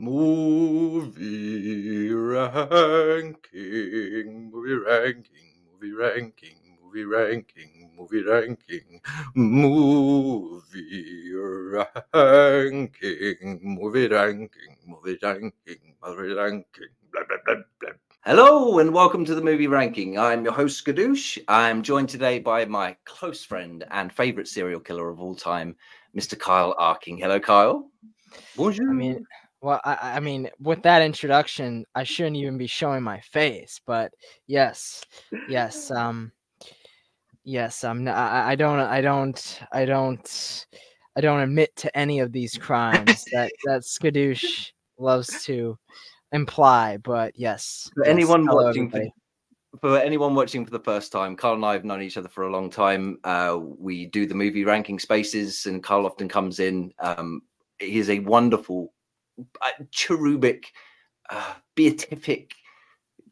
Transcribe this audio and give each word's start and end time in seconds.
Movie 0.00 1.18
ranking, 2.14 3.34
movie 4.52 4.74
ranking, 4.74 5.58
movie 5.72 5.90
ranking, 5.90 6.60
movie 6.80 7.04
ranking, 7.04 7.90
movie 7.96 8.22
ranking, 8.22 9.00
movie 9.56 9.82
ranking, 12.14 13.10
movie 13.74 14.06
ranking, 14.06 14.78
movie 14.86 15.18
ranking, 15.18 15.96
movie 16.06 16.32
ranking, 16.32 16.94
blah 17.12 17.22
blah 17.28 17.38
blah 17.44 17.54
blah. 17.80 17.90
Hello 18.24 18.78
and 18.78 18.94
welcome 18.94 19.24
to 19.24 19.34
the 19.34 19.42
movie 19.42 19.66
ranking. 19.66 20.16
I'm 20.16 20.44
your 20.44 20.52
host 20.52 20.84
Skadoosh. 20.84 21.38
I'm 21.48 21.82
joined 21.82 22.08
today 22.08 22.38
by 22.38 22.64
my 22.66 22.96
close 23.04 23.44
friend 23.44 23.84
and 23.90 24.12
favorite 24.12 24.46
serial 24.46 24.78
killer 24.78 25.10
of 25.10 25.18
all 25.18 25.34
time, 25.34 25.74
Mr. 26.16 26.38
Kyle 26.38 26.76
Arking. 26.78 27.18
Hello, 27.18 27.40
Kyle. 27.40 27.90
Bonjour. 28.56 28.88
I 28.90 28.92
mean, 28.92 29.26
well, 29.60 29.80
I, 29.84 29.98
I 30.16 30.20
mean, 30.20 30.48
with 30.60 30.82
that 30.82 31.02
introduction, 31.02 31.84
I 31.94 32.04
shouldn't 32.04 32.36
even 32.36 32.58
be 32.58 32.66
showing 32.66 33.02
my 33.02 33.20
face, 33.20 33.80
but 33.86 34.12
yes, 34.46 35.04
yes, 35.48 35.90
um, 35.96 36.32
yes, 37.44 37.82
I'm. 37.82 38.06
I, 38.06 38.50
I 38.50 38.54
don't, 38.54 38.78
I 38.78 39.00
don't, 39.00 39.60
I 39.72 39.84
don't, 39.84 40.66
I 41.16 41.20
don't 41.20 41.40
admit 41.40 41.74
to 41.76 41.98
any 41.98 42.20
of 42.20 42.32
these 42.32 42.56
crimes 42.56 43.24
that 43.32 43.50
that 43.64 43.82
Skadoosh 43.82 44.70
loves 44.98 45.44
to 45.44 45.76
imply. 46.32 46.98
But 46.98 47.36
yes, 47.36 47.90
for 47.94 48.04
yes, 48.04 48.12
anyone 48.12 48.46
watching. 48.46 48.90
For, 48.90 49.02
for 49.80 49.98
anyone 49.98 50.34
watching 50.34 50.64
for 50.64 50.70
the 50.70 50.80
first 50.80 51.10
time, 51.10 51.36
Carl 51.36 51.56
and 51.56 51.64
I 51.64 51.72
have 51.72 51.84
known 51.84 52.02
each 52.02 52.16
other 52.16 52.28
for 52.28 52.44
a 52.44 52.50
long 52.50 52.70
time. 52.70 53.18
Uh, 53.24 53.58
we 53.60 54.06
do 54.06 54.24
the 54.24 54.34
movie 54.34 54.64
ranking 54.64 55.00
spaces, 55.00 55.66
and 55.66 55.82
Carl 55.82 56.06
often 56.06 56.28
comes 56.28 56.60
in. 56.60 56.92
Um, 57.00 57.42
he 57.80 57.98
is 57.98 58.08
a 58.08 58.20
wonderful 58.20 58.92
cherubic, 59.90 60.72
uh, 61.30 61.54
beatific, 61.74 62.54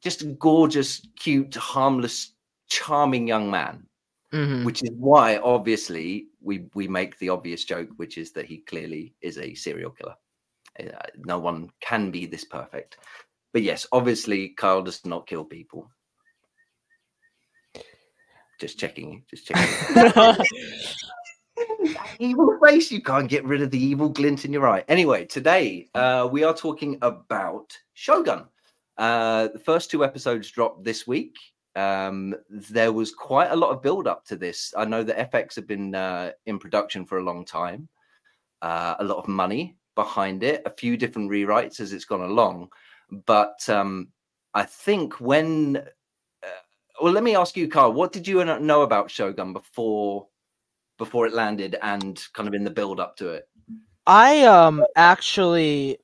just 0.00 0.38
gorgeous, 0.38 1.06
cute, 1.16 1.54
harmless, 1.54 2.32
charming 2.68 3.26
young 3.26 3.50
man. 3.50 3.86
Mm-hmm. 4.32 4.64
Which 4.64 4.82
is 4.82 4.90
why, 4.98 5.38
obviously, 5.38 6.26
we 6.42 6.66
we 6.74 6.88
make 6.88 7.18
the 7.18 7.28
obvious 7.28 7.64
joke, 7.64 7.90
which 7.96 8.18
is 8.18 8.32
that 8.32 8.44
he 8.44 8.58
clearly 8.58 9.14
is 9.20 9.38
a 9.38 9.54
serial 9.54 9.92
killer. 9.92 10.16
Uh, 10.78 11.06
no 11.16 11.38
one 11.38 11.70
can 11.80 12.10
be 12.10 12.26
this 12.26 12.44
perfect. 12.44 12.98
But 13.52 13.62
yes, 13.62 13.86
obviously, 13.92 14.50
Kyle 14.50 14.82
does 14.82 15.04
not 15.06 15.26
kill 15.26 15.44
people. 15.44 15.88
Just 18.60 18.78
checking. 18.78 19.24
Just 19.30 19.46
checking. 19.46 20.44
evil 22.18 22.58
face. 22.64 22.90
You 22.90 23.02
can't 23.02 23.28
get 23.28 23.44
rid 23.44 23.62
of 23.62 23.70
the 23.70 23.82
evil 23.82 24.08
glint 24.08 24.44
in 24.44 24.52
your 24.52 24.68
eye. 24.68 24.84
Anyway, 24.88 25.24
today 25.24 25.88
uh, 25.94 26.28
we 26.30 26.44
are 26.44 26.54
talking 26.54 26.98
about 27.02 27.76
Shogun. 27.94 28.44
Uh, 28.98 29.48
the 29.48 29.58
first 29.58 29.90
two 29.90 30.04
episodes 30.04 30.50
dropped 30.50 30.84
this 30.84 31.06
week. 31.06 31.36
Um, 31.74 32.34
there 32.48 32.92
was 32.92 33.12
quite 33.12 33.50
a 33.50 33.56
lot 33.56 33.70
of 33.70 33.82
build 33.82 34.06
up 34.06 34.24
to 34.26 34.36
this. 34.36 34.72
I 34.76 34.86
know 34.86 35.02
that 35.02 35.30
FX 35.30 35.56
have 35.56 35.66
been 35.66 35.94
uh, 35.94 36.32
in 36.46 36.58
production 36.58 37.04
for 37.04 37.18
a 37.18 37.22
long 37.22 37.44
time, 37.44 37.88
uh, 38.62 38.94
a 38.98 39.04
lot 39.04 39.18
of 39.18 39.28
money 39.28 39.76
behind 39.94 40.42
it, 40.42 40.62
a 40.64 40.70
few 40.70 40.96
different 40.96 41.30
rewrites 41.30 41.80
as 41.80 41.92
it's 41.92 42.04
gone 42.06 42.22
along. 42.22 42.68
But 43.26 43.68
um, 43.68 44.08
I 44.54 44.62
think 44.62 45.20
when, 45.20 45.76
uh, 46.42 46.60
well, 47.02 47.12
let 47.12 47.22
me 47.22 47.36
ask 47.36 47.56
you, 47.56 47.68
Carl, 47.68 47.92
what 47.92 48.12
did 48.12 48.26
you 48.26 48.42
know 48.44 48.82
about 48.82 49.10
Shogun 49.10 49.52
before 49.52 50.28
before 50.98 51.26
it 51.26 51.34
landed 51.34 51.76
and 51.82 52.22
kind 52.32 52.48
of 52.48 52.54
in 52.54 52.64
the 52.64 52.70
build 52.70 53.00
up 53.00 53.16
to 53.16 53.30
it? 53.30 53.48
I 54.06 54.42
um 54.44 54.84
actually 54.94 55.98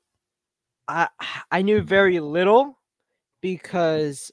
I 0.88 1.08
I 1.50 1.62
knew 1.62 1.82
very 1.82 2.20
little 2.20 2.78
because 3.40 4.30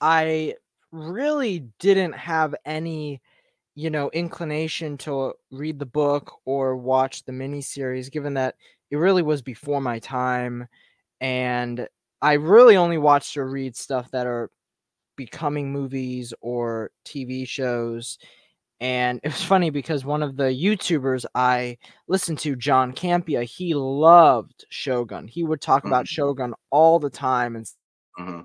I 0.00 0.54
really 0.92 1.68
didn't 1.78 2.12
have 2.12 2.54
any 2.64 3.20
you 3.74 3.90
know 3.90 4.10
inclination 4.10 4.96
to 4.98 5.34
read 5.50 5.78
the 5.78 5.86
book 5.86 6.32
or 6.44 6.76
watch 6.76 7.24
the 7.24 7.32
miniseries 7.32 8.10
given 8.10 8.34
that 8.34 8.54
it 8.90 8.96
really 8.96 9.22
was 9.22 9.42
before 9.42 9.80
my 9.80 9.98
time 9.98 10.66
and 11.20 11.88
I 12.22 12.34
really 12.34 12.76
only 12.76 12.98
watched 12.98 13.36
or 13.36 13.48
read 13.48 13.76
stuff 13.76 14.10
that 14.10 14.26
are 14.26 14.50
becoming 15.16 15.72
movies 15.72 16.32
or 16.40 16.90
TV 17.04 17.46
shows 17.46 18.18
and 18.80 19.20
it 19.22 19.28
was 19.28 19.42
funny 19.42 19.70
because 19.70 20.04
one 20.04 20.22
of 20.22 20.36
the 20.36 20.44
YouTubers 20.44 21.24
I 21.34 21.78
listened 22.08 22.38
to, 22.40 22.56
John 22.56 22.92
Campea, 22.92 23.44
he 23.44 23.74
loved 23.74 24.66
Shogun. 24.68 25.26
He 25.28 25.44
would 25.44 25.62
talk 25.62 25.80
mm-hmm. 25.80 25.88
about 25.88 26.08
Shogun 26.08 26.52
all 26.70 26.98
the 26.98 27.08
time 27.08 27.56
and 27.56 27.66
mm-hmm. 28.18 28.40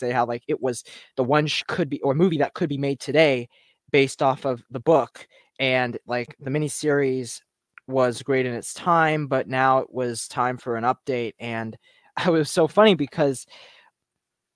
say 0.00 0.10
how 0.10 0.26
like 0.26 0.42
it 0.48 0.60
was 0.60 0.82
the 1.16 1.24
one 1.24 1.46
sh- 1.46 1.62
could 1.68 1.88
be 1.88 2.00
or 2.02 2.14
movie 2.14 2.38
that 2.38 2.54
could 2.54 2.68
be 2.68 2.78
made 2.78 2.98
today 2.98 3.48
based 3.92 4.22
off 4.22 4.44
of 4.44 4.62
the 4.70 4.80
book 4.80 5.26
and 5.60 5.98
like 6.06 6.36
the 6.40 6.50
miniseries 6.50 7.40
was 7.86 8.22
great 8.22 8.46
in 8.46 8.54
its 8.54 8.74
time 8.74 9.26
but 9.26 9.48
now 9.48 9.78
it 9.78 9.92
was 9.92 10.28
time 10.28 10.56
for 10.56 10.76
an 10.76 10.84
update 10.84 11.32
and 11.38 11.76
it 12.26 12.30
was 12.30 12.50
so 12.50 12.68
funny 12.68 12.94
because 12.94 13.46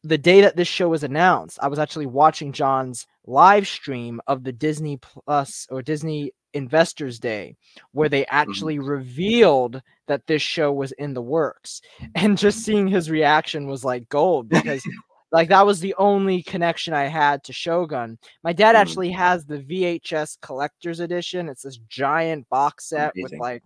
the 0.04 0.18
day 0.18 0.40
that 0.40 0.56
this 0.56 0.68
show 0.68 0.88
was 0.88 1.04
announced, 1.04 1.58
I 1.62 1.68
was 1.68 1.78
actually 1.78 2.06
watching 2.06 2.52
John's 2.52 3.06
live 3.26 3.68
stream 3.68 4.20
of 4.26 4.42
the 4.42 4.52
Disney 4.52 4.96
Plus 4.96 5.66
or 5.70 5.82
Disney 5.82 6.32
Investors 6.54 7.20
Day, 7.20 7.56
where 7.92 8.08
they 8.08 8.22
mm-hmm. 8.22 8.34
actually 8.36 8.78
revealed 8.78 9.80
that 10.08 10.26
this 10.26 10.42
show 10.42 10.72
was 10.72 10.92
in 10.92 11.14
the 11.14 11.22
works. 11.22 11.80
And 12.16 12.36
just 12.36 12.64
seeing 12.64 12.88
his 12.88 13.10
reaction 13.10 13.66
was 13.66 13.84
like 13.84 14.08
gold 14.08 14.48
because 14.48 14.82
like 15.32 15.48
that 15.48 15.64
was 15.64 15.80
the 15.80 15.94
only 15.98 16.42
connection 16.42 16.94
I 16.94 17.04
had 17.04 17.44
to 17.44 17.52
Shogun. 17.52 18.18
My 18.42 18.52
dad 18.52 18.72
mm-hmm. 18.72 18.82
actually 18.82 19.10
has 19.12 19.44
the 19.44 19.58
VHS 19.58 20.40
collector's 20.40 21.00
edition. 21.00 21.48
It's 21.48 21.62
this 21.62 21.78
giant 21.88 22.48
box 22.48 22.88
set 22.88 23.12
Amazing. 23.14 23.38
with 23.38 23.40
like 23.40 23.62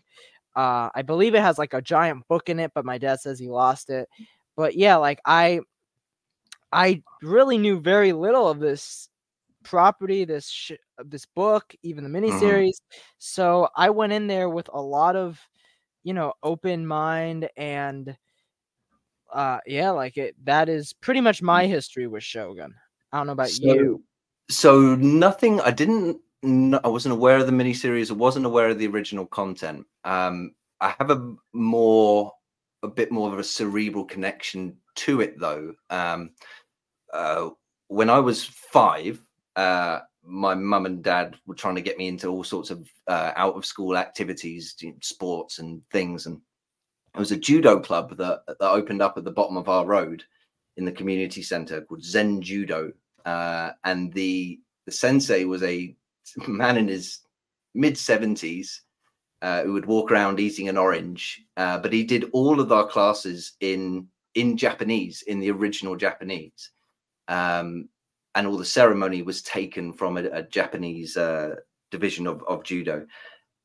uh 0.54 0.90
I 0.94 1.02
believe 1.02 1.34
it 1.34 1.42
has 1.42 1.58
like 1.58 1.72
a 1.74 1.82
giant 1.82 2.28
book 2.28 2.50
in 2.50 2.60
it, 2.60 2.72
but 2.74 2.84
my 2.84 2.98
dad 2.98 3.20
says 3.20 3.38
he 3.38 3.48
lost 3.48 3.88
it. 3.88 4.08
But 4.54 4.74
yeah, 4.74 4.96
like 4.96 5.20
I 5.24 5.60
I 6.72 7.02
really 7.22 7.58
knew 7.58 7.80
very 7.80 8.12
little 8.12 8.48
of 8.48 8.58
this 8.58 9.08
property, 9.66 10.24
this 10.24 10.48
sh- 10.48 10.72
this 11.04 11.26
book, 11.26 11.74
even 11.82 12.04
the 12.04 12.10
mm-hmm. 12.10 12.26
miniseries. 12.26 12.68
Mm-hmm. 12.68 12.98
So 13.18 13.68
I 13.76 13.90
went 13.90 14.12
in 14.12 14.26
there 14.26 14.48
with 14.48 14.68
a 14.72 14.80
lot 14.80 15.16
of, 15.16 15.40
you 16.04 16.14
know, 16.14 16.32
open 16.42 16.86
mind 16.86 17.48
and 17.56 18.16
uh 19.32 19.58
yeah, 19.66 19.90
like 19.90 20.16
it 20.16 20.36
that 20.44 20.68
is 20.68 20.92
pretty 20.92 21.20
much 21.20 21.42
my 21.42 21.64
mm. 21.64 21.68
history 21.68 22.06
with 22.06 22.22
Shogun. 22.22 22.72
I 23.12 23.18
don't 23.18 23.26
know 23.26 23.32
about 23.32 23.48
so, 23.48 23.74
you. 23.74 24.04
So 24.48 24.94
nothing 24.94 25.60
I 25.60 25.72
didn't 25.72 26.20
I 26.44 26.88
wasn't 26.88 27.14
aware 27.14 27.38
of 27.38 27.46
the 27.46 27.52
miniseries, 27.52 28.10
I 28.10 28.14
wasn't 28.14 28.46
aware 28.46 28.68
of 28.68 28.78
the 28.78 28.86
original 28.86 29.26
content. 29.26 29.84
Um 30.04 30.52
I 30.80 30.94
have 30.98 31.10
a 31.10 31.34
more 31.52 32.32
a 32.84 32.88
bit 32.88 33.10
more 33.10 33.32
of 33.32 33.38
a 33.38 33.44
cerebral 33.44 34.04
connection 34.04 34.76
to 34.96 35.20
it 35.20 35.38
though. 35.38 35.74
Um, 35.90 36.30
uh, 37.12 37.50
when 37.88 38.10
I 38.10 38.18
was 38.18 38.44
five, 38.44 39.20
uh, 39.54 40.00
my 40.24 40.54
mum 40.54 40.86
and 40.86 41.02
dad 41.02 41.36
were 41.46 41.54
trying 41.54 41.76
to 41.76 41.80
get 41.80 41.98
me 41.98 42.08
into 42.08 42.28
all 42.28 42.44
sorts 42.44 42.70
of 42.70 42.88
uh, 43.06 43.32
out 43.36 43.54
of 43.54 43.64
school 43.64 43.96
activities, 43.96 44.74
sports 45.00 45.60
and 45.60 45.80
things. 45.92 46.26
And 46.26 46.40
it 47.14 47.18
was 47.18 47.32
a 47.32 47.36
judo 47.36 47.78
club 47.78 48.16
that, 48.16 48.42
that 48.46 48.60
opened 48.60 49.02
up 49.02 49.16
at 49.16 49.24
the 49.24 49.30
bottom 49.30 49.56
of 49.56 49.68
our 49.68 49.86
road 49.86 50.24
in 50.76 50.84
the 50.84 50.92
community 50.92 51.42
center 51.42 51.80
called 51.82 52.02
Zen 52.02 52.42
Judo. 52.42 52.92
Uh, 53.24 53.70
and 53.84 54.12
the, 54.12 54.60
the 54.84 54.92
sensei 54.92 55.44
was 55.44 55.62
a 55.62 55.94
man 56.48 56.76
in 56.76 56.88
his 56.88 57.20
mid 57.74 57.94
70s 57.94 58.80
uh, 59.42 59.62
who 59.62 59.72
would 59.74 59.86
walk 59.86 60.10
around 60.10 60.40
eating 60.40 60.68
an 60.68 60.76
orange. 60.76 61.44
Uh, 61.56 61.78
but 61.78 61.92
he 61.92 62.02
did 62.04 62.28
all 62.32 62.60
of 62.60 62.72
our 62.72 62.86
classes 62.86 63.52
in 63.60 64.08
in 64.36 64.56
Japanese, 64.56 65.22
in 65.22 65.40
the 65.40 65.50
original 65.50 65.96
Japanese, 65.96 66.70
um, 67.26 67.88
and 68.34 68.46
all 68.46 68.58
the 68.58 68.64
ceremony 68.64 69.22
was 69.22 69.42
taken 69.42 69.92
from 69.92 70.18
a, 70.18 70.24
a 70.24 70.42
Japanese 70.42 71.16
uh, 71.16 71.56
division 71.90 72.26
of, 72.26 72.44
of 72.46 72.62
judo. 72.62 73.06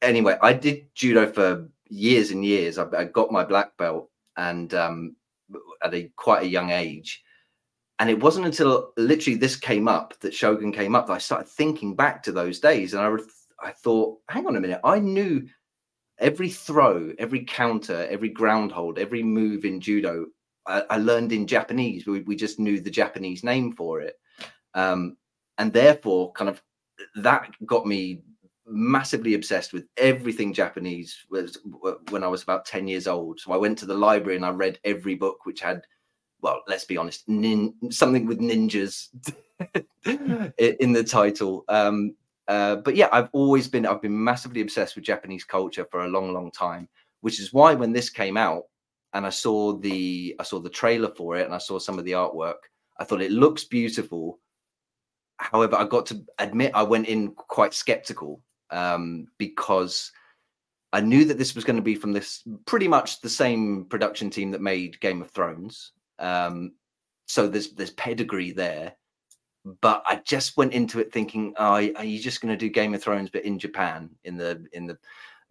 Anyway, 0.02 0.38
I 0.42 0.54
did 0.54 0.88
judo 0.96 1.32
for 1.32 1.70
years 1.90 2.32
and 2.32 2.44
years. 2.44 2.78
I, 2.78 2.88
I 2.98 3.04
got 3.04 3.32
my 3.32 3.44
black 3.44 3.76
belt, 3.78 4.10
and 4.38 4.74
um, 4.74 5.16
at 5.84 5.94
a 5.94 6.10
quite 6.16 6.44
a 6.44 6.48
young 6.48 6.72
age. 6.72 7.22
And 8.00 8.10
it 8.10 8.20
wasn't 8.20 8.48
until 8.48 8.94
literally 8.98 9.38
this 9.38 9.56
came 9.56 9.88
up 9.88 10.20
that 10.22 10.34
Shogun 10.34 10.72
came 10.72 10.96
up 10.96 11.06
that 11.06 11.14
I 11.14 11.20
started 11.20 11.50
thinking 11.50 11.96
back 11.96 12.24
to 12.24 12.32
those 12.32 12.60
days, 12.60 12.94
and 12.94 13.04
I 13.04 13.68
I 13.68 13.72
thought, 13.72 14.20
hang 14.30 14.48
on 14.48 14.56
a 14.56 14.62
minute, 14.62 14.80
I 14.84 15.00
knew 15.00 15.48
every 16.18 16.50
throw, 16.50 17.12
every 17.20 17.44
counter, 17.44 18.08
every 18.10 18.30
ground 18.30 18.72
hold, 18.72 18.98
every 18.98 19.22
move 19.22 19.66
in 19.66 19.82
judo, 19.82 20.28
I, 20.68 20.84
I 20.90 20.98
learned 20.98 21.32
in 21.32 21.48
Japanese. 21.48 22.06
We, 22.06 22.22
we, 22.22 22.36
just 22.36 22.60
knew 22.60 22.80
the 22.80 22.90
Japanese 22.90 23.44
name 23.44 23.74
for 23.74 24.02
it. 24.02 24.16
Um, 24.74 25.18
and 25.58 25.74
therefore, 25.74 26.32
kind 26.34 26.50
of 26.50 26.62
that 27.16 27.50
got 27.66 27.86
me 27.86 28.22
massively 28.68 29.34
obsessed 29.34 29.74
with 29.74 29.86
everything 29.98 30.54
Japanese 30.54 31.26
was 31.30 31.58
when 32.10 32.24
I 32.24 32.28
was 32.28 32.44
about 32.44 32.66
10 32.66 32.88
years 32.88 33.08
old. 33.08 33.40
So 33.40 33.52
I 33.52 33.58
went 33.58 33.78
to 33.80 33.86
the 33.86 33.94
library 33.94 34.36
and 34.38 34.46
I 34.46 34.50
read 34.50 34.80
every 34.84 35.16
book 35.16 35.46
which 35.46 35.62
had, 35.62 35.82
well, 36.42 36.62
let's 36.68 36.86
be 36.86 36.98
honest, 36.98 37.28
nin- 37.28 37.74
something 37.90 38.26
with 38.26 38.40
ninjas 38.40 39.10
in 40.58 40.94
the 40.94 41.04
title. 41.04 41.66
Um, 41.68 42.16
uh, 42.48 42.78
but 42.78 42.96
yeah, 42.96 43.10
I've 43.12 43.30
always 43.34 43.68
been 43.68 43.86
I've 43.86 44.02
been 44.02 44.24
massively 44.24 44.62
obsessed 44.62 44.96
with 44.96 45.06
Japanese 45.06 45.44
culture 45.44 45.86
for 45.90 46.06
a 46.06 46.10
long, 46.10 46.34
long 46.34 46.52
time, 46.52 46.88
which 47.22 47.40
is 47.40 47.54
why 47.54 47.74
when 47.74 47.94
this 47.94 48.10
came 48.10 48.38
out 48.38 48.64
and 49.14 49.26
I 49.26 49.30
saw 49.30 49.74
the 49.74 50.36
I 50.40 50.44
saw 50.44 50.60
the 50.60 50.70
trailer 50.70 51.10
for 51.10 51.38
it 51.38 51.46
and 51.46 51.54
I 51.54 51.58
saw 51.58 51.80
some 51.80 52.00
of 52.00 52.06
the 52.06 52.14
artwork, 52.14 52.56
I 53.00 53.04
thought 53.04 53.22
it 53.22 53.32
looks 53.32 53.64
beautiful. 53.64 54.40
However, 55.38 55.76
I 55.76 55.86
got 55.86 56.06
to 56.08 56.24
admit 56.40 56.72
I 56.76 56.84
went 56.84 57.08
in 57.08 57.32
quite 57.32 57.74
skeptical 57.74 58.42
um, 58.70 59.28
because 59.38 60.12
I 60.94 61.02
knew 61.02 61.26
that 61.26 61.38
this 61.38 61.56
was 61.56 61.64
going 61.64 61.78
to 61.78 61.82
be 61.82 61.96
from 61.96 62.14
this 62.14 62.44
pretty 62.66 62.88
much 62.88 63.22
the 63.22 63.30
same 63.30 63.86
production 63.86 64.30
team 64.30 64.52
that 64.52 64.62
made 64.62 65.00
Game 65.00 65.22
of 65.22 65.32
Thrones. 65.32 65.94
Um, 66.20 66.74
so 67.26 67.48
there's 67.48 67.74
there's 67.74 67.92
pedigree 67.92 68.52
there, 68.52 68.94
but 69.82 70.04
I 70.06 70.22
just 70.26 70.58
went 70.58 70.74
into 70.74 71.00
it 71.00 71.12
thinking, 71.12 71.54
oh, 71.58 71.74
are 71.74 72.04
you 72.04 72.20
just 72.20 72.42
going 72.42 72.54
to 72.54 72.58
do 72.58 72.70
Game 72.70 72.94
of 72.94 73.02
Thrones 73.02 73.30
but 73.30 73.46
in 73.46 73.58
Japan 73.58 74.10
in 74.24 74.38
the 74.38 74.66
in 74.74 74.86
the 74.86 74.98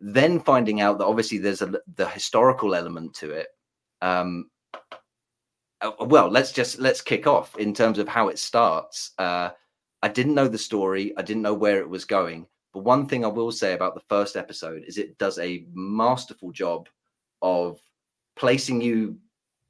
then 0.00 0.41
finding 0.41 0.81
out 0.81 0.99
that 0.99 1.06
obviously 1.06 1.38
there's 1.38 1.62
a 1.62 1.73
the 1.97 2.08
historical 2.08 2.75
element 2.75 3.14
to 3.14 3.31
it. 3.31 3.49
Um, 4.00 4.50
uh, 5.82 5.93
well, 6.00 6.29
let's 6.29 6.52
just 6.52 6.79
let's 6.79 7.00
kick 7.00 7.26
off 7.26 7.56
in 7.58 7.75
terms 7.75 7.99
of 7.99 8.08
how 8.08 8.29
it 8.29 8.38
starts. 8.38 9.12
Uh, 9.19 9.50
I 10.02 10.08
didn't 10.08 10.35
know 10.35 10.49
the 10.49 10.58
story. 10.58 11.12
I 11.17 11.23
didn't 11.23 11.43
know 11.43 11.55
where 11.55 11.81
it 11.81 11.88
was 11.88 12.05
going. 12.05 12.47
But 12.73 12.85
one 12.85 13.06
thing 13.06 13.25
I 13.25 13.29
will 13.29 13.52
say 13.52 13.75
about 13.75 13.94
the 13.94 14.02
first 14.08 14.37
episode 14.37 14.85
is 14.87 14.97
it 14.97 15.19
does 15.19 15.38
a 15.38 15.67
masterful 15.75 16.52
job 16.52 16.88
of 17.43 17.81
placing 18.37 18.81
you 18.81 19.19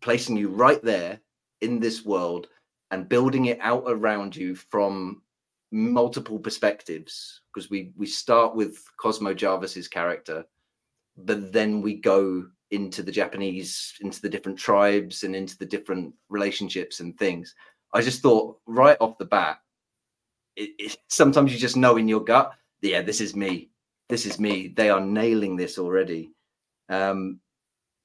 placing 0.01 0.37
you 0.37 0.49
right 0.49 0.83
there 0.83 1.21
in 1.61 1.79
this 1.79 2.05
world 2.05 2.49
and 2.91 3.09
building 3.09 3.47
it 3.47 3.59
out 3.61 3.85
around 3.87 4.35
you 4.35 4.55
from 4.55 5.23
multiple 5.73 6.39
perspectives 6.39 7.43
because 7.53 7.71
we 7.71 7.93
we 7.97 8.07
start 8.07 8.55
with 8.55 8.83
Cosmo 9.01 9.35
Jarvis's 9.35 9.89
character 9.89 10.45
but 11.17 11.53
then 11.53 11.81
we 11.81 11.95
go 11.95 12.47
into 12.71 13.03
the 13.03 13.13
Japanese 13.13 13.95
into 14.01 14.21
the 14.21 14.29
different 14.29 14.59
tribes 14.59 15.23
and 15.23 15.35
into 15.35 15.57
the 15.59 15.67
different 15.67 16.15
relationships 16.29 17.01
and 17.01 17.17
things 17.19 17.55
I 17.95 18.03
just 18.03 18.23
thought 18.23 18.59
right 18.67 18.97
off 19.01 19.19
the 19.19 19.25
bat 19.25 19.59
it, 20.57 20.71
it, 20.79 20.97
sometimes 21.09 21.53
you 21.53 21.59
just 21.59 21.77
know 21.77 21.97
in 21.97 22.09
your 22.09 22.25
gut 22.25 22.53
yeah, 22.83 23.03
this 23.03 23.21
is 23.21 23.37
me. 23.37 23.71
This 24.09 24.27
is 24.27 24.39
me. 24.41 24.69
They 24.69 24.91
are 24.91 25.01
nailing 25.01 25.57
this 25.57 25.79
already. 25.79 26.33
Um, 26.89 27.41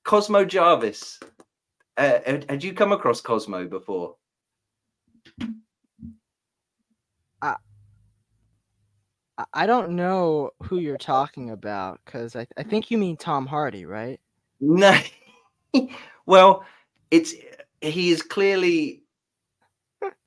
Cosmo 0.04 0.46
Jarvis. 0.46 1.20
Uh, 1.98 2.20
had, 2.26 2.46
had 2.50 2.64
you 2.64 2.74
come 2.74 2.92
across 2.92 3.22
Cosmo 3.22 3.68
before? 3.68 4.16
I 7.42 7.56
I 9.54 9.66
don't 9.66 9.92
know 9.92 10.52
who 10.64 10.80
you're 10.80 10.98
talking 10.98 11.50
about 11.50 12.00
because 12.06 12.36
I, 12.36 12.48
I 12.58 12.64
think 12.64 12.90
you 12.90 12.98
mean 12.98 13.18
Tom 13.18 13.46
Hardy, 13.46 13.86
right? 13.86 14.20
No. 14.62 14.98
well, 16.26 16.64
it's 17.12 17.34
he 17.82 18.10
is 18.12 18.22
clearly 18.22 19.04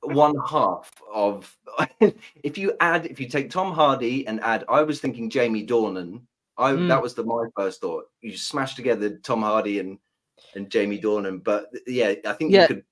one 0.01 0.35
half 0.47 0.91
of 1.13 1.55
if 2.43 2.57
you 2.57 2.73
add 2.79 3.05
if 3.05 3.19
you 3.19 3.27
take 3.27 3.49
Tom 3.49 3.73
Hardy 3.73 4.27
and 4.27 4.39
add 4.41 4.65
I 4.67 4.81
was 4.81 4.99
thinking 4.99 5.29
Jamie 5.29 5.65
Dornan 5.65 6.21
I 6.57 6.71
mm. 6.73 6.87
that 6.89 7.01
was 7.01 7.13
the 7.13 7.23
my 7.23 7.45
first 7.55 7.79
thought 7.81 8.05
you 8.21 8.35
smash 8.35 8.75
together 8.75 9.17
Tom 9.23 9.41
Hardy 9.41 9.79
and 9.79 9.97
and 10.55 10.69
Jamie 10.69 10.99
Dornan 10.99 11.43
but 11.43 11.67
yeah 11.87 12.15
I 12.25 12.33
think 12.33 12.51
yeah. 12.51 12.63
you 12.63 12.67
could 12.67 12.83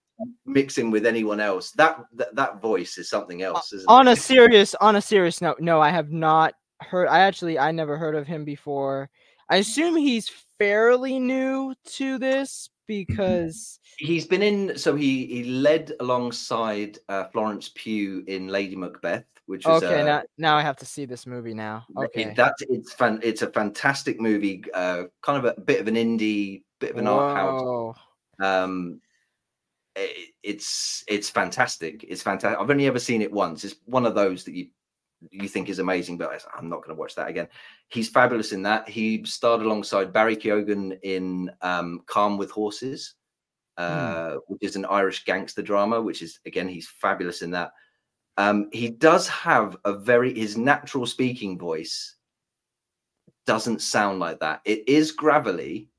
mix 0.47 0.77
him 0.77 0.91
with 0.91 1.05
anyone 1.05 1.39
else 1.39 1.71
that 1.71 1.99
that, 2.13 2.33
that 2.35 2.61
voice 2.61 2.97
is 2.97 3.09
something 3.09 3.41
else 3.41 3.73
on 3.88 4.07
it? 4.07 4.13
a 4.13 4.15
serious 4.15 4.73
on 4.75 4.95
a 4.95 5.01
serious 5.01 5.41
note 5.41 5.59
no 5.59 5.81
I 5.81 5.89
have 5.89 6.11
not 6.11 6.53
heard 6.81 7.07
I 7.07 7.19
actually 7.19 7.59
I 7.59 7.71
never 7.71 7.97
heard 7.97 8.15
of 8.15 8.25
him 8.25 8.45
before 8.45 9.09
I 9.49 9.57
assume 9.57 9.95
he's 9.95 10.29
fairly 10.57 11.19
new 11.19 11.73
to 11.85 12.17
this 12.17 12.69
because 12.88 13.79
he's 13.97 14.25
been 14.25 14.41
in. 14.41 14.77
So 14.77 14.95
he 14.95 15.25
he 15.27 15.44
led 15.44 15.94
alongside 15.99 16.99
uh, 17.09 17.25
Florence 17.25 17.71
Pugh 17.75 18.23
in 18.27 18.47
Lady 18.47 18.75
Macbeth, 18.75 19.25
which 19.45 19.65
is 19.65 19.83
okay. 19.83 20.01
Uh, 20.01 20.05
now, 20.05 20.23
now 20.38 20.57
I 20.57 20.61
have 20.61 20.77
to 20.77 20.85
see 20.85 21.05
this 21.05 21.25
movie 21.25 21.53
now. 21.53 21.85
Okay, 21.97 22.33
that's 22.35 22.61
it's 22.69 22.94
fan. 22.94 23.19
It's 23.23 23.41
a 23.41 23.51
fantastic 23.51 24.19
movie. 24.19 24.63
Uh, 24.73 25.03
kind 25.21 25.45
of 25.45 25.57
a 25.57 25.59
bit 25.61 25.79
of 25.79 25.88
an 25.88 25.95
indie, 25.95 26.63
bit 26.79 26.91
of 26.91 26.97
an 26.97 27.05
Whoa. 27.05 27.19
art 27.19 27.38
house. 27.38 27.97
Um, 28.39 29.01
it, 29.95 30.26
it's 30.47 31.03
it's 31.09 31.29
fantastic. 31.29 32.05
It's 32.07 32.21
fantastic. 32.21 32.57
I've 32.57 32.69
only 32.69 32.88
ever 32.88 32.99
seen 32.99 33.21
it 33.21 33.31
once. 33.31 33.65
It's 33.65 33.75
one 33.85 34.05
of 34.05 34.15
those 34.15 34.45
that 34.45 34.55
you 34.55 34.67
you 35.29 35.49
think 35.49 35.67
is 35.67 35.79
amazing, 35.79 36.17
but 36.17 36.41
I'm 36.55 36.69
not 36.69 36.77
going 36.77 36.95
to 36.95 36.99
watch 36.99 37.15
that 37.15 37.27
again. 37.27 37.49
He's 37.89 38.07
fabulous 38.07 38.53
in 38.53 38.61
that. 38.63 38.88
He 38.88 39.25
starred 39.25 39.61
alongside 39.61 40.13
Barry 40.13 40.38
Keoghan 40.38 40.97
in 41.03 41.51
um, 41.61 42.01
Calm 42.05 42.38
with 42.38 42.49
Horses, 42.51 43.15
uh, 43.77 44.35
mm. 44.35 44.39
which 44.47 44.63
is 44.63 44.75
an 44.77 44.85
Irish 44.85 45.25
gangster 45.25 45.63
drama, 45.63 45.99
which 45.99 46.21
is, 46.21 46.39
again, 46.45 46.67
he's 46.67 46.88
fabulous 46.88 47.41
in 47.41 47.51
that. 47.51 47.71
Um, 48.38 48.69
he 48.71 48.89
does 48.89 49.27
have 49.27 49.75
a 49.85 49.94
very, 49.94 50.38
his 50.38 50.55
natural 50.55 51.07
speaking 51.07 51.57
voice 51.57 52.15
doesn't 53.47 53.81
sound 53.81 54.19
like 54.19 54.39
that. 54.41 54.61
It 54.65 54.88
is 54.88 55.11
gravelly, 55.11 55.89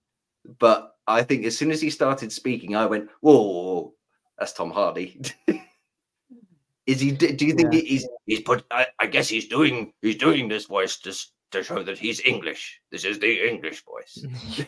but 0.60 0.94
I 1.08 1.24
think 1.24 1.44
as 1.44 1.58
soon 1.58 1.72
as 1.72 1.80
he 1.80 1.90
started 1.90 2.30
speaking, 2.30 2.76
I 2.76 2.86
went, 2.86 3.08
whoa, 3.20 3.32
whoa, 3.32 3.62
whoa 3.72 3.94
that's 4.38 4.52
Tom 4.52 4.70
Hardy. 4.70 5.20
Is 6.86 7.00
he? 7.00 7.10
Do 7.10 7.44
you 7.44 7.52
think 7.52 7.72
yeah. 7.74 7.80
he's 7.80 8.08
he's 8.24 8.40
put? 8.40 8.64
I, 8.70 8.86
I, 8.98 9.06
guess 9.06 9.28
he's 9.28 9.46
doing 9.46 9.92
he's 10.00 10.16
doing 10.16 10.48
this 10.48 10.64
voice 10.64 10.98
to 11.00 11.12
to 11.50 11.62
show 11.62 11.82
that 11.82 11.98
he's 11.98 12.20
English. 12.24 12.80
This 12.90 13.04
is 13.04 13.18
the 13.18 13.46
English 13.46 13.84
voice. 13.84 14.24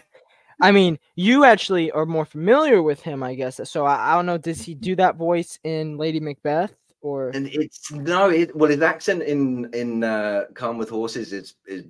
I 0.61 0.71
mean, 0.71 0.99
you 1.17 1.45
actually 1.45 1.91
are 1.93 2.05
more 2.05 2.27
familiar 2.27 2.83
with 2.83 3.01
him, 3.01 3.23
I 3.23 3.35
guess. 3.35 3.59
So 3.65 3.87
I, 3.87 4.13
I, 4.13 4.15
don't 4.17 4.27
know. 4.27 4.37
Does 4.37 4.61
he 4.61 4.75
do 4.75 4.95
that 4.97 5.17
voice 5.17 5.59
in 5.65 5.97
Lady 5.97 6.21
Macbeth 6.21 6.75
or? 7.01 7.31
And 7.31 7.49
it's 7.49 7.91
no. 7.91 8.29
It, 8.29 8.55
well, 8.55 8.71
his 8.71 8.83
accent 8.83 9.23
in 9.23 9.71
in 9.73 10.05
uh, 10.05 10.45
Calm 10.55 10.77
with 10.77 10.91
Horses 10.91 11.33
is 11.33 11.55
is 11.67 11.87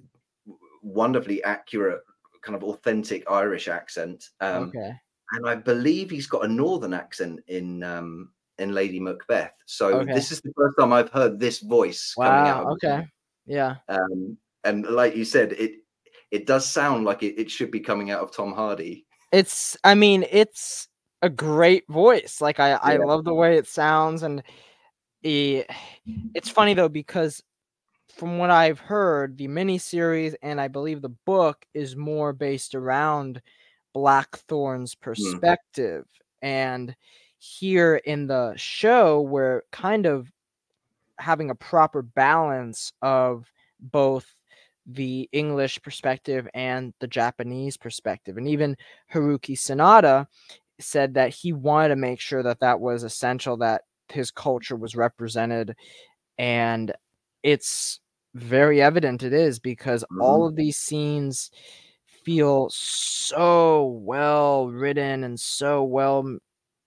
wonderfully 0.83 1.43
accurate, 1.43 2.03
kind 2.43 2.55
of 2.55 2.63
authentic 2.63 3.29
Irish 3.29 3.67
accent. 3.67 4.29
Um, 4.41 4.69
okay. 4.69 4.93
And 5.33 5.49
I 5.49 5.55
believe 5.55 6.11
he's 6.11 6.27
got 6.27 6.45
a 6.45 6.49
northern 6.49 6.95
accent 6.95 7.41
in 7.47 7.83
um, 7.83 8.31
in 8.59 8.75
Lady 8.75 9.01
Macbeth. 9.01 9.53
So 9.67 10.01
okay. 10.01 10.13
this 10.13 10.31
is 10.33 10.41
the 10.41 10.53
first 10.57 10.77
time 10.79 10.93
I've 10.93 11.11
heard 11.11 11.39
this 11.39 11.61
voice 11.61 12.15
wow, 12.17 12.27
coming 12.27 12.51
out. 12.51 12.67
Okay. 12.73 13.07
Yeah. 13.47 13.77
Um, 13.89 14.37
and 14.65 14.87
like 14.87 15.17
you 15.17 15.25
said, 15.25 15.53
it 15.53 15.73
it 16.31 16.47
does 16.47 16.67
sound 16.67 17.05
like 17.05 17.23
it, 17.23 17.39
it 17.39 17.51
should 17.51 17.71
be 17.71 17.81
coming 17.81 18.11
out 18.11 18.23
of 18.23 18.33
Tom 18.33 18.53
Hardy. 18.53 19.07
It's 19.33 19.77
I 19.85 19.95
mean, 19.95 20.25
it's 20.31 20.89
a 21.23 21.31
great 21.31 21.85
voice. 21.89 22.41
Like 22.41 22.61
I, 22.61 22.71
yeah. 22.71 22.79
I 22.83 22.97
love 22.97 23.25
the 23.25 23.35
way 23.35 23.57
it 23.57 23.67
sounds 23.67 24.23
and 24.23 24.43
it, 25.23 25.69
it's 26.35 26.49
funny 26.49 26.75
though 26.75 26.89
because 26.89 27.43
from 28.15 28.39
what 28.39 28.51
I've 28.51 28.81
heard, 28.81 29.39
the 29.39 29.49
miniseries 29.49 30.35
and 30.43 30.61
I 30.61 30.69
believe 30.69 31.01
the 31.01 31.15
book 31.27 31.65
is 31.75 31.97
more 31.97 32.33
based 32.33 32.75
around 32.75 33.41
Blackthorne's 33.93 34.95
hmm. 34.95 35.05
perspective. 35.05 36.05
Mm. 36.05 36.49
And 36.49 36.97
here 37.39 37.97
in 37.97 38.27
the 38.27 38.53
show 38.57 39.23
we're 39.23 39.63
kind 39.73 40.05
of 40.07 40.31
having 41.19 41.51
a 41.51 41.55
proper 41.55 42.03
balance 42.03 42.93
of 43.03 43.51
both 43.81 44.27
the 44.87 45.29
English 45.33 45.81
perspective 45.83 46.49
and 46.55 46.93
the 47.01 47.07
Japanese 47.07 47.77
perspective. 47.77 48.37
And 48.37 48.49
even 48.49 48.77
Haruki 49.13 49.57
Sanada 49.57 50.27
said 50.81 51.15
that 51.15 51.31
he 51.31 51.53
wanted 51.53 51.89
to 51.89 51.97
make 51.97 52.21
sure 52.21 52.43
that 52.43 52.61
that 52.61 52.81
was 52.81 53.03
essential, 53.03 53.59
that 53.59 53.83
his 54.09 54.31
culture 54.31 54.77
was 54.77 54.97
represented. 54.97 55.77
And 56.39 56.93
it's 57.43 58.01
very 58.35 58.81
evident 58.81 59.23
it 59.23 59.33
is 59.33 59.59
because 59.59 60.03
mm-hmm. 60.05 60.23
all 60.23 60.47
of 60.47 60.57
these 60.57 60.77
scenes 60.77 61.51
feel 62.25 62.69
so 62.71 63.87
well 64.03 64.69
written 64.69 65.25
and 65.25 65.39
so 65.39 65.83
well 65.85 66.39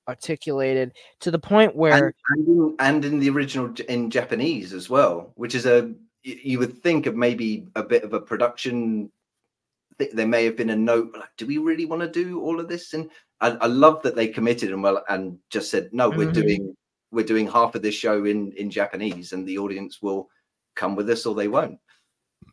articulated 0.08 0.94
to 1.22 1.32
the 1.32 1.40
point 1.40 1.76
where 1.76 2.08
and, 2.08 2.14
and, 2.30 2.48
in, 2.48 2.76
and 2.80 3.06
in 3.06 3.20
the 3.20 3.30
original 3.30 3.74
in 3.90 4.10
Japanese 4.10 4.74
as 4.74 4.90
well, 4.90 5.32
which 5.36 5.56
is 5.56 5.66
a 5.66 5.94
you 6.24 6.60
would 6.60 6.78
think 6.82 7.06
of 7.06 7.16
maybe 7.16 7.68
a 7.76 7.84
bit 7.84 8.04
of 8.04 8.14
a 8.14 8.20
production. 8.20 9.12
There 10.00 10.28
may 10.28 10.44
have 10.46 10.58
been 10.58 10.72
a 10.72 10.76
note 10.76 11.14
like, 11.16 11.30
do 11.38 11.46
we 11.46 11.60
really 11.60 11.86
want 11.86 12.02
to 12.02 12.10
do 12.10 12.42
all 12.42 12.60
of 12.60 12.68
this? 12.68 12.94
And 12.94 13.10
I, 13.42 13.52
I 13.52 13.68
love 13.68 14.02
that 14.02 14.16
they 14.16 14.28
committed 14.28 14.72
and 14.72 14.82
well 14.82 15.04
and 15.10 15.38
just 15.50 15.70
said, 15.70 15.90
no, 15.92 16.10
we're 16.10 16.32
mm-hmm. 16.32 16.42
doing 16.42 16.76
we're 17.12 17.26
doing 17.26 17.48
half 17.48 17.76
of 17.76 17.82
this 17.82 17.96
show 17.96 18.26
in 18.26 18.52
in 18.54 18.70
Japanese, 18.70 19.34
and 19.34 19.48
the 19.48 19.58
audience 19.58 20.02
will 20.02 20.30
come 20.76 20.96
with 20.96 21.10
us 21.10 21.26
or 21.26 21.36
they 21.36 21.48
won't. 21.48 21.80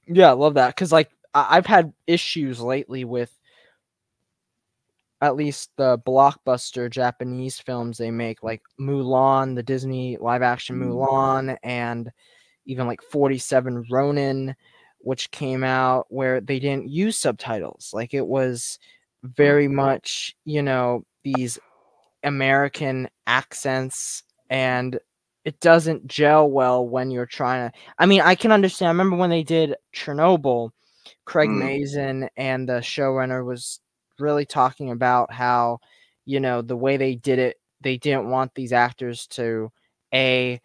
Yeah, 0.06 0.30
I 0.30 0.32
love 0.32 0.54
that 0.54 0.74
because 0.74 0.92
like 0.92 1.10
I've 1.34 1.66
had 1.66 1.92
issues 2.06 2.60
lately 2.60 3.04
with 3.04 3.32
at 5.22 5.36
least 5.36 5.70
the 5.76 5.98
blockbuster 5.98 6.90
Japanese 6.90 7.58
films 7.58 7.98
they 7.98 8.10
make, 8.10 8.42
like 8.42 8.62
Mulan, 8.80 9.54
the 9.54 9.62
Disney 9.62 10.16
live 10.18 10.42
action 10.42 10.76
Mm. 10.76 10.94
Mulan, 10.94 11.56
and 11.62 12.10
even 12.66 12.86
like 12.86 13.02
47 13.02 13.84
Ronin, 13.90 14.54
which 14.98 15.30
came 15.30 15.62
out 15.64 16.06
where 16.08 16.40
they 16.40 16.58
didn't 16.58 16.88
use 16.88 17.16
subtitles. 17.18 17.90
Like 17.92 18.14
it 18.14 18.26
was 18.26 18.78
very 19.22 19.68
much, 19.68 20.34
you 20.44 20.62
know, 20.62 21.04
these 21.22 21.58
American 22.22 23.08
accents 23.26 24.22
and 24.48 24.98
it 25.44 25.58
doesn't 25.60 26.06
gel 26.06 26.50
well 26.50 26.86
when 26.86 27.10
you're 27.10 27.26
trying 27.26 27.70
to 27.70 27.78
I 27.98 28.06
mean, 28.06 28.20
I 28.20 28.34
can 28.34 28.52
understand. 28.52 28.88
I 28.88 28.92
remember 28.92 29.16
when 29.16 29.30
they 29.30 29.42
did 29.42 29.74
Chernobyl, 29.94 30.70
Craig 31.24 31.50
Mm. 31.50 31.58
Mazin 31.58 32.30
and 32.36 32.68
the 32.68 32.80
showrunner 32.80 33.44
was 33.44 33.80
really 34.18 34.44
talking 34.46 34.90
about 34.90 35.32
how, 35.32 35.78
you 36.26 36.40
know, 36.40 36.62
the 36.62 36.76
way 36.76 36.96
they 36.96 37.14
did 37.16 37.38
it, 37.38 37.56
they 37.80 37.96
didn't 37.98 38.30
want 38.30 38.54
these 38.54 38.72
actors 38.72 39.26
to 39.28 39.70
a 40.14 40.60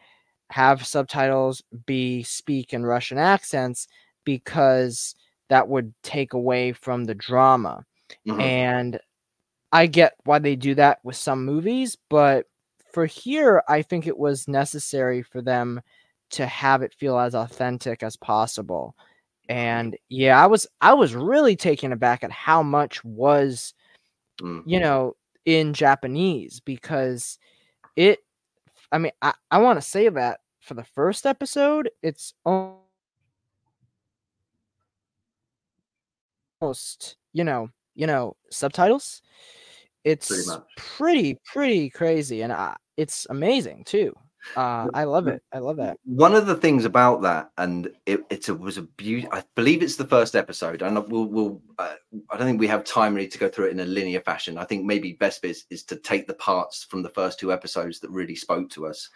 have 0.51 0.85
subtitles, 0.85 1.63
b 1.87 2.23
speak 2.23 2.73
in 2.73 2.85
Russian 2.85 3.17
accents 3.19 3.87
because 4.25 5.15
that 5.49 5.67
would 5.69 5.93
take 6.03 6.33
away 6.33 6.73
from 6.73 7.05
the 7.05 7.15
drama. 7.15 7.85
Mhm. 8.27 8.41
And 8.41 8.99
I 9.71 9.87
get 9.87 10.15
why 10.25 10.39
they 10.39 10.55
do 10.55 10.75
that 10.75 10.99
with 11.03 11.15
some 11.17 11.45
movies, 11.45 11.97
but 12.09 12.47
for 12.93 13.05
here, 13.05 13.63
I 13.69 13.81
think 13.83 14.07
it 14.07 14.17
was 14.17 14.47
necessary 14.47 15.21
for 15.23 15.41
them 15.41 15.81
to 16.31 16.45
have 16.47 16.81
it 16.83 16.93
feel 16.93 17.19
as 17.19 17.35
authentic 17.35 18.03
as 18.03 18.15
possible. 18.17 18.95
And 19.49 19.95
yeah, 20.09 20.41
I 20.41 20.47
was 20.47 20.67
I 20.81 20.93
was 20.93 21.15
really 21.15 21.55
taken 21.55 21.91
aback 21.91 22.23
at 22.23 22.31
how 22.31 22.63
much 22.63 23.03
was, 23.03 23.73
Mm. 24.41 24.63
you 24.65 24.79
know, 24.81 25.15
in 25.45 25.73
Japanese 25.73 26.59
because 26.61 27.39
it 27.95 28.19
I 28.91 28.97
mean, 28.99 29.11
I, 29.21 29.33
I 29.51 29.59
want 29.59 29.77
to 29.77 29.81
say 29.87 30.09
that 30.09 30.41
for 30.61 30.73
the 30.75 30.83
first 30.85 31.25
episode, 31.25 31.89
it's 32.03 32.33
almost, 36.61 37.17
you 37.33 37.43
know, 37.43 37.69
you 37.95 38.07
know, 38.07 38.35
subtitles. 38.51 39.21
It's 40.03 40.47
much. 40.47 40.63
pretty 40.77 41.39
pretty 41.45 41.89
crazy 41.89 42.41
and 42.43 42.53
I, 42.53 42.75
it's 42.97 43.27
amazing 43.29 43.83
too. 43.85 44.15
Uh, 44.55 44.87
I 44.93 45.05
love 45.05 45.27
it. 45.27 45.41
I 45.51 45.59
love 45.59 45.77
that. 45.77 45.97
One 46.05 46.35
of 46.35 46.45
the 46.45 46.55
things 46.55 46.85
about 46.85 47.21
that, 47.23 47.51
and 47.57 47.89
it, 48.05 48.21
it's 48.29 48.49
a, 48.49 48.53
was 48.53 48.77
a 48.77 48.83
beauty. 48.83 49.27
I 49.31 49.43
believe 49.55 49.81
it's 49.81 49.95
the 49.95 50.07
first 50.07 50.35
episode, 50.35 50.81
and 50.81 50.95
we'll, 51.09 51.25
we'll 51.25 51.61
uh, 51.79 51.95
I 52.29 52.37
don't 52.37 52.47
think 52.47 52.59
we 52.59 52.67
have 52.67 52.83
time 52.83 53.15
really 53.15 53.27
to 53.27 53.37
go 53.37 53.49
through 53.49 53.67
it 53.67 53.71
in 53.71 53.79
a 53.79 53.85
linear 53.85 54.21
fashion. 54.21 54.57
I 54.57 54.65
think 54.65 54.85
maybe 54.85 55.13
best 55.13 55.43
is, 55.43 55.65
is 55.69 55.83
to 55.85 55.95
take 55.95 56.27
the 56.27 56.35
parts 56.35 56.83
from 56.83 57.01
the 57.01 57.09
first 57.09 57.39
two 57.39 57.51
episodes 57.51 57.99
that 57.99 58.11
really 58.11 58.35
spoke 58.35 58.69
to 58.71 58.87
us, 58.87 59.09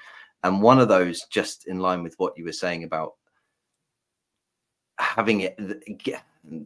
and 0.44 0.62
one 0.62 0.80
of 0.80 0.88
those, 0.88 1.26
just 1.30 1.68
in 1.68 1.80
line 1.80 2.04
with 2.04 2.16
what 2.18 2.38
you 2.38 2.46
were 2.46 2.52
saying 2.52 2.84
about 2.84 3.14
having 4.98 5.42
it, 5.42 5.56
the, 5.58 6.18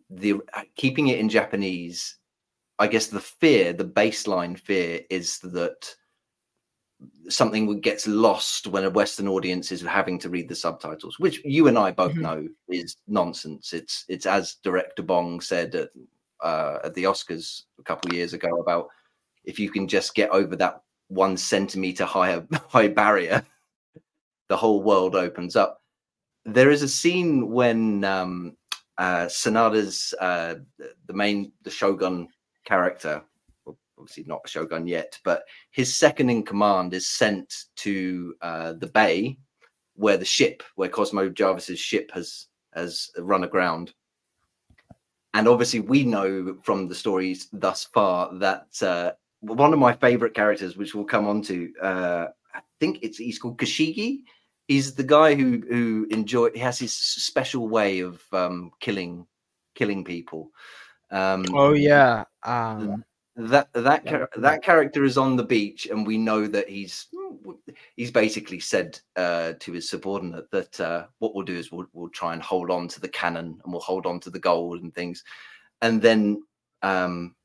the 0.10 0.41
keeping 0.75 1.08
it 1.08 1.20
in 1.20 1.29
Japanese. 1.29 2.17
I 2.79 2.88
guess 2.88 3.08
the 3.08 3.20
fear, 3.20 3.72
the 3.72 3.86
baseline 3.86 4.58
fear, 4.58 5.01
is 5.12 5.38
that 5.39 5.96
something 7.29 7.79
gets 7.79 8.07
lost 8.07 8.67
when 8.67 8.83
a 8.83 8.89
Western 8.89 9.27
audience 9.27 9.72
is 9.72 9.81
having 9.81 10.19
to 10.19 10.29
read 10.29 10.48
the 10.50 10.55
subtitles, 10.55 11.19
which 11.19 11.41
you 11.45 11.67
and 11.67 11.77
I 11.77 11.91
both 11.91 12.13
Mhm. 12.13 12.22
know 12.22 12.48
is 12.69 12.98
nonsense. 13.07 13.74
It's 13.74 14.05
it's 14.07 14.25
as 14.25 14.55
director 14.55 15.03
Bong 15.03 15.41
said 15.41 15.75
at, 15.75 15.89
uh, 16.41 16.79
at 16.83 16.93
the 16.93 17.03
Oscars 17.05 17.63
a 17.79 17.83
couple 17.83 18.10
of 18.12 18.15
years 18.15 18.33
ago 18.33 18.60
about 18.62 18.89
if 19.45 19.60
you 19.60 19.69
can 19.69 19.88
just 19.88 20.15
get 20.15 20.29
over 20.31 20.55
that 20.57 20.81
one 21.07 21.38
centimeter 21.38 22.05
higher 22.05 22.45
high 22.69 22.88
barrier, 22.88 23.45
the 24.48 24.57
whole 24.57 24.81
world 24.83 25.15
opens 25.15 25.55
up. 25.55 25.81
There 26.45 26.72
is 26.72 26.81
a 26.83 26.88
scene 26.89 27.50
when 27.50 28.03
um, 28.03 28.57
uh, 28.98 29.25
Sanada's 29.25 30.13
uh, 30.19 30.55
the 31.07 31.13
main 31.13 31.51
the 31.63 31.72
Shogun 31.72 32.27
character, 32.65 33.24
obviously 34.03 34.25
not 34.25 34.41
a 34.43 34.48
Shogun 34.48 34.86
yet, 34.86 35.17
but 35.24 35.43
his 35.72 35.95
second 35.95 36.29
in 36.29 36.43
command 36.43 36.93
is 36.93 37.10
sent 37.10 37.65
to 37.77 38.36
uh, 38.41 38.74
the 38.74 38.88
bay 38.88 39.38
where 39.95 40.17
the 40.17 40.25
ship, 40.25 40.62
where 40.75 40.89
Cosmo 40.89 41.29
Jarvis's 41.29 41.79
ship 41.79 42.12
has 42.13 42.48
has 42.74 43.12
run 43.17 43.43
aground. 43.43 43.93
And 45.33 45.48
obviously, 45.48 45.79
we 45.79 46.03
know 46.03 46.57
from 46.63 46.88
the 46.88 46.95
stories 46.95 47.48
thus 47.53 47.86
far 47.86 48.33
that 48.36 48.67
uh, 48.81 49.12
one 49.39 49.74
of 49.74 49.79
my 49.79 49.93
favorite 49.93 50.36
characters, 50.36 50.75
which 50.75 50.93
we'll 50.93 51.05
come 51.05 51.27
on 51.27 51.41
to, 51.43 51.72
uh, 51.81 52.27
I 52.53 52.60
think 52.79 53.00
it's 53.01 53.17
he's 53.17 53.39
called 53.39 53.57
Kashigi. 53.57 54.24
He's 54.67 54.95
the 54.95 55.03
guy 55.03 55.36
who 55.36 55.62
who 55.69 56.07
enjoy. 56.12 56.51
He 56.51 56.60
has 56.60 56.77
his 56.77 56.93
special 56.93 57.69
way 57.69 58.01
of 58.01 58.22
um, 58.33 58.72
killing 58.79 59.25
killing 59.75 60.03
people. 60.03 60.51
Um, 61.10 61.45
Oh 61.53 61.74
yeah. 61.74 62.25
Um, 62.43 63.05
that 63.35 63.69
that 63.73 64.05
Yeah, 64.05 64.25
that 64.37 64.61
character 64.61 65.03
is 65.03 65.17
on 65.17 65.35
the 65.35 65.43
beach 65.43 65.87
and 65.87 66.05
we 66.05 66.17
know 66.17 66.45
that 66.47 66.69
he's 66.69 67.07
he's 67.95 68.11
basically 68.11 68.59
said 68.59 68.99
uh 69.15 69.53
to 69.59 69.71
his 69.71 69.89
subordinate 69.89 70.49
that 70.51 70.79
uh 70.79 71.05
what 71.17 71.33
we'll 71.33 71.43
do 71.43 71.55
is 71.55 71.71
we'll, 71.71 71.87
we'll 71.93 72.09
try 72.09 72.33
and 72.33 72.43
hold 72.43 72.69
on 72.69 72.87
to 72.89 73.01
the 73.01 73.07
cannon 73.07 73.59
and 73.63 73.73
we'll 73.73 73.81
hold 73.81 74.05
on 74.05 74.19
to 74.19 74.29
the 74.29 74.39
gold 74.39 74.81
and 74.81 74.93
things. 74.93 75.23
And 75.81 76.01
then 76.01 76.43
um 76.83 77.35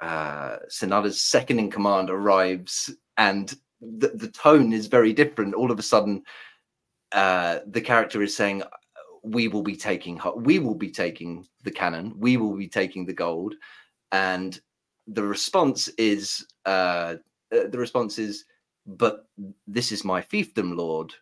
uh 0.00 0.58
Sanada's 0.68 1.20
second 1.20 1.58
in 1.58 1.70
command 1.70 2.08
arrives 2.08 2.90
and 3.16 3.52
the, 3.80 4.08
the 4.14 4.28
tone 4.28 4.72
is 4.72 4.86
very 4.86 5.12
different. 5.12 5.54
All 5.54 5.72
of 5.72 5.80
a 5.80 5.82
sudden 5.82 6.22
uh 7.10 7.58
the 7.66 7.80
character 7.80 8.22
is 8.22 8.36
saying 8.36 8.62
we 9.24 9.48
will 9.48 9.62
be 9.62 9.76
taking 9.76 10.20
we 10.36 10.60
will 10.60 10.76
be 10.76 10.92
taking 10.92 11.44
the 11.64 11.72
cannon. 11.72 12.14
We 12.18 12.36
will 12.36 12.56
be 12.56 12.68
taking 12.68 13.04
the 13.04 13.12
gold. 13.12 13.56
And 14.12 14.60
the 15.06 15.22
response 15.22 15.88
is 15.98 16.46
uh, 16.66 17.16
uh, 17.52 17.68
the 17.68 17.78
response 17.78 18.18
is 18.18 18.44
but 18.86 19.26
this 19.66 19.92
is 19.92 20.04
my 20.04 20.20
fiefdom 20.20 20.76
lord. 20.76 21.12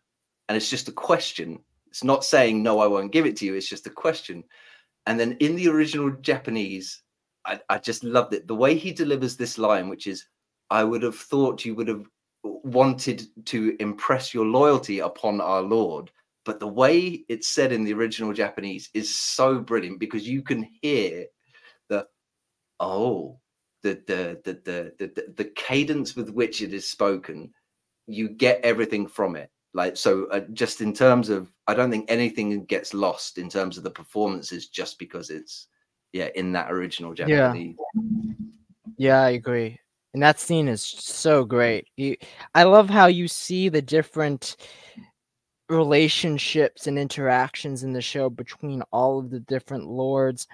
And 0.48 0.56
it's 0.56 0.70
just 0.70 0.88
a 0.88 0.92
question. 0.92 1.60
It's 1.88 2.04
not 2.04 2.24
saying 2.24 2.62
no 2.62 2.80
i 2.80 2.86
won't 2.86 3.12
give 3.12 3.26
it 3.26 3.36
to 3.36 3.46
you. 3.46 3.54
It's 3.54 3.68
just 3.68 3.86
a 3.86 3.90
question. 3.90 4.44
And 5.06 5.18
then 5.18 5.36
in 5.40 5.56
the 5.56 5.68
original 5.68 6.10
japanese 6.10 7.02
i, 7.46 7.60
I 7.68 7.78
just 7.78 8.04
loved 8.04 8.34
it. 8.34 8.46
The 8.46 8.54
way 8.54 8.76
he 8.76 8.92
delivers 8.92 9.36
this 9.36 9.58
line 9.58 9.88
which 9.88 10.06
is 10.06 10.26
i 10.70 10.84
would 10.84 11.02
have 11.02 11.16
thought 11.16 11.64
you 11.64 11.74
would 11.74 11.88
have 11.88 12.04
wanted 12.42 13.22
to 13.46 13.76
impress 13.80 14.32
your 14.32 14.46
loyalty 14.46 15.00
upon 15.00 15.40
our 15.40 15.62
lord. 15.62 16.10
But 16.44 16.58
the 16.58 16.68
way 16.68 17.24
it's 17.28 17.48
said 17.48 17.72
in 17.72 17.84
the 17.84 17.92
original 17.92 18.32
japanese 18.32 18.90
is 18.94 19.14
so 19.14 19.58
brilliant 19.58 20.00
because 20.00 20.26
you 20.26 20.42
can 20.42 20.66
hear 20.80 21.26
the 21.88 22.06
oh 22.78 23.39
the 23.82 24.00
the 24.06 24.38
the 24.44 24.60
the 24.64 25.08
the, 25.14 25.32
the, 25.36 25.44
cadence 25.56 26.14
with 26.16 26.30
which 26.30 26.62
it 26.62 26.72
is 26.74 26.88
spoken 26.88 27.52
you 28.06 28.28
get 28.28 28.60
everything 28.62 29.06
from 29.06 29.36
it 29.36 29.50
like 29.74 29.96
so 29.96 30.26
uh, 30.26 30.40
just 30.52 30.80
in 30.80 30.92
terms 30.92 31.28
of 31.28 31.52
i 31.66 31.74
don't 31.74 31.90
think 31.90 32.10
anything 32.10 32.64
gets 32.64 32.92
lost 32.92 33.38
in 33.38 33.48
terms 33.48 33.78
of 33.78 33.84
the 33.84 33.90
performances 33.90 34.68
just 34.68 34.98
because 34.98 35.30
it's 35.30 35.68
yeah 36.12 36.28
in 36.34 36.52
that 36.52 36.70
original 36.70 37.14
Yeah. 37.14 37.26
japanese 37.28 37.76
Yeah, 38.96 39.22
I 39.22 39.30
agree. 39.30 39.78
And 40.12 40.22
that 40.22 40.40
scene 40.40 40.68
is 40.68 40.82
so 40.82 41.44
great. 41.44 41.86
You, 41.96 42.16
I 42.54 42.64
love 42.64 42.90
how 42.90 43.06
you 43.06 43.28
see 43.28 43.68
the 43.68 43.80
different 43.80 44.56
relationships 45.70 46.86
and 46.86 46.98
interactions 46.98 47.84
in 47.84 47.92
the 47.92 48.02
show 48.02 48.28
between 48.28 48.82
all 48.92 49.18
of 49.20 49.30
the 49.30 49.40
different 49.40 49.86
lords, 49.86 50.46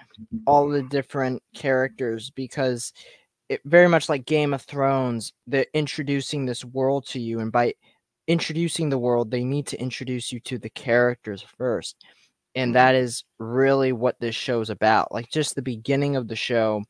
all 0.45 0.69
the 0.69 0.83
different 0.83 1.41
characters, 1.53 2.29
because 2.29 2.93
it 3.49 3.61
very 3.65 3.87
much 3.89 4.09
like 4.09 4.25
Game 4.25 4.53
of 4.53 4.61
Thrones, 4.61 5.33
they're 5.47 5.65
introducing 5.73 6.45
this 6.45 6.63
world 6.63 7.05
to 7.07 7.19
you, 7.19 7.39
and 7.39 7.51
by 7.51 7.73
introducing 8.27 8.89
the 8.89 8.97
world, 8.97 9.31
they 9.31 9.43
need 9.43 9.65
to 9.67 9.79
introduce 9.81 10.31
you 10.31 10.39
to 10.41 10.57
the 10.57 10.69
characters 10.69 11.43
first. 11.57 11.95
And 12.55 12.71
Mhm. 12.71 12.73
that 12.73 12.95
is 12.95 13.23
really 13.39 13.93
what 13.93 14.19
this 14.19 14.35
show's 14.35 14.69
about. 14.69 15.13
Like 15.13 15.29
just 15.29 15.55
the 15.55 15.61
beginning 15.61 16.15
of 16.15 16.27
the 16.27 16.35
show 16.35 16.83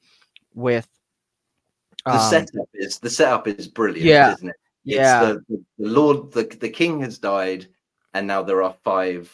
with 0.54 0.88
the 2.06 2.14
um, 2.14 2.30
setup 2.30 2.70
is 2.74 3.00
the 3.00 3.10
setup 3.10 3.48
is 3.48 3.68
brilliant 3.68 4.06
Yeah. 4.06 4.34
isn't 4.34 4.50
it 4.50 4.56
yeah, 4.84 5.20
the, 5.24 5.44
the 5.50 5.64
lord 5.78 6.32
the, 6.32 6.44
the 6.44 6.70
king 6.70 7.02
has 7.02 7.18
died 7.18 7.68
and 8.14 8.28
now 8.28 8.42
there 8.42 8.64
are 8.64 8.76
five 8.84 9.32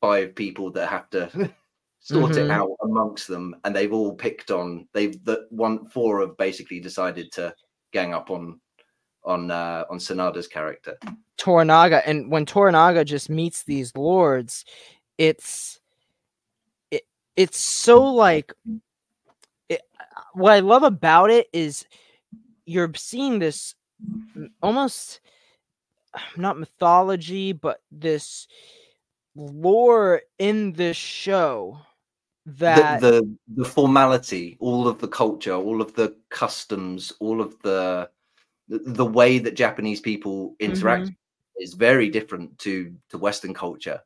five 0.00 0.34
people 0.34 0.70
that 0.70 0.88
have 0.88 1.08
to 1.10 1.28
sort 2.00 2.36
it 2.36 2.46
Mhm. 2.46 2.50
out 2.50 2.70
amongst 2.82 3.26
them 3.28 3.56
and 3.64 3.74
they've 3.74 3.92
all 3.92 4.14
picked 4.14 4.50
on 4.50 4.86
they've 4.92 5.22
the 5.24 5.46
one 5.50 5.86
four 5.86 6.20
have 6.20 6.36
basically 6.36 6.78
decided 6.80 7.32
to 7.32 7.54
gang 7.92 8.14
up 8.14 8.30
on 8.30 8.60
on 9.24 9.50
uh 9.50 9.84
on 9.90 9.98
Sanada's 9.98 10.46
character 10.48 10.96
Toranaga, 11.38 12.02
and 12.06 12.30
when 12.30 12.46
Toranaga 12.46 13.04
just 13.04 13.28
meets 13.28 13.62
these 13.64 13.94
lords, 13.94 14.64
it's 15.18 15.80
it's 17.36 17.58
so 17.58 18.02
like 18.02 18.52
it, 19.68 19.82
what 20.32 20.52
I 20.52 20.60
love 20.60 20.82
about 20.82 21.30
it 21.30 21.46
is 21.52 21.84
you're 22.64 22.90
seeing 22.94 23.38
this 23.38 23.74
almost 24.62 25.20
not 26.36 26.58
mythology, 26.58 27.52
but 27.52 27.82
this 27.90 28.46
lore 29.34 30.22
in 30.38 30.72
this 30.72 30.96
show 30.96 31.78
that 32.46 33.00
the, 33.00 33.10
the 33.10 33.62
the 33.62 33.64
formality, 33.64 34.56
all 34.60 34.86
of 34.86 34.98
the 34.98 35.08
culture, 35.08 35.54
all 35.54 35.82
of 35.82 35.94
the 35.94 36.16
customs, 36.30 37.12
all 37.20 37.40
of 37.40 37.60
the 37.62 38.08
the 38.68 39.06
way 39.06 39.38
that 39.38 39.56
Japanese 39.56 40.00
people 40.00 40.54
interact 40.60 41.04
mm-hmm. 41.04 41.62
is 41.62 41.74
very 41.74 42.08
different 42.08 42.56
to 42.60 42.94
to 43.10 43.18
Western 43.18 43.52
culture, 43.52 44.00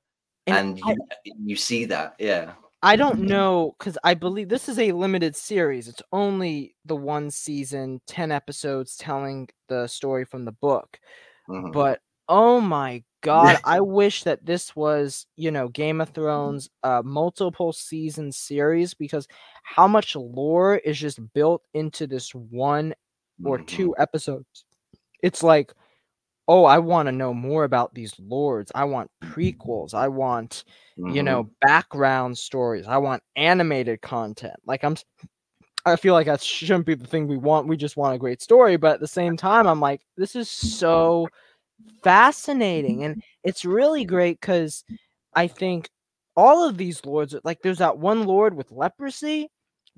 and, 0.47 0.57
and 0.57 0.79
you, 0.79 0.85
I, 0.89 1.17
you 1.45 1.57
see 1.57 1.85
that, 1.87 2.15
yeah. 2.19 2.53
I 2.83 2.97
don't 2.97 3.21
know 3.21 3.75
because 3.79 3.99
I 4.05 4.15
believe 4.15 4.49
this 4.49 4.69
is 4.69 4.79
a 4.79 4.93
limited 4.93 5.37
series. 5.37 5.87
It's 5.87 6.03
only 6.13 6.77
the 6.87 6.97
one 6.97 7.31
season, 7.31 8.01
10 8.07 8.33
episodes 8.33 8.97
telling 8.97 9.51
the 9.69 9.87
story 9.87 10.25
from 10.25 10.47
the 10.47 10.53
book. 10.53 10.99
Mm-hmm. 11.51 11.73
But 11.73 12.01
oh 12.29 12.61
my 12.61 13.03
god, 13.23 13.59
I 13.65 13.81
wish 13.81 14.25
that 14.25 14.47
this 14.47 14.75
was, 14.75 15.27
you 15.37 15.51
know, 15.51 15.69
Game 15.69 16.01
of 16.01 16.11
Thrones 16.11 16.71
uh 16.83 17.03
multiple 17.05 17.73
season 17.73 18.33
series 18.33 18.95
because 18.95 19.27
how 19.63 19.87
much 19.87 20.17
lore 20.17 20.77
is 20.77 20.99
just 20.99 21.21
built 21.35 21.63
into 21.75 22.07
this 22.07 22.35
one 22.35 22.95
or 23.45 23.59
mm-hmm. 23.59 23.67
two 23.67 23.95
episodes. 23.99 24.65
It's 25.23 25.43
like 25.43 25.73
oh, 26.51 26.65
I 26.65 26.79
want 26.79 27.07
to 27.07 27.13
know 27.13 27.33
more 27.33 27.63
about 27.63 27.95
these 27.95 28.13
lords. 28.19 28.73
I 28.75 28.83
want 28.83 29.09
prequels. 29.23 29.95
I 29.95 30.09
want, 30.09 30.65
mm-hmm. 30.99 31.15
you 31.15 31.23
know, 31.23 31.49
background 31.61 32.37
stories. 32.39 32.89
I 32.89 32.97
want 32.97 33.23
animated 33.37 34.03
content. 34.03 34.57
Like 34.67 34.83
I'm 34.83 34.97
I 35.87 35.97
feel 35.97 36.15
like 36.15 36.27
that 36.27 36.43
shouldn't 36.43 36.87
be 36.87 36.95
the 36.95 37.07
thing 37.07 37.27
we 37.27 37.37
want. 37.37 37.69
We 37.69 37.77
just 37.77 37.97
want 37.97 38.15
a 38.15 38.19
great 38.19 38.43
story, 38.43 38.77
but 38.77 38.95
at 38.95 39.01
the 39.01 39.09
same 39.09 39.37
time 39.37 39.67
I'm 39.67 39.81
like 39.81 40.03
this 40.17 40.37
is 40.37 40.51
so 40.51 41.29
fascinating 42.03 43.05
and 43.05 43.23
it's 43.45 43.65
really 43.65 44.05
great 44.05 44.41
cuz 44.41 44.85
I 45.35 45.47
think 45.47 45.89
all 46.37 46.69
of 46.69 46.77
these 46.77 47.05
lords 47.05 47.35
like 47.45 47.63
there's 47.63 47.79
that 47.79 47.99
one 47.99 48.25
lord 48.25 48.55
with 48.55 48.71
leprosy 48.71 49.51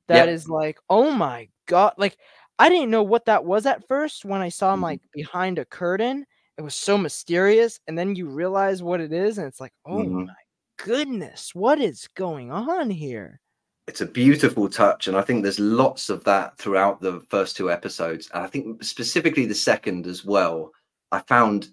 that 0.09 0.27
yep. 0.27 0.35
is 0.35 0.49
like, 0.49 0.79
"Oh 0.91 1.11
my 1.11 1.49
god." 1.67 1.95
Like 1.99 2.17
I 2.59 2.69
didn't 2.69 2.91
know 2.91 3.03
what 3.03 3.27
that 3.27 3.45
was 3.45 3.67
at 3.67 3.87
first 3.89 4.25
when 4.25 4.41
I 4.41 4.49
saw 4.49 4.73
him 4.73 4.77
mm-hmm. 4.77 4.85
like 4.85 5.01
behind 5.13 5.59
a 5.59 5.65
curtain 5.65 6.27
it 6.59 6.63
was 6.63 6.75
so 6.75 6.99
mysterious 6.99 7.81
and 7.87 7.99
then 7.99 8.15
you 8.15 8.29
realize 8.29 8.83
what 8.83 9.01
it 9.01 9.13
is 9.13 9.39
and 9.39 9.47
it's 9.47 9.61
like 9.61 9.73
oh 9.87 9.99
mm-hmm. 9.99 10.25
my 10.27 10.35
goodness 10.79 11.55
what 11.55 11.81
is 11.81 12.09
going 12.15 12.51
on 12.51 12.91
here 12.91 13.41
it's 13.89 14.01
a 14.01 14.07
beautiful 14.07 14.69
touch 14.69 15.09
and 15.09 15.17
i 15.17 15.23
think 15.23 15.43
there's 15.43 15.59
lots 15.59 16.09
of 16.09 16.23
that 16.25 16.57
throughout 16.59 17.01
the 17.01 17.21
first 17.29 17.57
two 17.57 17.71
episodes. 17.71 18.31
And 18.35 18.45
i 18.45 18.47
think 18.47 18.83
specifically 18.83 19.47
the 19.47 19.55
second 19.55 20.07
as 20.07 20.25
well 20.25 20.73
i 21.11 21.19
found 21.21 21.69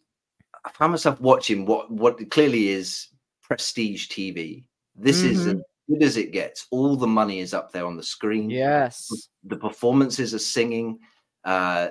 i 0.65 0.69
found 0.71 0.91
myself 0.91 1.19
watching 1.21 1.65
what 1.65 1.91
what 1.91 2.29
clearly 2.31 2.69
is 2.69 3.07
prestige 3.43 4.07
tv 4.09 4.63
this 4.95 5.21
mm-hmm. 5.21 5.31
is 5.31 5.47
as 5.47 5.55
good 5.89 6.03
as 6.03 6.17
it 6.17 6.31
gets. 6.31 6.67
All 6.71 6.95
the 6.95 7.07
money 7.07 7.39
is 7.39 7.53
up 7.53 7.71
there 7.71 7.85
on 7.85 7.97
the 7.97 8.03
screen. 8.03 8.49
Yes. 8.49 9.09
The 9.43 9.57
performances 9.57 10.33
are 10.33 10.39
singing. 10.39 10.99
Uh 11.43 11.89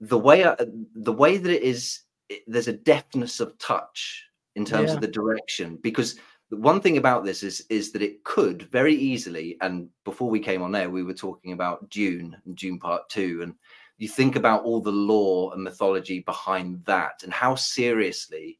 the 0.00 0.18
way 0.18 0.44
I, 0.44 0.56
the 0.94 1.12
way 1.12 1.36
that 1.36 1.52
it 1.52 1.62
is 1.62 2.00
it, 2.28 2.42
there's 2.46 2.68
a 2.68 2.72
deftness 2.72 3.40
of 3.40 3.56
touch 3.58 4.24
in 4.56 4.64
terms 4.64 4.88
yeah. 4.88 4.94
of 4.94 5.00
the 5.00 5.08
direction 5.08 5.78
because 5.82 6.16
one 6.58 6.80
thing 6.80 6.98
about 6.98 7.24
this 7.24 7.42
is 7.42 7.64
is 7.70 7.92
that 7.92 8.02
it 8.02 8.22
could 8.24 8.62
very 8.62 8.94
easily 8.94 9.56
and 9.60 9.88
before 10.04 10.28
we 10.28 10.38
came 10.38 10.62
on 10.62 10.72
there 10.72 10.90
we 10.90 11.02
were 11.02 11.14
talking 11.14 11.52
about 11.52 11.88
Dune 11.88 12.36
and 12.44 12.56
Dune 12.56 12.78
Part 12.78 13.08
2 13.08 13.40
and 13.42 13.54
you 13.98 14.08
think 14.08 14.36
about 14.36 14.64
all 14.64 14.80
the 14.80 14.92
lore 14.92 15.52
and 15.54 15.62
mythology 15.62 16.20
behind 16.20 16.84
that 16.84 17.22
and 17.22 17.32
how 17.32 17.54
seriously 17.54 18.58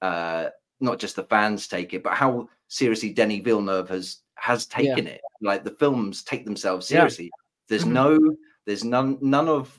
uh 0.00 0.48
not 0.80 0.98
just 0.98 1.16
the 1.16 1.24
fans 1.24 1.68
take 1.68 1.92
it 1.92 2.02
but 2.02 2.14
how 2.14 2.48
seriously 2.68 3.12
Denis 3.12 3.42
Villeneuve 3.42 3.88
has 3.88 4.18
has 4.36 4.66
taken 4.66 5.06
yeah. 5.06 5.12
it 5.12 5.20
like 5.42 5.64
the 5.64 5.70
films 5.70 6.22
take 6.22 6.44
themselves 6.44 6.86
seriously 6.86 7.26
yeah. 7.26 7.42
there's 7.68 7.84
mm-hmm. 7.84 7.92
no 7.94 8.36
there's 8.66 8.84
none 8.84 9.18
none 9.20 9.48
of 9.48 9.78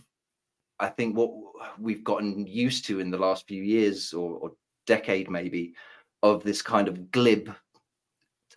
I 0.80 0.88
think 0.88 1.16
what 1.16 1.32
we've 1.80 2.04
gotten 2.04 2.46
used 2.46 2.86
to 2.86 3.00
in 3.00 3.10
the 3.10 3.18
last 3.18 3.48
few 3.48 3.64
years 3.64 4.14
or, 4.14 4.38
or 4.38 4.52
decade 4.86 5.30
maybe 5.30 5.74
of 6.24 6.44
this 6.44 6.62
kind 6.62 6.88
of 6.88 7.12
glib 7.12 7.54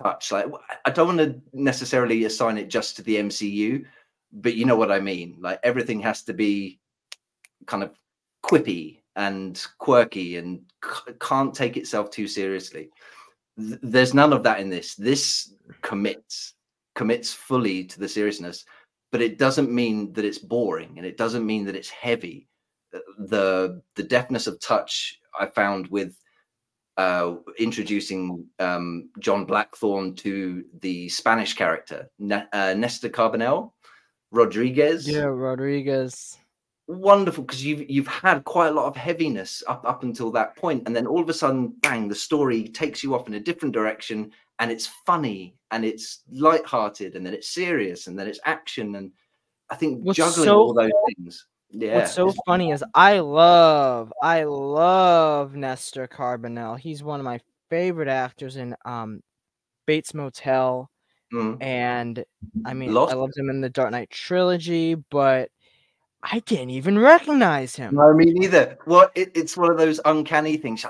touch. 0.03 0.33
Like 0.33 0.47
I 0.85 0.91
don't 0.91 1.17
want 1.17 1.19
to 1.19 1.41
necessarily 1.53 2.25
assign 2.25 2.59
it 2.59 2.71
just 2.71 2.97
to 2.97 3.03
the 3.03 3.17
MCU, 3.17 3.85
but 4.33 4.55
you 4.55 4.65
know 4.65 4.77
what 4.77 4.93
I 4.93 5.01
mean. 5.01 5.37
Like 5.41 5.61
everything 5.63 6.01
has 6.01 6.23
to 6.25 6.33
be 6.33 6.81
kind 7.67 7.83
of 7.83 7.93
quippy 8.45 9.03
and 9.17 9.61
quirky 9.79 10.37
and 10.37 10.61
c- 10.85 11.13
can't 11.21 11.55
take 11.55 11.77
itself 11.77 12.11
too 12.11 12.29
seriously. 12.29 12.91
Th- 13.59 13.81
there's 13.83 14.15
none 14.15 14.33
of 14.33 14.43
that 14.45 14.61
in 14.61 14.71
this. 14.71 14.95
This 14.95 15.55
commits 15.83 16.55
commits 16.95 17.33
fully 17.33 17.85
to 17.85 18.01
the 18.01 18.09
seriousness 18.09 18.65
but 19.13 19.23
it 19.23 19.39
doesn't 19.39 19.71
mean 19.71 20.13
that 20.13 20.25
it's 20.25 20.39
boring 20.39 20.95
and 20.97 21.07
it 21.07 21.17
doesn't 21.17 21.47
mean 21.47 21.65
that 21.65 21.77
it's 21.77 21.89
heavy 21.89 22.49
uh, 22.93 22.99
the 23.19 23.81
the 23.95 24.03
deftness 24.03 24.49
of 24.49 24.59
touch 24.61 25.21
i 25.39 25.47
found 25.47 25.87
with 25.89 26.17
uh, 26.99 27.37
introducing 27.59 28.45
um, 28.59 29.09
John 29.19 29.45
Blackthorne 29.45 30.15
to 30.17 30.65
the 30.81 31.09
Spanish 31.09 31.55
character 31.55 32.11
ne- 32.19 32.47
uh, 32.53 32.75
Nestor 32.75 33.09
Carbonell, 33.09 33.73
Rodriguez. 34.31 35.09
Yeah, 35.09 35.25
Rodriguez. 35.25 36.37
Wonderful, 36.89 37.45
because 37.45 37.65
you've 37.65 37.89
you've 37.89 38.07
had 38.07 38.45
quite 38.45 38.69
a 38.69 38.73
lot 38.73 38.87
of 38.87 38.97
heaviness 38.97 39.63
up 39.67 39.85
up 39.87 40.03
until 40.03 40.31
that 40.33 40.57
point, 40.57 40.83
and 40.87 40.95
then 40.97 41.07
all 41.07 41.21
of 41.21 41.29
a 41.29 41.35
sudden, 41.35 41.75
bang! 41.83 42.09
The 42.09 42.15
story 42.15 42.69
takes 42.69 43.03
you 43.03 43.15
off 43.15 43.29
in 43.29 43.35
a 43.35 43.41
different 43.41 43.75
direction, 43.75 44.33
and 44.59 44.71
it's 44.71 44.87
funny 45.07 45.55
and 45.71 45.85
it's 45.85 46.23
light-hearted 46.31 47.15
and 47.15 47.25
then 47.25 47.35
it's 47.35 47.51
serious 47.51 48.07
and 48.07 48.19
then 48.19 48.27
it's 48.27 48.41
action 48.45 48.95
and 48.97 49.13
I 49.71 49.77
think 49.77 50.03
What's 50.03 50.17
juggling 50.17 50.47
so, 50.47 50.59
all 50.59 50.75
those 50.75 50.91
things. 51.15 51.47
Yeah. 51.71 51.97
What's 51.97 52.15
so 52.15 52.33
funny 52.47 52.71
is 52.71 52.83
I 52.95 53.21
love 53.21 54.13
I 54.23 54.45
love 54.45 55.55
Nestor 55.55 56.09
Carbonell. 56.09 56.79
He's 56.79 57.03
one 57.03 57.21
of 57.21 57.25
my 57.25 57.41
favorite 57.69 58.09
actors 58.09 58.57
in 58.57 58.75
um 58.85 59.21
Bates 59.87 60.15
Motel. 60.15 60.91
Mm. 61.33 61.63
And 61.63 62.25
I 62.65 62.75
mean 62.75 62.95
Lost. 62.95 63.13
I 63.13 63.17
loved 63.17 63.37
him 63.37 63.51
in 63.51 63.61
the 63.61 63.69
Dark 63.69 63.91
Knight 63.91 64.11
trilogy, 64.11 64.95
but 64.95 65.51
I 66.23 66.41
didn't 66.41 66.71
even 66.71 66.99
recognize 66.99 67.77
him. 67.77 67.95
No, 67.95 68.13
me 68.15 68.27
neither. 68.27 68.79
Well, 68.87 69.11
it, 69.15 69.31
it's 69.35 69.57
one 69.57 69.71
of 69.71 69.77
those 69.79 70.01
uncanny 70.05 70.57
things. 70.57 70.85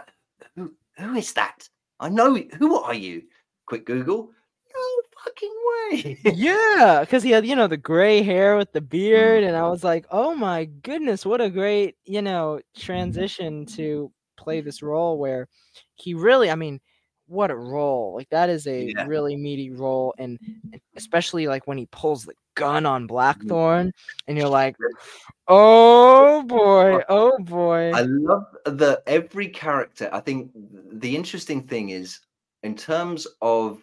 Who, 0.56 0.72
who 0.96 1.14
is 1.16 1.32
that? 1.34 1.68
I 2.00 2.08
know. 2.08 2.34
Who 2.58 2.76
are 2.76 2.94
you? 2.94 3.22
quick 3.68 3.84
Google. 3.84 4.30
No 4.74 5.02
fucking 5.24 5.54
way. 5.66 6.18
yeah, 6.34 6.98
because 7.00 7.22
he 7.22 7.30
had, 7.30 7.46
you 7.46 7.56
know, 7.56 7.66
the 7.66 7.76
gray 7.76 8.22
hair 8.22 8.56
with 8.56 8.72
the 8.72 8.80
beard, 8.80 9.44
and 9.44 9.56
I 9.56 9.68
was 9.68 9.84
like, 9.84 10.06
oh 10.10 10.34
my 10.34 10.64
goodness, 10.64 11.26
what 11.26 11.40
a 11.40 11.50
great, 11.50 11.96
you 12.04 12.22
know, 12.22 12.60
transition 12.76 13.66
to 13.66 14.12
play 14.36 14.60
this 14.60 14.82
role 14.82 15.18
where 15.18 15.48
he 15.94 16.14
really, 16.14 16.50
I 16.50 16.54
mean, 16.54 16.80
what 17.26 17.50
a 17.50 17.56
role! 17.56 18.14
Like 18.14 18.30
that 18.30 18.48
is 18.48 18.66
a 18.66 18.86
yeah. 18.86 19.04
really 19.06 19.36
meaty 19.36 19.70
role, 19.70 20.14
and 20.18 20.38
especially 20.96 21.46
like 21.46 21.66
when 21.66 21.76
he 21.76 21.86
pulls 21.86 22.24
the 22.24 22.32
gun 22.54 22.86
on 22.86 23.02
mm-hmm. 23.02 23.08
Blackthorne, 23.08 23.92
and 24.26 24.38
you're 24.38 24.48
like, 24.48 24.76
oh 25.46 26.42
boy, 26.44 27.02
oh 27.08 27.38
boy. 27.40 27.92
I 27.94 28.02
love 28.02 28.46
the 28.64 29.02
every 29.06 29.48
character. 29.48 30.08
I 30.10 30.20
think 30.20 30.50
the 30.54 31.14
interesting 31.14 31.62
thing 31.62 31.90
is 31.90 32.20
in 32.62 32.74
terms 32.74 33.26
of 33.42 33.82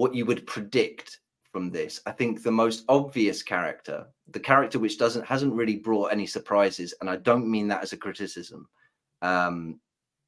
what 0.00 0.14
you 0.14 0.24
would 0.24 0.46
predict 0.46 1.20
from 1.52 1.70
this, 1.70 2.00
I 2.06 2.12
think 2.12 2.42
the 2.42 2.50
most 2.50 2.84
obvious 2.88 3.42
character, 3.42 4.06
the 4.28 4.40
character 4.40 4.78
which 4.78 4.98
doesn't 4.98 5.26
hasn't 5.26 5.52
really 5.52 5.76
brought 5.76 6.12
any 6.12 6.26
surprises, 6.26 6.94
and 7.00 7.10
I 7.10 7.16
don't 7.16 7.50
mean 7.50 7.68
that 7.68 7.82
as 7.82 7.92
a 7.92 7.98
criticism, 7.98 8.66
um, 9.20 9.78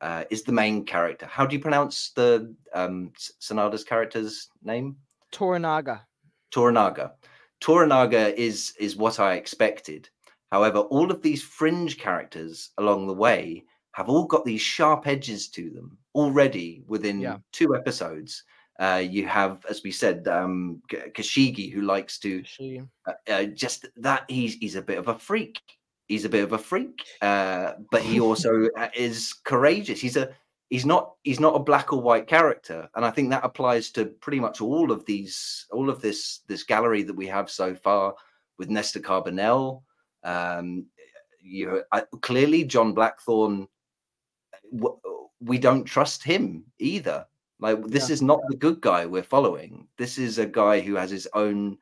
uh, 0.03 0.25
is 0.29 0.43
the 0.43 0.53
main 0.53 0.85
character. 0.85 1.25
How 1.25 1.47
do 1.47 1.57
you 1.57 1.63
pronounce 1.63 2.11
the 2.11 2.55
um, 2.75 3.13
Sanada's 3.41 3.83
character's 3.83 4.49
name? 4.63 4.97
Toranaga. 5.33 6.03
Toranaga. 6.55 7.13
Toranaga 7.63 8.35
is 8.35 8.75
is 8.79 8.95
what 8.97 9.19
I 9.21 9.37
expected. 9.37 10.11
However, 10.51 10.81
all 10.81 11.11
of 11.11 11.23
these 11.23 11.43
fringe 11.43 11.97
characters 11.97 12.73
along 12.77 13.07
the 13.07 13.21
way 13.27 13.65
have 13.93 14.11
all 14.11 14.27
got 14.27 14.45
these 14.45 14.61
sharp 14.61 15.07
edges 15.07 15.49
to 15.57 15.71
them 15.71 15.97
already 16.15 16.83
within 16.87 17.21
yeah. 17.21 17.39
two 17.53 17.75
episodes. 17.75 18.45
Uh, 18.83 18.99
you 18.99 19.29
have, 19.29 19.64
as 19.71 19.85
we 19.85 19.92
said, 19.92 20.27
um, 20.27 20.83
Kashigi, 20.90 21.71
who 21.71 21.83
likes 21.83 22.18
to 22.18 22.42
uh, 23.07 23.12
uh, 23.31 23.45
just 23.45 23.87
that 23.97 24.25
he's 24.29 24.55
he's 24.55 24.75
a 24.75 24.83
bit 24.83 24.99
of 24.99 25.07
a 25.07 25.16
freak. 25.16 25.61
He's 26.09 26.25
a 26.25 26.29
bit 26.29 26.42
of 26.42 26.53
a 26.53 26.59
freak, 26.59 27.07
uh, 27.23 27.75
but 27.92 28.03
he 28.03 28.18
also 28.18 28.68
uh, 28.77 28.88
is 28.92 29.35
courageous. 29.45 30.01
He's 30.01 30.16
a 30.16 30.31
he's 30.68 30.85
not 30.85 31.12
he's 31.23 31.38
not 31.38 31.55
a 31.55 31.59
black 31.61 31.92
or 31.92 32.01
white 32.01 32.27
character 32.27 32.88
and 32.95 33.05
i 33.05 33.11
think 33.11 33.29
that 33.29 33.45
applies 33.45 33.90
to 33.90 34.07
pretty 34.07 34.40
much 34.40 34.62
all 34.62 34.90
of 34.90 35.05
these 35.05 35.66
all 35.71 35.90
of 35.90 36.01
this 36.01 36.40
this 36.49 36.62
gallery 36.62 37.03
that 37.03 37.14
we 37.14 37.27
have 37.27 37.51
so 37.51 37.75
far 37.75 38.14
with 38.57 38.71
Nestor 38.71 39.01
Carbonell 39.01 39.83
um 40.25 40.87
you 41.42 41.83
I, 41.92 42.05
clearly 42.23 42.64
john 42.64 42.95
blackthorne 42.95 43.68
w- 44.75 44.99
we 45.40 45.59
don't 45.59 45.85
trust 45.85 46.25
him 46.25 46.64
either 46.79 47.27
like 47.62 47.83
this 47.87 48.09
Yeah. 48.09 48.14
is 48.14 48.22
not 48.22 48.40
the 48.48 48.57
good 48.57 48.81
guy 48.81 49.07
we're 49.07 49.22
following. 49.22 49.88
This 49.96 50.18
is 50.18 50.38
a 50.38 50.46
guy 50.46 50.81
who 50.81 50.94
has 50.96 51.11
his 51.11 51.29
own 51.35 51.79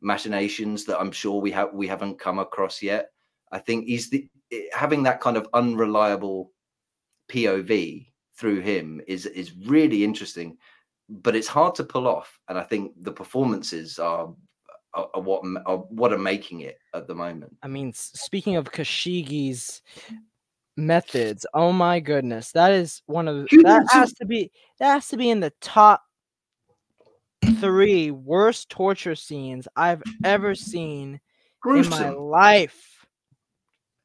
machinations 0.00 0.84
that 0.84 1.00
i'm 1.00 1.10
sure 1.10 1.40
we 1.40 1.50
have 1.50 1.72
we 1.74 1.86
haven't 1.86 2.18
come 2.18 2.38
across 2.38 2.82
yet. 2.82 3.10
I 3.50 3.58
think 3.58 3.86
he's 3.86 4.08
the 4.10 4.28
eh, 4.52 4.68
having 4.72 5.02
that 5.04 5.20
kind 5.20 5.36
of 5.36 5.48
unreliable 5.54 6.52
pov 7.30 8.06
through 8.36 8.60
him 8.60 9.00
is 9.08 9.26
is 9.26 9.56
really 9.66 10.04
interesting 10.04 10.56
but 11.08 11.34
it's 11.34 11.48
hard 11.48 11.74
to 11.74 11.84
pull 11.84 12.06
off 12.06 12.38
and 12.48 12.56
i 12.56 12.62
think 12.62 12.92
the 13.02 13.10
performances 13.10 13.98
are 13.98 14.32
are, 14.94 15.08
are 15.14 15.20
what 15.20 15.42
are 15.66 15.78
what 16.00 16.12
are 16.12 16.18
making 16.18 16.60
it 16.60 16.78
at 16.94 17.06
the 17.06 17.14
moment. 17.14 17.56
I 17.62 17.68
mean, 17.68 17.92
speaking 17.92 18.56
of 18.56 18.72
Kashigi's 18.72 19.82
methods, 20.78 21.44
oh 21.52 21.72
my 21.72 22.00
goodness, 22.00 22.52
that 22.52 22.72
is 22.72 23.02
one 23.06 23.28
of 23.28 23.46
that 23.62 23.86
has 23.90 24.12
to 24.14 24.24
be 24.24 24.50
that 24.78 24.94
has 24.94 25.08
to 25.08 25.16
be 25.16 25.28
in 25.28 25.40
the 25.40 25.52
top 25.60 26.02
three 27.60 28.10
worst 28.10 28.70
torture 28.70 29.14
scenes 29.14 29.68
I've 29.76 30.02
ever 30.24 30.54
seen 30.54 31.20
in 31.66 31.88
my 31.88 32.10
life. 32.10 33.06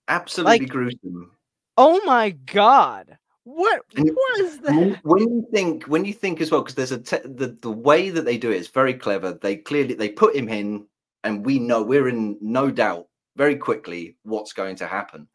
absolutely 0.07 0.59
like- 0.59 0.69
gruesome 0.69 1.31
Oh 1.75 1.99
my 2.05 2.29
god, 2.31 3.17
what 3.45 3.81
was 3.95 4.59
that? 4.59 4.99
when 5.03 5.19
you 5.21 5.47
think 5.51 5.85
when 5.85 6.05
you 6.05 6.13
think 6.13 6.39
as 6.39 6.51
well 6.51 6.61
because 6.61 6.75
there's 6.75 6.91
a 6.91 6.99
te- 6.99 7.27
the 7.27 7.57
the 7.61 7.71
way 7.71 8.09
that 8.09 8.25
they 8.25 8.37
do 8.37 8.51
it 8.51 8.57
is 8.57 8.67
very 8.67 8.93
clever 8.93 9.33
they 9.41 9.55
clearly 9.57 9.95
they 9.95 10.09
put 10.09 10.35
him 10.35 10.49
in 10.49 10.85
and 11.23 11.43
we 11.45 11.57
know 11.57 11.81
we're 11.81 12.09
in 12.09 12.37
no 12.41 12.69
doubt 12.69 13.07
very 13.35 13.55
quickly 13.55 14.15
what's 14.23 14.53
going 14.53 14.75
to 14.75 14.85
happen 14.87 15.27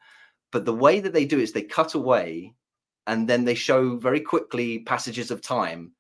but 0.53 0.65
the 0.65 0.75
way 0.75 1.01
that 1.01 1.13
they 1.13 1.25
do 1.25 1.39
it 1.39 1.43
is 1.43 1.53
they 1.53 1.63
cut 1.63 1.95
away 1.95 2.55
and 3.07 3.29
then 3.29 3.45
they 3.45 3.55
show 3.55 3.97
very 3.97 4.21
quickly 4.21 4.81
passages 4.81 5.31
of 5.31 5.41
time 5.41 5.93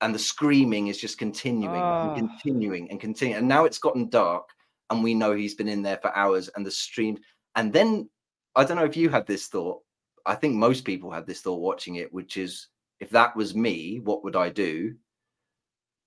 and 0.00 0.14
the 0.14 0.18
screaming 0.18 0.86
is 0.88 0.98
just 0.98 1.18
continuing 1.18 1.80
Ah. 1.80 2.14
and 2.14 2.28
continuing 2.28 2.90
and 2.90 3.00
continuing 3.00 3.38
and 3.38 3.48
now 3.48 3.64
it's 3.64 3.78
gotten 3.78 4.08
dark 4.08 4.48
and 4.90 5.02
we 5.02 5.14
know 5.14 5.32
he's 5.34 5.54
been 5.54 5.68
in 5.68 5.82
there 5.82 5.98
for 6.00 6.14
hours 6.16 6.48
and 6.54 6.64
the 6.64 6.70
stream 6.70 7.18
and 7.56 7.72
then 7.72 8.08
i 8.56 8.64
don't 8.64 8.76
know 8.76 8.84
if 8.84 8.96
you 8.96 9.08
had 9.08 9.26
this 9.26 9.46
thought 9.48 9.82
I 10.26 10.34
think 10.34 10.54
most 10.56 10.84
people 10.84 11.10
had 11.10 11.26
this 11.26 11.40
thought 11.40 11.60
watching 11.62 11.94
it, 11.94 12.12
which 12.12 12.36
is 12.36 12.68
if 13.00 13.08
that 13.10 13.34
was 13.34 13.54
me, 13.54 14.00
what 14.00 14.22
would 14.24 14.36
I 14.36 14.50
do? 14.50 14.94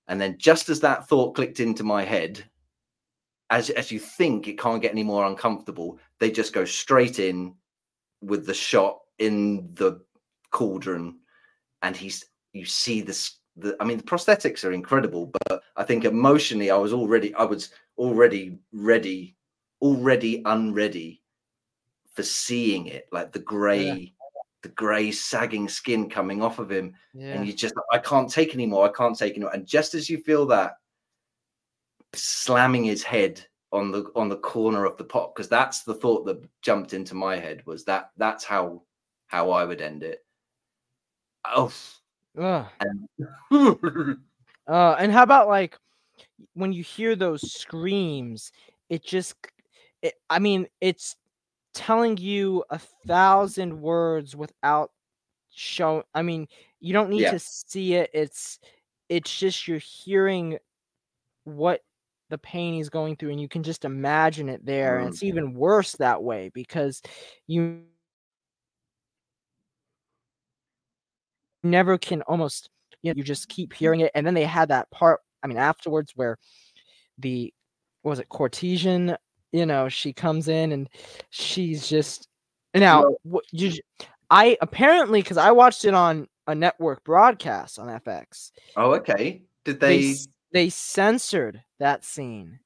And 0.08 0.22
then 0.22 0.38
just 0.38 0.70
as 0.70 0.80
that 0.82 1.08
thought 1.08 1.34
clicked 1.34 1.60
into 1.60 1.84
my 1.84 2.04
head, 2.04 2.44
as 3.50 3.72
as 3.72 3.92
you 3.92 3.98
think 3.98 4.48
it 4.48 4.60
can't 4.60 4.82
get 4.82 4.92
any 4.92 5.02
more 5.02 5.26
uncomfortable, 5.26 5.98
they 6.20 6.30
just 6.30 6.54
go 6.54 6.66
straight 6.66 7.18
in 7.18 7.56
with 8.22 8.46
the 8.46 8.54
shot 8.54 9.00
in 9.20 9.74
the 9.74 10.02
cauldron, 10.52 11.20
and 11.82 11.96
he's 11.96 12.26
you 12.54 12.66
see 12.66 13.02
this. 13.02 13.38
The, 13.58 13.76
I 13.82 13.84
mean, 13.86 13.98
the 13.98 14.04
prosthetics 14.04 14.64
are 14.64 14.72
incredible, 14.72 15.32
but 15.48 15.62
I 15.76 15.84
think 15.84 16.06
emotionally, 16.06 16.72
I 16.72 16.78
was 16.78 16.94
already 16.94 17.34
I 17.36 17.44
was 17.44 17.70
already 17.98 18.60
ready, 18.72 19.36
already 19.82 20.42
unready 20.46 21.22
for 22.14 22.24
seeing 22.24 22.88
it, 22.88 23.08
like 23.12 23.32
the 23.32 23.40
grey, 23.40 24.14
the 24.64 24.70
grey 24.70 25.12
sagging 25.12 25.68
skin 25.68 26.10
coming 26.10 26.42
off 26.42 26.60
of 26.60 26.72
him, 26.72 26.94
Yeah. 27.14 27.34
and 27.34 27.48
you 27.48 27.54
just 27.54 27.74
I 27.92 27.98
can't 27.98 28.30
take 28.30 28.54
anymore. 28.54 28.86
I 28.86 28.92
can't 28.92 29.18
take 29.18 29.34
anymore. 29.34 29.54
And 29.54 29.66
just 29.68 29.94
as 29.96 30.10
you 30.10 30.20
feel 30.20 30.46
that 30.48 30.74
slamming 32.14 32.84
his 32.84 33.04
head 33.04 33.46
on 33.72 33.92
the 33.92 34.12
on 34.16 34.30
the 34.30 34.38
corner 34.38 34.86
of 34.86 34.98
the 34.98 35.04
pot, 35.04 35.34
because 35.34 35.48
that's 35.50 35.84
the 35.84 35.94
thought 35.94 36.26
that 36.26 36.44
jumped 36.62 36.94
into 36.94 37.16
my 37.16 37.38
head 37.38 37.64
was 37.66 37.86
that 37.86 38.12
that's 38.18 38.44
how 38.44 38.84
how 39.28 39.52
I 39.52 39.64
would 39.66 39.82
end 39.82 40.04
it. 40.04 40.26
Oh, 41.46 41.72
Ugh. 42.38 42.66
and 42.80 43.08
Uh, 44.68 44.96
and 45.00 45.12
how 45.12 45.24
about 45.24 45.48
like 45.48 45.78
when 46.54 46.72
you 46.72 46.84
hear 46.84 47.16
those 47.16 47.42
screams, 47.42 48.52
it 48.90 49.04
just, 49.04 49.36
it, 50.02 50.14
I 50.30 50.40
mean, 50.40 50.68
it's 50.80 51.16
telling 51.74 52.18
you 52.18 52.64
a 52.70 52.80
thousand 53.08 53.82
words 53.82 54.36
without 54.36 54.92
showing. 55.50 56.04
I 56.14 56.22
mean, 56.22 56.48
you 56.80 56.94
don't 56.94 57.10
need 57.10 57.22
Yeah. 57.22 57.32
to 57.32 57.40
see 57.40 57.96
it. 57.96 58.10
It's, 58.14 58.60
it's 59.10 59.38
just 59.38 59.68
you're 59.68 59.80
hearing 59.80 60.58
what 61.44 61.82
the 62.32 62.40
pain 62.40 62.74
he's 62.74 62.90
going 62.90 63.16
through, 63.16 63.30
and 63.32 63.40
you 63.42 63.48
can 63.48 63.62
just 63.64 63.86
imagine 63.86 64.50
it 64.50 64.66
there. 64.66 64.98
And 64.98 65.08
Mm. 65.10 65.14
it's 65.14 65.24
even 65.24 65.54
worse 65.54 65.94
that 65.98 66.24
way 66.24 66.50
because 66.54 67.02
you 67.48 67.84
never 71.64 71.98
can 71.98 72.22
almost 72.24 72.70
you 73.04 73.12
know 73.12 73.18
you 73.18 73.24
just 73.24 73.48
keep 73.50 73.74
hearing 73.74 74.00
it 74.02 74.12
and 74.16 74.26
then 74.26 74.34
they 74.34 74.44
had 74.46 74.70
that 74.70 74.90
part 74.92 75.20
i 75.44 75.48
mean 75.48 75.58
afterwards 75.58 76.12
where 76.16 76.38
the 77.20 77.54
what 78.02 78.12
was 78.12 78.20
it 78.20 78.30
courtesan 78.30 79.16
you 79.52 79.66
know 79.66 79.88
she 79.88 80.12
comes 80.12 80.48
in 80.48 80.72
and 80.72 80.90
she's 81.30 81.88
just 81.88 82.28
now 82.74 83.04
what 83.24 83.44
you 83.52 83.72
i 84.32 84.58
apparently 84.62 85.22
because 85.22 85.38
i 85.38 85.52
watched 85.52 85.86
it 85.86 85.94
on 85.94 86.28
a 86.48 86.56
network 86.56 87.04
broadcast 87.04 87.78
on 87.78 87.88
fx 88.02 88.52
oh, 88.76 88.94
okay. 88.96 89.44
Did 89.64 89.80
they 89.80 90.02
they? 90.02 90.16
They 90.54 90.70
censored 90.70 91.62
that 91.80 92.04
scene 92.04 92.60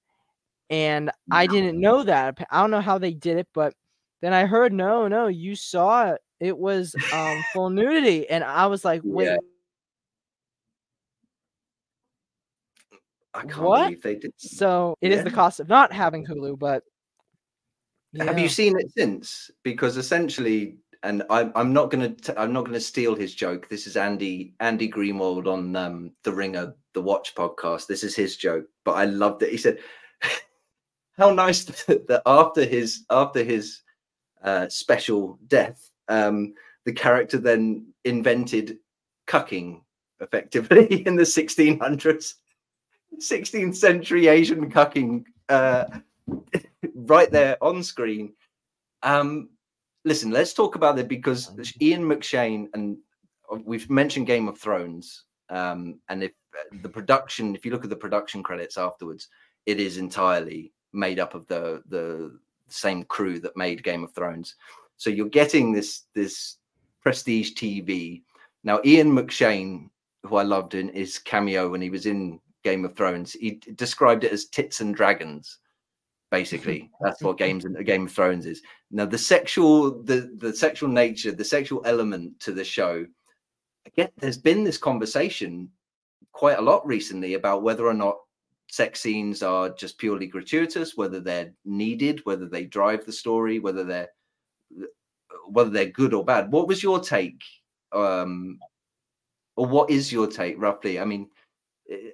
and 0.70 1.12
i 1.32 1.46
didn't 1.46 1.80
know 1.80 2.04
that 2.04 2.38
i 2.50 2.60
don't 2.62 2.72
know 2.72 2.82
how 2.82 2.98
they 2.98 3.14
did 3.14 3.38
it 3.38 3.48
but 3.54 3.74
then 4.22 4.34
i 4.34 4.46
heard 4.46 4.74
no 4.74 5.08
no 5.08 5.28
you 5.28 5.56
saw 5.56 6.12
it 6.12 6.22
it 6.40 6.58
was 6.58 6.96
um 7.14 7.44
full 7.54 7.70
nudity 7.70 8.28
and 8.30 8.44
i 8.44 8.66
was 8.66 8.84
like 8.84 9.02
wait 9.04 9.26
Yeah. 9.26 9.38
I 13.34 13.42
can't 13.42 13.58
What? 13.62 13.84
believe 13.88 14.02
they 14.02 14.16
did. 14.16 14.32
so 14.38 14.96
it 15.02 15.12
is 15.12 15.24
the 15.24 15.32
cost 15.32 15.60
of 15.60 15.68
not 15.68 15.92
having 15.92 16.26
hulu 16.26 16.58
but 16.58 16.84
Have 18.18 18.40
you 18.40 18.48
seen 18.48 18.80
it 18.80 18.90
since? 18.98 19.52
Because 19.62 19.98
essentially, 19.98 20.78
and 21.04 21.24
I'm 21.30 21.52
I'm 21.56 21.74
not 21.74 21.92
gonna 21.92 22.10
t- 22.10 22.34
I'm 22.38 22.54
not 22.54 22.66
gonna 22.66 22.80
steal 22.80 23.16
his 23.16 23.34
joke. 23.34 23.70
This 23.70 23.88
is 23.88 23.98
Andy 23.98 24.54
Andy 24.60 24.90
Greenwald 24.90 25.48
on 25.48 25.76
um, 25.76 26.12
the 26.24 26.32
Ringer, 26.32 26.76
the 26.94 27.02
Watch 27.02 27.36
podcast. 27.36 27.88
This 27.88 28.04
is 28.04 28.16
his 28.16 28.38
joke, 28.38 28.66
but 28.84 28.94
I 28.94 29.06
loved 29.06 29.44
it. 29.44 29.52
He 29.52 29.58
said, 29.58 29.80
"How 31.18 31.32
nice 31.32 31.64
that 31.88 32.08
that 32.08 32.22
after 32.26 32.64
his 32.66 33.06
after 33.10 33.44
his 33.44 33.82
uh, 34.44 34.68
special 34.70 35.40
death, 35.48 35.90
um, 36.08 36.54
the 36.86 36.94
character 36.94 37.38
then 37.38 37.88
invented 38.04 38.78
cucking 39.28 39.82
effectively 40.22 41.04
in 41.06 41.16
the 41.16 41.24
1600s, 41.24 42.34
16th 43.20 43.76
century 43.76 44.28
Asian 44.28 44.72
cucking." 44.72 45.24
Uh, 45.50 45.86
right 46.96 47.32
there 47.32 47.58
on 47.62 47.84
screen. 47.84 48.34
Um, 49.04 49.50
listen, 50.06 50.32
let's 50.32 50.54
talk 50.54 50.76
about 50.76 50.98
it 51.00 51.10
because 51.10 51.52
Ian 51.82 52.04
McShane 52.04 52.68
and 52.74 52.98
uh, 53.52 53.58
we've 53.66 53.90
mentioned 53.90 54.28
Game 54.28 54.48
of 54.48 54.58
Thrones. 54.58 55.26
Um, 55.50 56.00
and 56.08 56.24
if 56.24 56.32
uh, 56.58 56.78
the 56.82 56.90
production, 56.90 57.56
if 57.56 57.66
you 57.66 57.72
look 57.72 57.84
at 57.84 57.90
the 57.90 57.96
production 57.96 58.42
credits 58.42 58.78
afterwards, 58.78 59.28
it 59.66 59.80
is 59.80 59.98
entirely 59.98 60.72
made 60.94 61.20
up 61.20 61.34
of 61.34 61.46
the 61.48 61.84
the 61.90 62.40
same 62.70 63.04
crew 63.04 63.40
that 63.40 63.58
made 63.58 63.84
Game 63.84 64.04
of 64.04 64.14
Thrones. 64.14 64.56
So 64.98 65.10
you're 65.10 65.28
getting 65.28 65.74
this 65.74 66.04
this 66.14 66.58
prestige 67.02 67.52
TV. 67.54 68.24
Now, 68.64 68.80
Ian 68.86 69.12
McShane, 69.12 69.90
who 70.24 70.38
I 70.38 70.44
loved 70.44 70.74
in 70.74 70.90
his 70.90 71.20
cameo 71.20 71.70
when 71.70 71.82
he 71.82 71.90
was 71.90 72.06
in 72.06 72.40
Game 72.64 72.86
of 72.86 72.96
Thrones, 72.96 73.34
he 73.34 73.62
described 73.76 74.24
it 74.24 74.32
as 74.32 74.46
tits 74.46 74.82
and 74.82 74.96
dragons. 74.96 75.60
Basically, 76.32 76.90
that's 77.02 77.22
what 77.22 77.38
games 77.38 77.66
in 77.66 77.74
Game 77.84 78.06
of 78.06 78.12
Thrones 78.12 78.46
is. 78.46 78.62
Now, 78.92 79.06
the 79.06 79.18
sexual, 79.18 80.04
the 80.04 80.32
the 80.38 80.54
sexual 80.54 80.90
nature, 80.90 81.32
the 81.32 81.44
sexual 81.44 81.82
element 81.86 82.40
to 82.42 82.52
the 82.52 82.64
show. 82.64 83.06
Again, 83.86 84.10
there's 84.18 84.38
been 84.38 84.64
this 84.64 84.80
conversation 84.80 85.70
quite 86.32 86.58
a 86.58 86.62
lot 86.62 86.86
recently 86.86 87.36
about 87.36 87.62
whether 87.62 87.86
or 87.86 87.94
not 87.94 88.18
sex 88.68 89.00
scenes 89.00 89.44
are 89.44 89.70
just 89.70 89.98
purely 89.98 90.28
gratuitous, 90.28 90.98
whether 90.98 91.20
they're 91.20 91.54
needed, 91.64 92.20
whether 92.26 92.48
they 92.48 92.66
drive 92.66 93.06
the 93.06 93.12
story, 93.12 93.60
whether 93.60 93.84
they're 93.84 94.10
whether 95.48 95.70
they're 95.70 95.86
good 95.86 96.14
or 96.14 96.26
bad. 96.26 96.52
What 96.52 96.68
was 96.68 96.82
your 96.82 97.00
take? 97.00 97.42
Um, 97.92 98.60
or 99.56 99.66
what 99.66 99.90
is 99.90 100.12
your 100.12 100.28
take 100.28 100.56
roughly? 100.58 101.00
I 101.00 101.06
mean, 101.06 101.30
eh, 101.90 102.10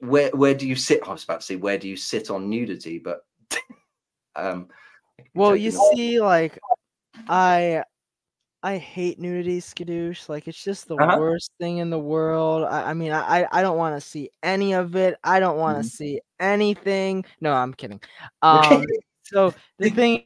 where 0.00 0.30
where 0.30 0.54
do 0.54 0.66
you 0.66 0.76
sit? 0.76 1.02
I 1.06 1.12
was 1.12 1.24
about 1.24 1.40
to 1.40 1.46
say 1.46 1.56
where 1.56 1.78
do 1.78 1.88
you 1.88 1.96
sit 1.96 2.30
on 2.30 2.48
nudity, 2.50 2.98
but 2.98 3.24
um, 4.36 4.68
well 5.34 5.56
you 5.56 5.70
see 5.70 6.20
like 6.20 6.58
i 7.28 7.82
I 8.62 8.78
hate 8.78 9.20
nudity, 9.20 9.60
skadoosh. 9.60 10.28
Like 10.28 10.48
it's 10.48 10.62
just 10.62 10.88
the 10.88 10.96
Uh-huh. 10.98 11.16
worst 11.16 11.52
thing 11.60 11.78
in 11.78 11.90
the 11.90 11.98
world. 11.98 12.64
I, 12.64 12.90
I 12.90 12.94
mean, 12.94 13.12
I 13.12 13.46
I 13.52 13.62
don't 13.62 13.78
want 13.78 13.94
to 13.96 14.00
see 14.00 14.30
any 14.42 14.74
of 14.74 14.96
it. 14.96 15.16
I 15.24 15.38
don't 15.40 15.58
want 15.58 15.78
to 15.78 15.84
Mhm. 15.84 15.90
see 15.90 16.20
anything. 16.40 17.24
No, 17.40 17.52
I'm 17.54 17.72
kidding. 17.74 18.00
Um, 18.42 18.84
so 19.22 19.54
the 19.78 19.90
thing 19.90 20.24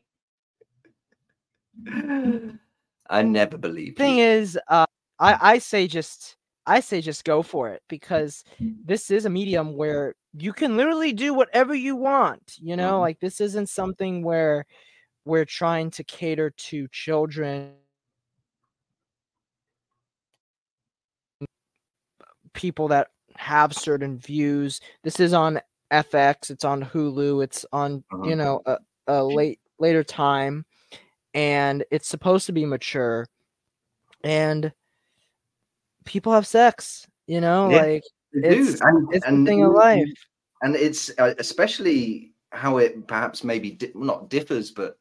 I 3.11 3.23
never 3.23 3.59
believe 3.59 3.99
thing 3.99 4.19
you. 4.19 4.19
is, 4.19 4.59
uh, 4.69 4.87
I 5.19 5.37
I 5.41 5.59
say 5.59 5.87
just 5.87 6.37
I 6.67 6.81
say 6.81 7.01
just 7.01 7.25
go 7.25 7.43
for 7.43 7.69
it 7.71 7.83
because 7.89 8.45
this 8.85 9.11
is 9.11 9.25
a 9.25 9.31
medium 9.31 9.77
where 9.77 10.15
you 10.35 10.53
can 10.53 10.77
literally 10.77 11.13
do 11.13 11.35
whatever 11.35 11.75
you 11.75 11.97
want. 11.97 12.55
You 12.59 12.77
know, 12.77 12.99
Mhm. 12.99 13.01
like 13.01 13.21
this 13.21 13.41
isn't 13.41 13.69
something 13.69 14.23
where 14.23 14.65
we're 15.25 15.45
trying 15.47 15.91
to 15.93 16.05
cater 16.05 16.51
to 16.51 16.89
children 16.89 17.77
people 22.53 22.89
that 22.89 23.09
have 23.37 23.75
certain 23.75 24.19
views. 24.19 24.81
This 25.03 25.21
is 25.21 25.33
on 25.33 25.61
FX, 25.91 26.51
it's 26.51 26.65
on 26.65 26.83
Hulu, 26.83 27.43
it's 27.45 27.65
on, 27.73 28.05
you 28.23 28.37
Mhm. 28.37 28.37
know, 28.37 28.63
a, 28.67 28.79
a 29.07 29.25
late 29.25 29.61
later 29.79 30.05
time 30.05 30.65
and 31.35 31.85
it's 31.91 32.09
supposed 32.09 32.47
to 32.47 32.53
be 32.53 32.65
mature 32.67 33.27
and 34.25 34.73
people 36.05 36.33
have 36.33 36.47
sex, 36.47 37.07
you 37.27 37.41
know, 37.41 37.69
Yeah, 37.71 37.79
like 37.83 38.03
it's 38.33 38.81
and, 38.81 39.09
it's 39.13 39.27
and 39.27 39.47
the 39.47 39.51
thing 39.51 39.63
of 39.65 39.73
life. 39.73 40.09
and 40.63 40.77
it's 40.77 41.11
uh, 41.19 41.35
especially 41.39 42.33
how 42.51 42.79
it 42.79 43.07
perhaps 43.07 43.45
maybe 43.45 43.73
di- 43.73 43.93
not 43.95 44.29
differs, 44.29 44.71
but 44.71 44.99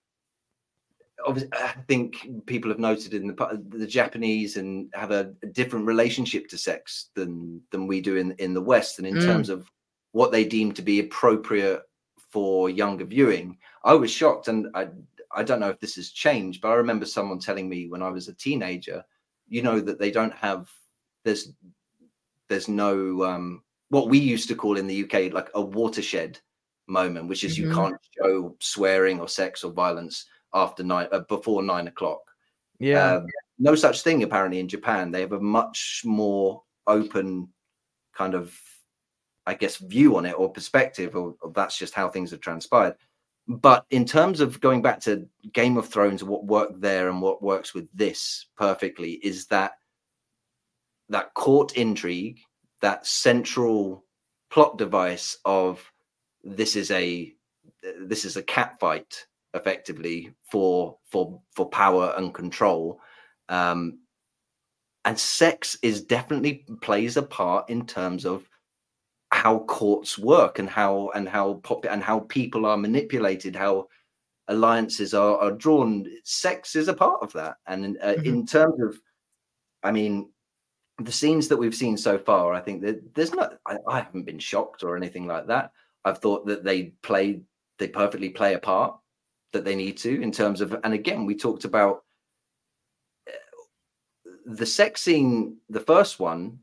obviously 1.25 1.51
I 1.53 1.75
think 1.87 2.45
people 2.45 2.69
have 2.71 2.79
noted 2.79 3.13
in 3.13 3.27
the 3.27 3.63
the 3.69 3.87
Japanese 3.87 4.57
and 4.57 4.89
have 4.93 5.11
a, 5.11 5.33
a 5.43 5.47
different 5.47 5.85
relationship 5.85 6.47
to 6.49 6.57
sex 6.57 7.09
than 7.15 7.61
than 7.71 7.87
we 7.87 8.01
do 8.01 8.15
in 8.17 8.31
in 8.33 8.53
the 8.53 8.61
West, 8.61 8.97
and 8.97 9.07
in 9.07 9.15
Mm. 9.15 9.25
terms 9.25 9.49
of 9.49 9.69
what 10.13 10.31
they 10.31 10.43
deem 10.43 10.71
to 10.73 10.81
be 10.81 10.99
appropriate 10.99 11.81
for 12.17 12.69
younger 12.69 13.05
viewing. 13.05 13.57
I 13.83 13.93
was 13.93 14.11
shocked, 14.11 14.47
and 14.47 14.67
I 14.73 14.87
I 15.33 15.43
don't 15.43 15.59
know 15.59 15.69
if 15.69 15.79
this 15.79 15.95
has 15.95 16.11
changed, 16.11 16.61
but 16.61 16.69
I 16.69 16.75
remember 16.75 17.05
someone 17.05 17.39
telling 17.39 17.69
me 17.69 17.87
when 17.87 18.01
I 18.01 18.09
was 18.09 18.27
a 18.27 18.33
teenager, 18.33 19.03
you 19.47 19.61
know, 19.61 19.79
that 19.79 19.99
they 19.99 20.11
don't 20.11 20.33
have 20.33 20.69
there's 21.23 21.51
there's 22.49 22.67
no 22.67 23.23
um 23.23 23.63
what 23.89 24.09
we 24.09 24.17
used 24.17 24.47
to 24.47 24.55
call 24.55 24.77
in 24.77 24.87
the 24.87 25.03
UK 25.03 25.33
like 25.33 25.49
a 25.53 25.61
watershed 25.61 26.39
moment, 26.87 27.27
which 27.27 27.43
is 27.43 27.55
Mhm. 27.55 27.57
you 27.57 27.73
can't 27.73 27.97
show 28.17 28.55
swearing 28.59 29.19
or 29.19 29.27
sex 29.27 29.63
or 29.63 29.71
violence 29.71 30.25
after 30.53 30.83
nine 30.83 31.07
uh, 31.11 31.19
before 31.19 31.63
nine 31.63 31.87
o'clock. 31.87 32.21
Yeah. 32.79 33.15
Um, 33.15 33.27
no 33.59 33.75
such 33.75 34.01
thing 34.01 34.23
apparently 34.23 34.59
in 34.59 34.67
Japan. 34.67 35.11
They 35.11 35.21
have 35.21 35.33
a 35.33 35.39
much 35.39 36.01
more 36.03 36.63
open 36.87 37.47
kind 38.13 38.33
of, 38.33 38.57
I 39.45 39.53
guess, 39.53 39.77
view 39.77 40.17
on 40.17 40.25
it 40.25 40.33
or 40.37 40.51
perspective, 40.51 41.15
or, 41.15 41.35
or 41.41 41.51
that's 41.51 41.77
just 41.77 41.93
how 41.93 42.09
things 42.09 42.31
have 42.31 42.39
transpired. 42.41 42.95
But 43.47 43.85
in 43.91 44.05
terms 44.05 44.39
of 44.39 44.59
going 44.61 44.81
back 44.81 44.99
to 45.01 45.27
Game 45.53 45.77
of 45.77 45.87
Thrones 45.87 46.23
what 46.23 46.45
worked 46.45 46.81
there 46.81 47.09
and 47.09 47.21
what 47.21 47.41
works 47.41 47.73
with 47.73 47.87
this 47.93 48.47
perfectly 48.57 49.13
is 49.23 49.45
that 49.47 49.73
that 51.11 51.33
court 51.33 51.73
intrigue, 51.73 52.39
that 52.81 53.05
central 53.05 54.05
plot 54.49 54.77
device 54.77 55.37
of 55.45 55.81
this 56.43 56.75
is 56.75 56.91
a 56.91 57.33
this 58.01 58.25
is 58.25 58.37
a 58.37 58.43
cat 58.43 58.79
fight 58.79 59.25
effectively 59.53 60.33
for 60.49 60.97
for 61.05 61.41
for 61.55 61.69
power 61.69 62.13
and 62.17 62.33
control 62.33 62.99
um 63.49 63.99
and 65.05 65.17
sex 65.19 65.77
is 65.81 66.01
definitely 66.03 66.65
plays 66.81 67.17
a 67.17 67.23
part 67.23 67.69
in 67.69 67.85
terms 67.85 68.25
of 68.25 68.47
how 69.31 69.59
courts 69.59 70.17
work 70.17 70.59
and 70.59 70.69
how 70.69 71.09
and 71.15 71.27
how 71.29 71.55
pop 71.63 71.85
and 71.85 72.03
how 72.03 72.19
people 72.21 72.65
are 72.65 72.77
manipulated 72.77 73.55
how 73.55 73.87
alliances 74.47 75.13
are, 75.13 75.37
are 75.37 75.51
drawn 75.51 76.05
sex 76.23 76.75
is 76.75 76.87
a 76.87 76.93
part 76.93 77.21
of 77.21 77.31
that 77.33 77.57
and 77.67 77.97
uh, 78.01 78.15
Mhm. 78.15 78.25
in 78.25 78.45
terms 78.45 78.81
of 78.81 78.99
i 79.83 79.91
mean 79.91 80.30
the 81.03 81.11
scenes 81.11 81.47
that 81.47 81.57
we've 81.57 81.75
seen 81.75 81.97
so 81.97 82.17
far 82.17 82.53
i 82.53 82.59
think 82.59 82.81
that 82.81 83.13
there's 83.15 83.33
not 83.33 83.57
I, 83.67 83.77
I 83.87 83.99
haven't 83.99 84.23
been 84.25 84.39
shocked 84.39 84.83
or 84.83 84.95
anything 84.97 85.27
like 85.27 85.47
that 85.47 85.71
i've 86.05 86.19
thought 86.19 86.45
that 86.47 86.63
they 86.63 86.93
play 87.01 87.41
they 87.79 87.87
perfectly 87.87 88.29
play 88.29 88.53
a 88.53 88.59
part 88.59 88.97
that 89.53 89.65
they 89.65 89.75
need 89.75 89.97
to 89.97 90.21
in 90.21 90.31
terms 90.31 90.61
of 90.61 90.75
and 90.83 90.93
again 90.93 91.25
we 91.25 91.35
talked 91.35 91.65
about 91.65 92.03
uh, 93.27 93.31
the 94.45 94.65
sex 94.65 95.01
scene 95.01 95.57
the 95.69 95.79
first 95.79 96.19
one 96.19 96.59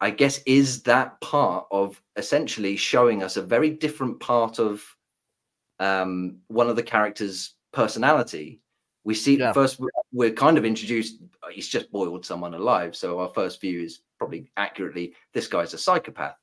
i 0.00 0.10
guess 0.10 0.40
is 0.46 0.82
that 0.82 1.20
part 1.20 1.66
of 1.70 2.00
essentially 2.16 2.76
showing 2.76 3.22
us 3.22 3.36
a 3.36 3.42
very 3.42 3.70
different 3.70 4.18
part 4.20 4.58
of 4.58 4.84
um 5.80 6.36
one 6.48 6.68
of 6.68 6.76
the 6.76 6.82
characters 6.82 7.54
personality 7.72 8.60
we 9.04 9.14
see 9.14 9.36
Yeah. 9.38 9.52
first 9.52 9.80
we- 9.80 9.88
we're 10.12 10.30
kind 10.32 10.58
of 10.58 10.64
introduced 10.64 11.18
he's 11.52 11.68
just 11.68 11.90
boiled 11.90 12.24
someone 12.24 12.54
alive. 12.54 12.96
So 12.96 13.18
our 13.20 13.28
first 13.28 13.60
view 13.60 13.80
is 13.82 14.00
probably 14.18 14.50
accurately 14.56 15.14
this 15.32 15.46
guy's 15.46 15.74
a 15.74 15.78
psychopath. 15.78 16.36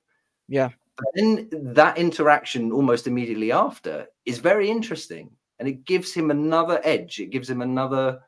Yeah. 0.48 0.70
but 0.98 1.06
then 1.14 1.48
that 1.52 1.98
interaction 1.98 2.72
almost 2.72 3.08
immediately 3.08 3.52
after 3.52 4.08
is 4.26 4.40
very 4.40 4.70
interesting. 4.70 5.30
And 5.60 5.68
it 5.68 5.86
gives 5.86 6.14
him 6.14 6.32
another 6.32 6.80
edge. 6.84 7.20
It 7.20 7.30
gives 7.30 7.50
him 7.50 7.62
another 7.62 8.22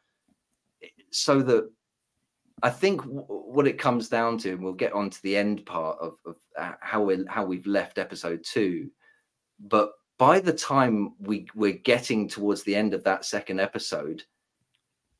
so 1.11 1.41
that 1.41 1.69
i 2.63 2.69
think 2.69 3.01
what 3.01 3.67
it 3.67 3.77
comes 3.77 4.07
down 4.07 4.37
to 4.37 4.51
and 4.51 4.63
we'll 4.63 4.73
get 4.73 4.93
on 4.93 5.09
to 5.09 5.21
the 5.23 5.35
end 5.35 5.65
part 5.65 5.97
of, 5.99 6.13
of 6.25 6.35
uh, 6.57 6.71
how 6.79 7.01
we 7.03 7.23
how 7.27 7.45
we've 7.45 7.67
left 7.67 7.97
episode 7.97 8.43
two. 8.43 8.89
But 9.59 9.91
by 10.17 10.39
the 10.39 10.53
time 10.53 11.13
we 11.19 11.47
we're 11.55 11.73
getting 11.83 12.27
towards 12.27 12.63
the 12.63 12.75
end 12.75 12.93
of 12.93 13.03
that 13.03 13.25
second 13.25 13.59
episode 13.59 14.23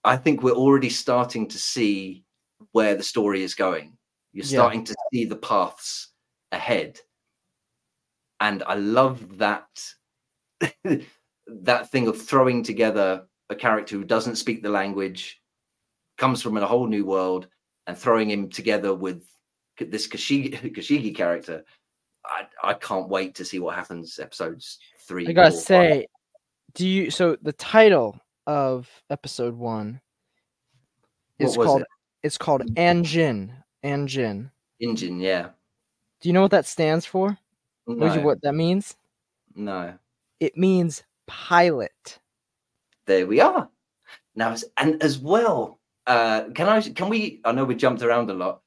i 0.04 0.16
think 0.18 0.42
we're 0.42 0.52
already 0.52 0.90
starting 0.90 1.48
to 1.48 1.58
see 1.58 2.24
where 2.72 2.96
the 2.96 3.04
story 3.04 3.44
is 3.44 3.56
going 3.56 3.98
you're 4.34 4.46
Yeah. 4.46 4.60
starting 4.60 4.84
to 4.86 4.96
see 5.12 5.26
the 5.26 5.36
paths 5.36 6.10
ahead 6.52 7.00
and 8.40 8.64
i 8.64 8.76
love 8.76 9.38
that 9.38 9.68
that 11.48 11.90
thing 11.92 12.08
of 12.08 12.22
throwing 12.22 12.64
together 12.64 13.26
a 13.50 13.56
character 13.56 13.96
who 13.96 14.04
doesn't 14.04 14.36
speak 14.38 14.62
the 14.62 14.70
language 14.70 15.42
comes 16.18 16.42
from 16.42 16.58
a 16.58 16.66
whole 16.66 16.88
new 16.88 17.06
world 17.06 17.48
and 17.88 17.98
throwing 17.98 18.30
him 18.30 18.50
together 18.50 18.94
with 18.94 19.28
this 19.80 20.08
Kashigi, 20.08 20.54
Kashigi 20.76 21.16
character 21.16 21.64
I, 22.26 22.46
I 22.64 22.74
can't 22.76 23.10
wait 23.10 23.34
to 23.36 23.46
see 23.46 23.60
what 23.60 23.76
happens 23.76 24.20
episodes 24.20 24.78
three 25.08 25.28
I 25.28 25.34
gotta 25.34 25.52
four, 25.52 25.60
five. 25.60 25.66
say, 25.66 26.08
do 26.76 26.88
you 26.88 27.10
so 27.10 27.36
the 27.42 27.54
title 27.54 28.20
of 28.48 28.90
episode 29.10 29.56
one 29.58 30.02
is 31.40 31.56
called 31.56 31.82
it? 31.82 31.88
it's 32.24 32.38
called 32.38 32.62
Anjin. 32.76 33.52
Anjin. 33.84 34.52
engine 34.80 35.20
yeah 35.20 35.50
Do 36.22 36.30
you 36.30 36.34
know 36.34 36.42
what 36.42 36.52
that 36.52 36.66
stands 36.68 37.06
for? 37.06 37.38
no, 37.88 37.96
What, 38.08 38.24
what 38.24 38.42
that 38.44 38.54
means? 38.54 38.96
no 39.56 39.94
It 40.40 40.56
means 40.58 41.04
pilot. 41.28 42.20
there 43.06 43.26
we 43.28 43.40
are 43.42 43.70
now 44.36 44.56
and 44.78 45.02
as 45.04 45.18
well 45.20 45.80
uh 46.08 46.46
can 46.56 46.68
i 46.70 46.82
can 46.82 47.10
we 47.10 47.42
i 47.46 47.52
know 47.52 47.66
we 47.66 47.76
jumped 47.76 48.02
around 48.04 48.30
a 48.30 48.34
lot 48.34 48.62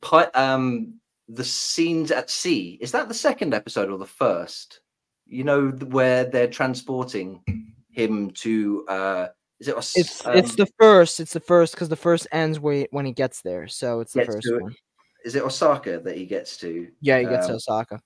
Pi- 0.00 0.30
um 0.34 0.94
the 1.28 1.44
scenes 1.44 2.10
at 2.10 2.28
sea 2.30 2.76
is 2.80 2.92
that 2.92 3.08
the 3.08 3.14
second 3.14 3.54
episode 3.54 3.90
or 3.90 3.96
the 3.98 4.06
first 4.06 4.80
you 5.26 5.42
know 5.44 5.68
where 5.68 6.24
they're 6.24 6.46
transporting 6.48 7.42
him 7.94 8.30
to 8.32 8.84
uh 8.88 9.28
is 9.60 9.68
it 9.68 9.76
Os- 9.76 9.96
It's 9.96 10.26
it's 10.26 10.50
um, 10.50 10.56
the 10.56 10.68
first. 10.78 11.20
It's 11.20 11.32
the 11.32 11.40
first 11.40 11.74
because 11.74 11.88
the 11.88 11.96
first 11.96 12.26
ends 12.32 12.58
when 12.60 12.86
when 12.90 13.06
he 13.06 13.12
gets 13.12 13.40
there. 13.42 13.68
So 13.68 14.00
it's 14.00 14.12
the 14.12 14.24
first 14.24 14.46
to 14.48 14.58
one. 14.58 14.74
is 15.24 15.34
it 15.36 15.42
osaka 15.42 16.00
that 16.00 16.16
he 16.16 16.26
gets 16.26 16.56
to 16.58 16.88
Yeah, 17.00 17.20
he 17.20 17.26
gets 17.26 17.46
to 17.46 17.52
Um, 17.52 17.56
Osaka. 17.56 18.00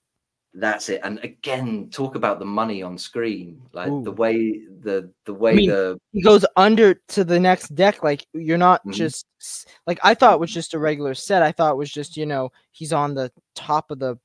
that's 0.55 0.88
it 0.88 1.01
and 1.05 1.18
again 1.24 1.88
talk 1.90 2.14
about 2.14 2.38
the 2.38 2.44
money 2.44 2.83
on 2.83 2.96
screen 2.96 3.61
like 3.74 3.92
the 4.05 4.11
way 4.12 4.61
the 4.81 5.12
the 5.27 5.35
way 5.35 5.55
mean, 5.57 5.70
the 5.70 5.98
He 6.12 6.22
goes 6.22 6.44
under 6.57 6.94
to 7.09 7.22
the 7.22 7.38
next 7.38 7.74
deck. 7.74 8.03
Like 8.03 8.27
you're 8.33 8.57
not 8.59 8.83
Mhm. 8.87 8.92
just 8.92 9.27
like 9.87 9.98
I 10.03 10.14
thought 10.14 10.35
it 10.35 10.40
was 10.40 10.53
just 10.53 10.74
a 10.74 10.79
regular 10.79 11.14
set. 11.14 11.42
I 11.42 11.53
thought 11.53 11.72
it 11.72 11.77
was 11.85 11.90
just 11.92 12.16
you 12.16 12.24
know 12.27 12.51
he's 12.72 12.92
on 12.92 13.14
the 13.14 13.31
top 13.55 13.90
of 13.90 13.98
the 13.98 14.18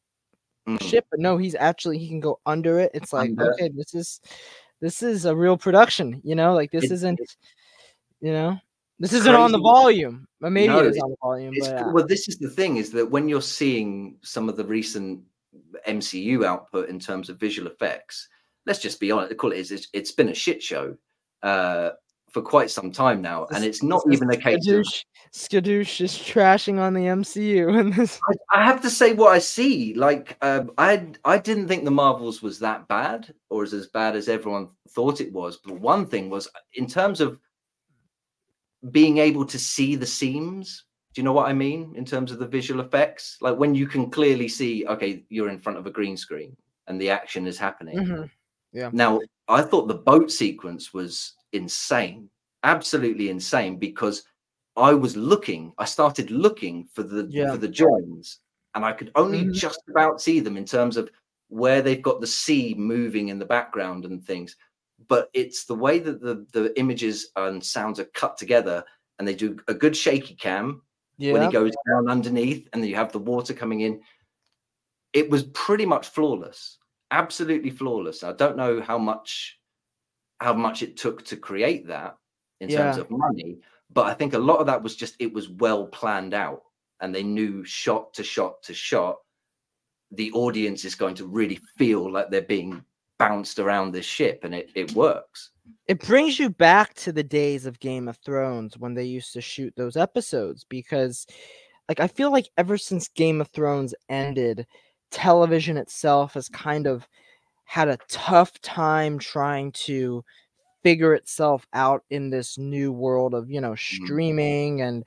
Mm. 0.65 0.82
ship, 0.82 1.06
but 1.12 1.19
no, 1.19 1.36
he's 1.38 1.56
actually 1.56 1.97
he 1.97 2.08
can 2.08 2.21
go 2.21 2.39
under 2.45 2.80
it. 2.80 2.91
It's 2.93 3.12
like 3.12 3.32
Under. 3.32 3.52
okay, 3.54 3.69
this 3.76 3.93
is 3.93 4.21
this 4.84 5.02
is 5.02 5.24
a 5.24 5.34
real 5.34 5.58
production. 5.58 6.19
You 6.26 6.36
know, 6.36 6.54
like 6.54 6.69
this 6.72 6.84
It- 6.86 6.91
isn't 6.91 7.19
you 8.19 8.34
know 8.34 8.60
this 9.00 9.13
isn't 9.13 9.34
on 9.34 9.52
the 9.52 9.60
volume. 9.60 10.28
Or 10.41 10.50
maybe 10.50 10.67
No, 10.67 10.80
it 10.80 10.88
is 10.88 11.00
on 11.00 11.12
the 11.12 11.17
volume, 11.22 11.56
but 11.58 11.74
uh, 11.74 11.91
well, 11.93 12.06
this 12.06 12.28
is 12.28 12.38
the 12.38 12.50
thing: 12.50 12.78
is 12.78 12.91
that 12.91 13.10
when 13.10 13.30
you're 13.30 13.41
seeing 13.41 14.17
some 14.22 14.50
of 14.50 14.58
the 14.58 14.65
recent 14.65 15.24
MCU 15.88 16.46
output 16.46 16.89
in 16.89 17.00
terms 17.00 17.30
of 17.30 17.39
visual 17.39 17.69
effects, 17.72 18.28
let's 18.65 18.80
just 18.80 19.00
be 19.00 19.10
honest. 19.10 19.30
The 19.30 19.36
call 19.36 19.54
it 19.54 19.60
is 19.60 19.72
it's, 19.72 19.88
it's 19.93 20.12
been 20.12 20.30
a 20.30 20.34
shit 20.34 20.62
show 20.62 20.98
uh, 21.43 21.91
for 22.34 22.41
quite 22.41 22.72
some 22.72 22.91
time 22.91 23.22
now, 23.22 23.46
and 23.54 23.63
it's 23.63 23.84
not 23.84 24.02
even 24.12 24.30
a 24.30 24.34
is 24.34 24.43
case 24.43 24.67
of. 24.67 24.84
Skadoosh, 24.84 25.06
Skadoosh 25.34 26.02
is 26.02 26.13
trashing 26.13 26.80
on 26.80 26.93
the 26.93 27.02
MCU 27.02 27.80
and 27.80 27.93
this. 27.96 28.19
I, 28.52 28.60
I 28.60 28.65
have 28.65 28.82
to 28.82 28.89
say 28.89 29.13
what 29.13 29.32
I 29.32 29.39
see. 29.39 29.93
Like, 29.93 30.36
um, 30.41 30.72
I 30.78 31.08
I 31.24 31.38
didn't 31.38 31.67
think 31.67 31.86
the 31.86 31.91
Marvels 31.91 32.41
was 32.41 32.60
that 32.60 32.88
bad, 32.88 33.34
or 33.50 33.63
as 33.63 33.74
as 33.74 33.88
bad 33.88 34.15
as 34.15 34.28
everyone 34.28 34.69
thought 34.89 35.22
it 35.22 35.32
was. 35.32 35.58
But 35.58 35.80
one 35.80 36.08
thing 36.08 36.30
was, 36.30 36.50
in 36.74 36.88
terms 36.88 37.22
of 37.22 37.39
being 38.91 39.19
able 39.19 39.46
to 39.46 39.60
see 39.60 39.96
the 39.96 40.06
seams. 40.06 40.86
Do 41.13 41.22
you 41.22 41.24
know 41.24 41.34
what 41.34 41.48
I 41.48 41.54
mean 41.54 41.93
in 41.96 42.06
terms 42.06 42.32
of 42.32 42.39
the 42.39 42.48
visual 42.48 42.82
effects? 42.82 43.38
Like 43.39 43.56
when 43.58 43.76
you 43.76 43.88
can 43.88 44.10
clearly 44.10 44.48
see, 44.48 44.86
okay, 44.88 45.24
you're 45.30 45.50
in 45.50 45.60
front 45.60 45.78
of 45.78 45.86
a 45.86 45.91
green 45.91 46.17
screen 46.17 46.58
and 46.88 47.00
the 47.00 47.12
action 47.12 47.48
is 47.48 47.58
happening. 47.58 47.98
Mhm. 47.98 48.30
Now, 48.91 49.22
I 49.48 49.62
thought 49.62 49.88
the 49.88 49.93
boat 49.93 50.32
sequence 50.32 50.93
was 50.93 51.34
insane, 51.53 52.29
absolutely 52.63 53.29
insane, 53.29 53.77
because 53.77 54.23
I 54.75 54.93
was 54.93 55.15
looking, 55.17 55.73
I 55.77 55.85
started 55.85 56.31
looking 56.31 56.85
for 56.93 57.03
the 57.03 57.31
Yeah. 57.31 57.51
for 57.51 57.57
the 57.57 57.67
joins, 57.67 58.39
and 58.75 58.83
I 58.85 58.91
could 58.93 59.11
only 59.15 59.45
Mhm. 59.45 59.53
just 59.53 59.81
about 59.89 60.21
see 60.21 60.39
them 60.39 60.57
in 60.57 60.65
terms 60.65 60.97
of 60.97 61.09
where 61.49 61.81
they've 61.81 62.01
got 62.01 62.21
the 62.21 62.27
sea 62.27 62.73
moving 62.77 63.29
in 63.29 63.39
the 63.39 63.45
background 63.45 64.05
and 64.05 64.23
things. 64.25 64.55
But 65.07 65.29
it's 65.33 65.65
the 65.65 65.75
way 65.75 65.99
that 65.99 66.21
the 66.21 66.45
the 66.53 66.77
images 66.79 67.31
and 67.35 67.63
sounds 67.63 67.99
are 67.99 68.05
cut 68.15 68.37
together, 68.37 68.83
and 69.19 69.27
they 69.27 69.35
do 69.35 69.57
a 69.67 69.73
good 69.73 69.95
shaky 69.95 70.35
cam 70.35 70.81
when 71.29 71.41
Yeah. 71.41 71.47
he 71.47 71.49
goes 71.53 71.73
down 71.87 72.09
underneath, 72.09 72.67
and 72.73 72.81
then 72.81 72.89
you 72.89 72.95
have 72.95 73.11
the 73.11 73.19
water 73.19 73.53
coming 73.53 73.81
in. 73.81 74.01
It 75.13 75.29
was 75.29 75.43
pretty 75.53 75.85
much 75.85 76.07
flawless, 76.09 76.79
absolutely 77.11 77.69
flawless. 77.69 78.23
I 78.23 78.33
don't 78.33 78.57
know 78.57 78.81
how 78.81 78.97
much 78.97 79.59
how 80.43 80.53
much 80.53 80.84
it 80.84 80.97
took 80.97 81.23
to 81.25 81.38
create 81.38 81.88
that 81.88 82.17
in 82.60 82.69
terms 82.69 82.97
of 82.97 83.10
money, 83.10 83.58
but 83.91 84.08
I 84.08 84.13
think 84.13 84.34
a 84.34 84.39
lot 84.39 84.60
of 84.60 84.67
that 84.67 84.84
was 84.84 84.95
just 84.95 85.15
it 85.19 85.34
was 85.34 85.49
well 85.49 85.88
planned 85.88 86.34
out, 86.34 86.63
and 86.99 87.13
they 87.13 87.23
knew 87.23 87.63
shot 87.63 88.13
to 88.15 88.23
shot 88.23 88.62
to 88.63 88.73
shot, 88.73 89.17
the 90.12 90.32
audience 90.34 90.86
is 90.86 90.95
going 90.95 91.15
to 91.15 91.27
really 91.27 91.60
feel 91.77 92.12
like 92.12 92.29
they're 92.29 92.41
being 92.41 92.84
bounced 93.19 93.60
around 93.60 93.91
this 93.91 94.06
ship, 94.06 94.41
and 94.43 94.53
it 94.53 94.69
it 94.75 94.91
works. 94.93 95.51
it 95.88 95.99
brings 95.99 96.39
you 96.39 96.49
back 96.49 96.93
to 96.95 97.12
the 97.12 97.23
days 97.23 97.65
of 97.65 97.79
Game 97.79 98.08
of 98.08 98.17
Thrones 98.17 98.77
when 98.77 98.93
they 98.93 99.03
used 99.06 99.34
to 99.34 99.41
shoot 99.41 99.73
those 99.75 99.97
episodes 99.97 100.65
because 100.69 101.25
like 101.89 101.99
I 101.99 102.08
feel 102.08 102.32
like 102.32 102.49
ever 102.58 102.77
since 102.77 103.08
Game 103.08 103.41
of 103.41 103.49
Thrones 103.49 103.93
ended 104.10 104.65
television 105.12 105.77
itself 105.77 106.34
has 106.34 106.49
kind 106.49 106.88
of 106.88 107.08
had 107.65 107.88
a 107.89 107.97
tough 108.10 108.60
time 108.62 109.19
trying 109.19 109.71
to 109.71 110.23
figure 110.84 111.13
itself 111.15 111.65
out 111.73 112.04
in 112.10 112.30
this 112.30 112.58
new 112.58 112.91
world 112.91 113.34
of 113.34 113.49
you 113.52 113.62
know 113.62 113.76
streaming 113.76 114.82
and 114.82 115.06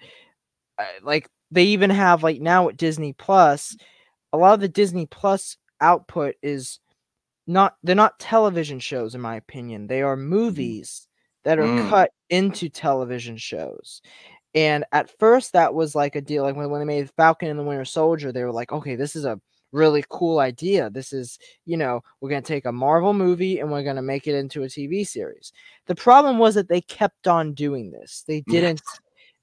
uh, 0.78 0.84
like 1.02 1.28
they 1.50 1.64
even 1.64 1.90
have 1.90 2.22
like 2.22 2.40
now 2.40 2.68
at 2.68 2.76
Disney 2.76 3.12
Plus 3.12 3.76
a 4.32 4.38
lot 4.38 4.54
of 4.54 4.60
the 4.60 4.68
Disney 4.68 5.06
Plus 5.06 5.56
output 5.80 6.36
is 6.42 6.80
not 7.46 7.76
they're 7.82 7.94
not 7.96 8.18
television 8.18 8.78
shows 8.80 9.14
in 9.14 9.20
my 9.20 9.36
opinion. 9.36 9.86
They 9.86 10.02
are 10.02 10.16
movies 10.16 11.08
that 11.44 11.58
are 11.58 11.68
Mm. 11.68 11.88
cut 11.90 12.10
into 12.30 12.68
television 12.68 13.36
shows. 13.36 14.02
And 14.54 14.84
at 14.92 15.10
first 15.18 15.52
that 15.54 15.74
was 15.74 15.94
like 15.94 16.16
a 16.16 16.20
deal 16.22 16.44
like 16.44 16.56
when, 16.56 16.70
when 16.70 16.80
they 16.80 16.86
made 16.86 17.10
falcon 17.16 17.48
and 17.48 17.58
the 17.58 17.64
winter 17.64 17.84
soldier 17.84 18.32
they 18.32 18.44
were 18.44 18.52
like 18.52 18.72
okay 18.72 18.96
this 18.96 19.16
is 19.16 19.24
a 19.26 19.40
really 19.72 20.04
cool 20.08 20.38
idea 20.38 20.88
this 20.90 21.12
is 21.12 21.38
you 21.64 21.76
know 21.76 22.00
we're 22.20 22.30
going 22.30 22.42
to 22.42 22.46
take 22.48 22.64
a 22.64 22.72
marvel 22.72 23.12
movie 23.12 23.58
and 23.58 23.70
we're 23.70 23.82
going 23.82 23.96
to 23.96 24.02
make 24.02 24.26
it 24.26 24.34
into 24.34 24.62
a 24.62 24.66
tv 24.66 25.06
series 25.06 25.52
the 25.86 25.94
problem 25.94 26.38
was 26.38 26.54
that 26.54 26.68
they 26.68 26.80
kept 26.80 27.26
on 27.26 27.52
doing 27.52 27.90
this 27.90 28.24
they 28.26 28.40
didn't 28.42 28.80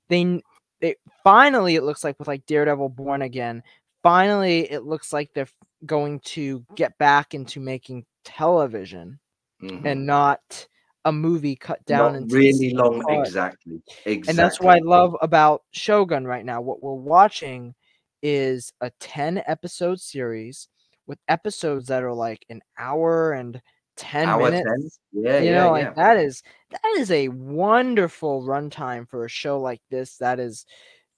they 0.10 0.42
they 0.82 0.96
finally 1.24 1.76
it 1.76 1.84
looks 1.84 2.04
like 2.04 2.18
with 2.20 2.28
like 2.28 2.46
daredevil 2.46 2.90
born 2.90 3.22
again 3.22 3.62
finally 4.02 4.72
it 4.72 4.84
looks 4.84 5.12
like 5.14 5.30
they're 5.34 5.48
going 5.86 6.20
to 6.22 6.66
get 6.76 6.98
back 6.98 7.34
into 7.34 7.60
making 7.60 8.06
television 8.24 9.20
Mhm. 9.62 9.86
and 9.86 10.06
not 10.06 10.68
a 11.06 11.12
movie 11.12 11.56
cut 11.56 11.84
down 11.86 12.16
into 12.16 12.36
really 12.36 12.74
long, 12.74 13.04
exactly. 13.10 13.82
Exactly. 14.06 14.30
and 14.30 14.38
that's 14.38 14.60
what 14.62 14.76
i 14.76 14.80
love 14.80 15.16
about 15.22 15.64
shogun 15.72 16.26
right 16.26 16.46
now 16.46 16.62
what 16.62 16.82
we're 16.82 16.94
watching 16.94 17.76
is 18.24 18.74
a 18.82 18.90
10 19.00 19.44
episode 19.46 20.00
series 20.00 20.70
with 21.06 21.20
episodes 21.28 21.88
that 21.88 22.02
are 22.02 22.14
like 22.14 22.46
an 22.50 22.62
hour 22.80 23.34
and 23.34 23.62
10 23.98 24.28
Hour 24.28 24.50
minutes 24.50 25.00
10? 25.12 25.24
Yeah, 25.24 25.40
you 25.40 25.52
yeah, 25.52 25.64
know 25.64 25.72
like 25.72 25.84
yeah. 25.84 25.94
that 25.94 26.18
is 26.18 26.42
that 26.72 26.96
is 26.98 27.12
a 27.12 27.28
wonderful 27.28 28.42
runtime 28.42 29.08
for 29.08 29.26
a 29.26 29.30
show 29.30 29.60
like 29.60 29.82
this 29.92 30.18
that 30.18 30.40
is 30.40 30.66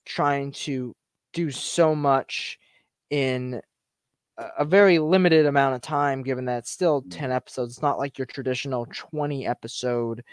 trying 0.05 0.51
to 0.51 0.93
do 1.31 1.51
so 1.51 1.95
much 1.95 2.59
in 3.09 3.61
a, 4.37 4.65
very 4.65 4.99
limited 4.99 5.45
amount 5.45 5.75
of 5.75 5.81
time 5.81 6.21
given 6.23 6.45
that 6.45 6.57
it's 6.59 6.71
still 6.71 7.01
Mm. 7.03 7.11
10 7.11 7.31
episodes 7.31 7.73
it's 7.73 7.81
not 7.81 7.97
like 7.97 8.17
your 8.17 8.25
traditional 8.25 8.85
20 8.91 9.47
episode 9.47 10.23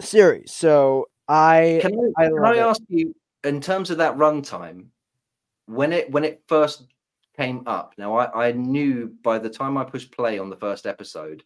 series 0.00 0.50
so 0.52 1.06
i 1.28 1.78
Can 1.82 1.94
I, 2.18 2.24
I 2.24 2.28
can 2.28 2.44
I 2.44 2.52
it. 2.56 2.58
ask 2.58 2.80
you, 2.88 3.14
in 3.44 3.60
terms 3.60 3.90
of 3.90 3.98
that 3.98 4.16
runtime, 4.16 4.86
when 5.70 5.92
it 5.92 6.10
when 6.10 6.24
it 6.24 6.42
first 6.48 6.86
came 7.36 7.62
up? 7.66 7.94
Now, 7.98 8.16
I, 8.16 8.48
I 8.48 8.52
knew 8.52 9.14
by 9.22 9.38
the 9.38 9.50
time 9.50 9.76
I 9.78 9.84
pushed 9.84 10.12
play 10.12 10.38
on 10.38 10.50
the 10.50 10.56
first 10.56 10.86
episode, 10.86 11.42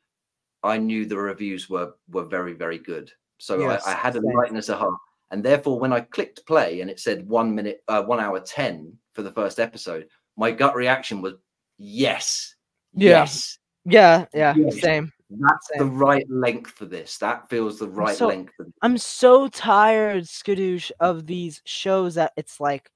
I 0.63 0.79
knew 0.79 1.05
the 1.07 1.19
reviews 1.19 1.69
were 1.69 1.95
were 2.11 2.25
very 2.25 2.55
very 2.55 2.79
good. 2.79 3.13
So 3.39 3.61
Yes, 3.61 3.87
I, 3.87 3.93
I 3.93 3.95
had 3.95 4.17
a 4.17 4.21
same. 4.21 4.33
lightness 4.35 4.69
of 4.69 4.79
heart, 4.79 4.95
and 5.31 5.43
therefore 5.45 5.79
when 5.79 5.93
I 5.93 6.01
clicked 6.01 6.47
play 6.47 6.81
and 6.81 6.91
it 6.91 7.01
said 7.01 7.29
one 7.29 7.55
minute, 7.55 7.83
uh, 7.89 8.03
one 8.03 8.21
hour 8.21 8.41
ten 8.41 8.97
for 9.13 9.23
the 9.23 9.33
first 9.33 9.61
episode, 9.61 10.09
my 10.37 10.51
gut 10.51 10.75
reaction 10.75 11.21
was 11.23 11.35
yes, 11.79 12.55
Yeah. 12.95 13.21
yes, 13.21 13.59
yeah 13.85 14.25
yeah 14.33 14.55
Yes. 14.57 14.81
same 14.81 15.13
that's 15.31 15.69
the 15.79 15.85
right 15.85 16.25
length 16.31 16.71
for 16.71 16.87
this. 16.87 17.19
That 17.19 17.49
feels 17.51 17.79
the 17.79 17.89
right 17.89 18.17
so- 18.17 18.29
length. 18.29 18.53
For 18.57 18.67
i'm 18.83 18.97
so 18.99 19.49
tired 19.49 20.25
skadoosh 20.25 20.91
of 21.01 21.27
these 21.27 21.61
shows 21.67 22.15
that 22.15 22.33
it's 22.37 22.61
like 22.61 22.89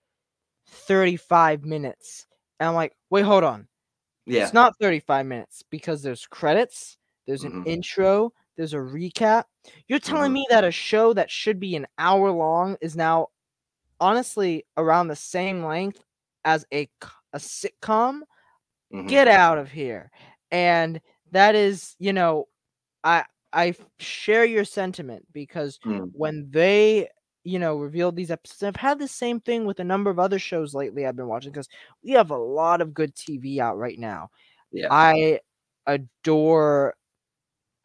35 0.69 1.65
minutes 1.65 2.27
and 2.61 2.69
i'm 2.69 2.75
like 2.75 2.95
wait 3.11 3.23
hold 3.25 3.45
on 3.45 3.69
yeah, 4.27 4.51
It's 4.51 4.55
not 4.55 4.75
35 4.81 5.27
minutes 5.27 5.65
because 5.71 6.03
there's 6.03 6.27
credits, 6.27 6.99
there's 7.27 7.45
an 7.45 7.55
Mhm. 7.55 7.65
intro, 7.65 8.33
there's 8.57 8.75
a 8.75 8.79
recap. 8.79 9.45
You're 9.89 10.01
telling 10.01 10.33
Mhm. 10.33 10.35
me 10.35 10.47
that 10.51 10.65
a 10.65 10.71
show 10.73 11.15
that 11.15 11.31
should 11.31 11.61
be 11.61 11.77
an 11.77 11.87
hour 11.99 12.31
long 12.33 12.77
is 12.81 12.97
now 12.97 13.29
honestly 14.01 14.65
around 14.77 15.09
the 15.09 15.17
same 15.17 15.65
length 15.65 16.05
as 16.45 16.67
a, 16.73 16.89
a 17.33 17.39
sitcom? 17.39 18.23
mhm. 18.91 19.19
Get 19.19 19.29
out 19.29 19.59
of 19.59 19.71
here. 19.71 20.11
And 20.51 21.01
that 21.33 21.55
is, 21.55 21.95
you 21.99 22.13
know, 22.13 22.47
I 23.05 23.25
I 23.53 23.75
share 23.99 24.45
your 24.45 24.65
sentiment 24.65 25.27
because 25.33 25.79
Mm. 25.85 26.13
when 26.13 26.51
they 26.51 27.09
you 27.45 27.59
know 27.59 27.77
revealed 27.77 28.17
these 28.17 28.31
episodes 28.31 28.63
i've 28.63 28.77
had 28.77 28.99
the 28.99 29.09
same 29.09 29.41
thing 29.41 29.65
with 29.65 29.81
a 29.81 29.85
number 29.85 30.11
of 30.11 30.19
other 30.19 30.39
shows 30.39 30.75
lately 30.75 31.07
i've 31.07 31.17
been 31.17 31.29
watching 31.29 31.53
because 31.53 31.69
we 32.03 32.13
have 32.13 32.31
a 32.31 32.37
lot 32.37 32.81
of 32.81 32.95
good 32.95 33.15
tv 33.15 33.59
out 33.59 33.79
right 33.79 33.99
now 33.99 34.29
Yeah. 34.73 34.89
i 34.91 35.41
adore 35.87 36.95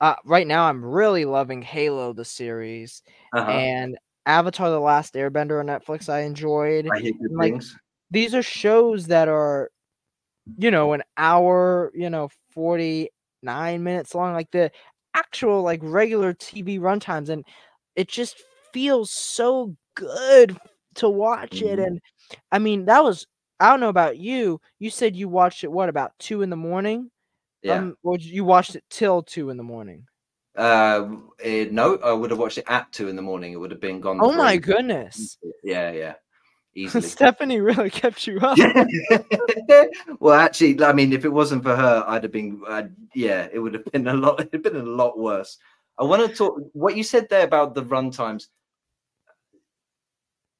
uh, 0.01 0.15
right 0.25 0.47
now 0.47 0.65
i'm 0.65 0.83
really 0.83 1.25
loving 1.25 1.61
halo 1.61 2.13
the 2.13 2.25
series 2.25 3.03
Uh-huh. 3.33 3.51
and 3.51 3.97
avatar 4.25 4.69
the 4.69 4.79
last 4.79 5.13
airbender 5.15 5.59
on 5.59 5.67
netflix 5.67 6.09
i 6.09 6.21
enjoyed 6.21 6.87
I 6.87 6.99
good 7.01 7.15
like, 7.31 7.51
things. 7.53 7.77
these 8.11 8.33
are 8.35 8.43
shows 8.43 9.07
that 9.07 9.27
are 9.27 9.69
you 10.57 10.71
know 10.71 10.93
an 10.93 11.03
hour 11.17 11.91
you 11.95 12.09
know 12.09 12.29
49 12.51 13.83
minutes 13.83 14.13
long 14.15 14.33
like 14.33 14.51
the 14.51 14.71
actual 15.13 15.61
like 15.61 15.79
regular 15.83 16.33
tv 16.33 16.79
runtimes 16.79 17.29
and 17.29 17.45
it 17.95 18.07
just 18.07 18.41
feels 18.73 19.11
so 19.11 19.75
good 19.95 20.57
to 20.95 21.07
watch 21.09 21.61
it 21.61 21.79
Mhm. 21.79 21.85
and 21.87 22.01
i 22.51 22.59
mean 22.59 22.85
that 22.85 23.03
was 23.03 23.25
i 23.59 23.69
don't 23.69 23.79
know 23.79 23.89
about 23.89 24.17
you 24.17 24.59
you 24.79 24.89
said 24.89 25.15
you 25.15 25.27
watched 25.29 25.63
it 25.63 25.71
what 25.71 25.89
about 25.89 26.11
two 26.19 26.41
in 26.41 26.49
the 26.49 26.55
morning 26.57 27.09
Yeah. 27.61 27.77
um 27.79 27.95
or 28.03 28.17
you 28.17 28.43
watched 28.43 28.75
it 28.75 28.83
till 28.89 29.21
two 29.23 29.49
in 29.49 29.57
the 29.57 29.63
morning 29.63 30.05
uh, 30.55 31.09
eh, 31.41 31.65
no, 31.71 31.97
I 31.97 32.13
would 32.13 32.29
have 32.29 32.37
watched 32.37 32.59
it 32.59 32.65
at 32.67 32.91
two 32.91 33.07
in 33.07 33.15
the 33.15 33.23
morning. 33.23 33.53
It 33.53 33.59
would 33.59 33.71
have 33.71 33.81
been 33.81 33.99
gone. 33.99 34.19
oh 34.21 34.31
my 34.31 34.55
goodness 34.57 35.37
Yeah, 35.63 35.89
yeah, 35.91 36.13
easily. 36.75 37.07
stephanie 37.07 37.59
really 37.59 37.89
kept 37.89 38.27
you 38.27 38.37
up 38.39 38.57
well, 40.19 40.35
actually, 40.39 40.83
I 40.83 40.93
mean, 40.93 41.11
if 41.13 41.25
it 41.25 41.33
wasn't 41.33 41.63
for 41.63 41.75
her, 41.75 42.03
I'd 42.07 42.23
have 42.23 42.31
been. 42.31 42.61
Uh, 42.67 42.83
yeah, 43.15 43.47
it 43.51 43.59
would 43.59 43.73
have 43.73 43.85
been 43.91 44.07
a 44.07 44.13
lot. 44.13 44.39
It'd 44.41 44.61
been 44.63 44.75
a 44.75 44.83
lot 44.83 45.17
worse. 45.17 45.57
I 45.97 46.03
want 46.03 46.27
to 46.27 46.35
talk. 46.35 46.55
What 46.73 46.95
you 46.97 47.03
said 47.03 47.27
there 47.29 47.43
about 47.45 47.73
the 47.75 47.83
run 47.85 48.11
times. 48.11 48.49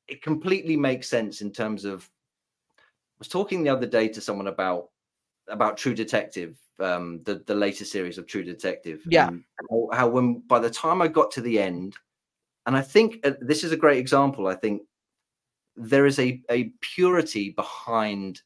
It 0.08 0.22
completely 0.22 0.76
makes 0.76 1.08
sense 1.08 1.42
in 1.42 1.52
terms 1.52 1.86
of. 1.86 2.10
I 2.78 3.20
was 3.20 3.28
talking 3.28 3.64
the 3.64 3.70
other 3.70 3.88
day 3.88 4.08
to 4.10 4.22
someone 4.22 4.48
about 4.48 4.90
about 5.48 5.78
True 5.78 5.94
Detective, 5.94 6.58
um, 6.80 7.22
the 7.24 7.44
the 7.46 7.56
latest 7.56 7.92
series 7.92 8.18
of 8.18 8.28
True 8.28 8.44
Detective. 8.44 9.02
Yeah. 9.06 9.30
how, 9.70 9.90
how 9.94 10.08
when 10.08 10.40
by 10.48 10.60
the 10.60 10.70
time 10.70 11.02
I 11.02 11.08
got 11.08 11.32
to 11.32 11.42
the 11.42 11.60
end, 11.60 11.96
and 12.66 12.76
I 12.76 12.82
think 12.82 13.26
uh, 13.26 13.34
this 13.40 13.64
is 13.64 13.72
a 13.72 13.78
great 13.78 13.98
example. 13.98 14.48
I 14.48 14.56
think 14.56 14.82
there 15.76 16.06
is 16.06 16.20
a 16.20 16.42
a 16.50 16.72
purity 16.82 17.52
behind 17.52 18.42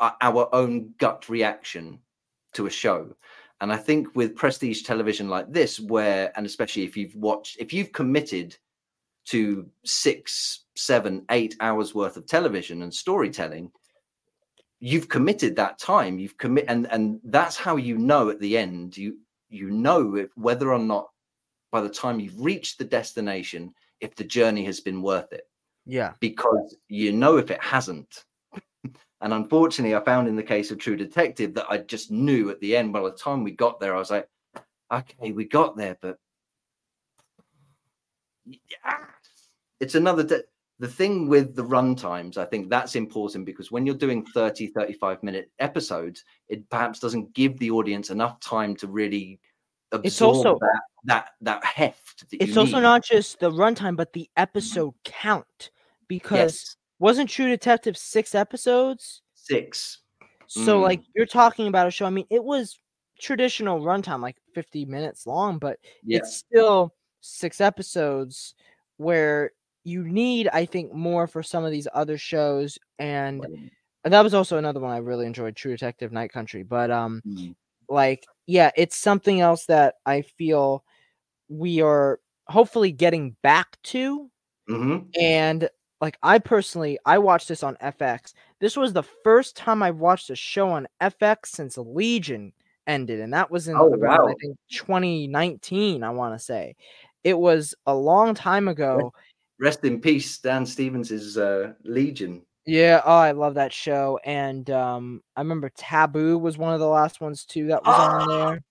our 0.00 0.48
own 0.54 0.94
gut 0.98 1.28
reaction 1.28 1.98
to 2.54 2.66
a 2.66 2.70
show. 2.70 3.14
And 3.60 3.72
I 3.72 3.76
think 3.76 4.08
with 4.14 4.36
prestige 4.36 4.82
television 4.82 5.28
like 5.28 5.52
this, 5.52 5.78
where, 5.78 6.32
and 6.36 6.46
especially 6.46 6.84
if 6.84 6.96
you've 6.96 7.14
watched, 7.14 7.58
if 7.58 7.72
you've 7.72 7.92
committed 7.92 8.56
to 9.26 9.68
six, 9.84 10.64
seven, 10.76 11.24
eight 11.30 11.56
hours 11.60 11.94
worth 11.94 12.16
of 12.16 12.26
television 12.26 12.82
and 12.82 12.92
storytelling, 12.92 13.70
you've 14.80 15.08
committed 15.08 15.54
that 15.56 15.78
time. 15.78 16.18
You've 16.18 16.38
commit, 16.38 16.64
and 16.68 16.90
and 16.90 17.20
that's 17.24 17.56
how 17.56 17.76
you 17.76 17.98
know 17.98 18.30
at 18.30 18.40
the 18.40 18.56
end. 18.56 18.96
You 18.96 19.18
you 19.48 19.70
know 19.70 20.16
if, 20.16 20.30
whether 20.34 20.72
or 20.72 20.78
not 20.78 21.08
by 21.70 21.80
the 21.80 21.88
time 21.88 22.18
you've 22.18 22.40
reached 22.40 22.78
the 22.78 22.84
destination, 22.84 23.72
if 24.00 24.14
the 24.16 24.24
journey 24.24 24.64
has 24.64 24.80
been 24.80 25.02
worth 25.02 25.32
it. 25.32 25.46
Yeah, 25.86 26.14
because 26.20 26.76
you 26.88 27.12
know 27.12 27.36
if 27.36 27.50
it 27.50 27.62
hasn't. 27.62 28.24
and 29.20 29.32
unfortunately, 29.32 29.94
I 29.94 30.04
found 30.04 30.28
in 30.28 30.36
the 30.36 30.42
case 30.42 30.70
of 30.70 30.78
True 30.78 30.96
Detective 30.96 31.54
that 31.54 31.70
I 31.70 31.78
just 31.78 32.10
knew 32.10 32.50
at 32.50 32.60
the 32.60 32.76
end. 32.76 32.92
By 32.92 33.02
the 33.02 33.12
time 33.12 33.44
we 33.44 33.52
got 33.52 33.80
there, 33.80 33.94
I 33.94 33.98
was 33.98 34.10
like, 34.10 34.28
okay, 34.92 35.32
we 35.32 35.44
got 35.44 35.76
there, 35.76 35.96
but 36.00 36.18
it's 39.80 39.94
another. 39.94 40.22
De- 40.22 40.42
the 40.78 40.88
thing 40.88 41.28
with 41.28 41.54
the 41.54 41.62
run 41.62 41.94
times, 41.94 42.38
I 42.38 42.46
think 42.46 42.70
that's 42.70 42.96
important 42.96 43.44
because 43.44 43.70
when 43.70 43.84
you're 43.84 43.94
doing 43.94 44.24
30, 44.24 44.68
35 44.68 45.22
minute 45.22 45.50
episodes, 45.58 46.24
it 46.48 46.68
perhaps 46.70 46.98
doesn't 46.98 47.34
give 47.34 47.58
the 47.58 47.70
audience 47.70 48.08
enough 48.08 48.40
time 48.40 48.74
to 48.76 48.86
really 48.88 49.38
absorb 49.92 50.06
it's 50.06 50.22
also 50.22 50.58
that 50.58 50.80
that, 51.04 51.28
that 51.42 51.62
heft. 51.64 52.30
That 52.30 52.42
it's 52.42 52.56
also 52.56 52.76
need. 52.76 52.82
not 52.82 53.04
just 53.04 53.40
the 53.40 53.50
runtime, 53.50 53.94
but 53.94 54.14
the 54.14 54.30
episode 54.38 54.94
count 55.04 55.70
because 56.08 56.54
yes. 56.54 56.76
wasn't 56.98 57.28
True 57.28 57.48
Detective 57.48 57.98
six 57.98 58.34
episodes? 58.34 59.20
Six. 59.34 59.98
So 60.46 60.80
Mm. 60.80 60.82
like 60.82 61.02
you're 61.14 61.26
talking 61.26 61.66
about 61.68 61.86
a 61.88 61.90
show. 61.90 62.06
I 62.06 62.10
mean, 62.10 62.26
it 62.30 62.42
was 62.42 62.78
traditional 63.20 63.80
runtime, 63.82 64.22
like 64.22 64.36
50 64.54 64.86
minutes 64.86 65.26
long, 65.26 65.58
but 65.58 65.78
Yeah. 66.04 66.18
it's 66.18 66.36
still 66.36 66.94
six 67.20 67.60
episodes 67.60 68.54
where 68.98 69.52
you 69.84 70.04
need, 70.04 70.48
I 70.52 70.66
think, 70.66 70.92
more 70.92 71.26
for 71.26 71.42
some 71.42 71.64
of 71.64 71.70
these 71.72 71.88
other 71.94 72.18
shows. 72.18 72.78
And 72.98 73.46
that 74.04 74.22
was 74.22 74.34
also 74.34 74.58
another 74.58 74.80
one 74.80 74.90
I 74.92 74.98
really 74.98 75.26
enjoyed, 75.26 75.56
True 75.56 75.72
Detective 75.72 76.12
Night 76.12 76.32
Country. 76.32 76.62
But 76.62 76.90
um, 76.90 77.22
Mm. 77.26 77.54
like, 77.88 78.24
yeah, 78.46 78.70
it's 78.76 78.96
something 78.96 79.40
else 79.40 79.66
that 79.66 79.94
I 80.06 80.22
feel 80.22 80.84
we 81.48 81.80
are 81.82 82.20
hopefully 82.48 82.92
getting 82.92 83.36
back 83.42 83.80
to. 83.84 84.30
Mhm. 84.68 85.08
And 85.20 85.68
like 86.00 86.18
I 86.22 86.38
personally, 86.38 86.98
I 87.06 87.18
watched 87.18 87.48
this 87.48 87.62
on 87.62 87.76
FX. 87.80 88.32
This 88.60 88.76
was 88.76 88.92
the 88.92 89.02
first 89.24 89.56
time 89.56 89.82
I've 89.82 89.98
watched 89.98 90.30
a 90.30 90.36
show 90.36 90.68
on 90.70 90.88
FX 91.00 91.50
since 91.52 91.76
Legion 91.78 92.52
ended, 92.86 93.20
and 93.20 93.32
that 93.34 93.50
was 93.50 93.68
in 93.68 93.76
Oh, 93.76 93.92
around, 93.92 94.30
I 94.30 94.34
think 94.40 94.56
2019. 94.70 96.02
I 96.02 96.10
want 96.10 96.34
to 96.34 96.38
say 96.44 96.74
it 97.24 97.38
was 97.38 97.74
a 97.86 97.94
long 97.94 98.34
time 98.34 98.68
ago. 98.68 99.12
Rest 99.58 99.84
in 99.84 100.00
peace, 100.00 100.38
Dan 100.38 100.64
Stevens' 100.64 101.36
uh, 101.36 101.74
Legion. 101.84 102.42
Yeah, 102.66 103.02
oh, 103.04 103.12
I 103.12 103.32
love 103.32 103.54
that 103.54 103.72
show, 103.72 104.18
and 104.24 104.68
um, 104.70 105.22
I 105.36 105.40
remember 105.40 105.70
Taboo 105.76 106.38
was 106.38 106.58
one 106.58 106.72
of 106.72 106.80
the 106.80 106.86
last 106.86 107.20
ones 107.20 107.44
too 107.44 107.66
that 107.68 107.84
was 107.84 107.94
on 107.98 108.28
there. 108.28 108.62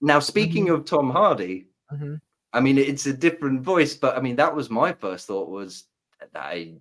Now, 0.00 0.18
speaking 0.18 0.68
of 0.70 0.84
Tom 0.84 1.10
Hardy, 1.10 1.68
Mhm. 1.92 2.20
I 2.52 2.60
mean, 2.60 2.78
it's 2.78 3.06
a 3.06 3.12
different 3.12 3.62
voice, 3.62 3.94
but 3.94 4.16
I 4.16 4.20
mean, 4.20 4.36
that 4.36 4.54
was 4.54 4.70
my 4.70 4.92
first 4.92 5.26
thought 5.26 5.48
was 5.50 5.84
that 6.20 6.30
I 6.34 6.74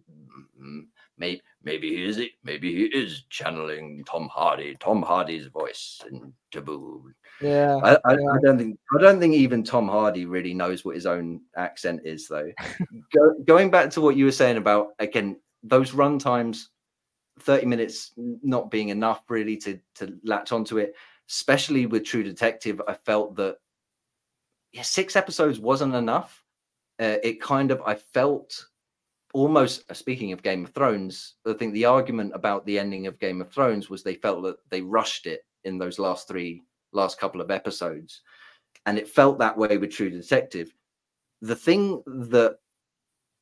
maybe 1.18 1.42
maybe 1.64 1.90
he 1.96 2.04
is 2.04 2.22
maybe 2.44 2.74
he 2.74 2.86
is 2.86 3.24
channeling 3.30 4.04
Tom 4.06 4.28
Hardy, 4.28 4.76
Tom 4.80 5.02
Hardy's 5.02 5.48
voice 5.48 6.02
in 6.10 6.34
Taboo. 6.52 7.12
Yeah, 7.42 7.80
I, 7.84 7.92
I, 8.06 8.14
yeah. 8.14 8.32
I 8.32 8.38
don't 8.44 8.58
think 8.58 8.80
I 8.98 9.02
don't 9.02 9.20
think 9.20 9.34
even 9.34 9.64
Tom 9.64 9.88
Hardy 9.88 10.26
really 10.26 10.54
knows 10.54 10.86
what 10.86 10.96
his 10.96 11.06
own 11.06 11.42
accent 11.56 12.02
is, 12.04 12.28
though. 12.28 12.52
Go, 13.14 13.36
going 13.46 13.72
back 13.72 13.90
to 13.92 14.02
what 14.02 14.16
you 14.16 14.26
were 14.26 14.32
saying 14.32 14.58
about 14.58 14.90
again 15.00 15.40
those 15.64 15.94
run 15.94 16.20
times, 16.20 16.70
thirty 17.40 17.66
minutes 17.66 18.12
not 18.18 18.70
being 18.70 18.90
enough 18.90 19.24
really 19.30 19.58
to 19.58 19.80
to 19.96 20.18
latch 20.24 20.52
onto 20.52 20.78
it, 20.78 20.94
especially 21.30 21.86
with 21.86 22.06
True 22.06 22.24
Detective. 22.24 22.82
I 22.88 22.94
felt 22.94 23.36
that 23.38 23.58
yeah, 24.72 24.82
six 24.82 25.16
episodes 25.16 25.60
wasn't 25.60 25.96
enough. 25.96 26.44
Uh, 27.00 27.18
it 27.24 27.42
kind 27.42 27.72
of 27.72 27.82
I 27.86 27.96
felt 27.96 28.68
almost 29.34 29.84
uh, 29.90 29.94
speaking 29.94 30.32
of 30.32 30.44
Game 30.44 30.64
of 30.64 30.72
Thrones, 30.72 31.36
I 31.46 31.54
think 31.54 31.74
the 31.74 31.86
argument 31.86 32.32
about 32.34 32.66
the 32.66 32.80
ending 32.80 33.08
of 33.08 33.20
Game 33.20 33.42
of 33.42 33.52
Thrones 33.52 33.90
was 33.90 34.04
they 34.04 34.16
felt 34.16 34.44
that 34.44 34.58
they 34.70 34.82
rushed 34.82 35.26
it 35.26 35.42
in 35.66 35.78
those 35.78 36.00
last 36.00 36.28
three 36.28 36.64
last 36.94 37.20
couple 37.20 37.42
of 37.42 37.52
episodes. 37.52 38.22
And 38.86 38.98
it 38.98 39.10
felt 39.10 39.40
that 39.40 39.58
way 39.58 39.78
with 39.78 39.92
True 39.92 40.10
Detective. 40.10 40.74
The 41.42 41.56
thing 41.56 42.02
that 42.06 42.58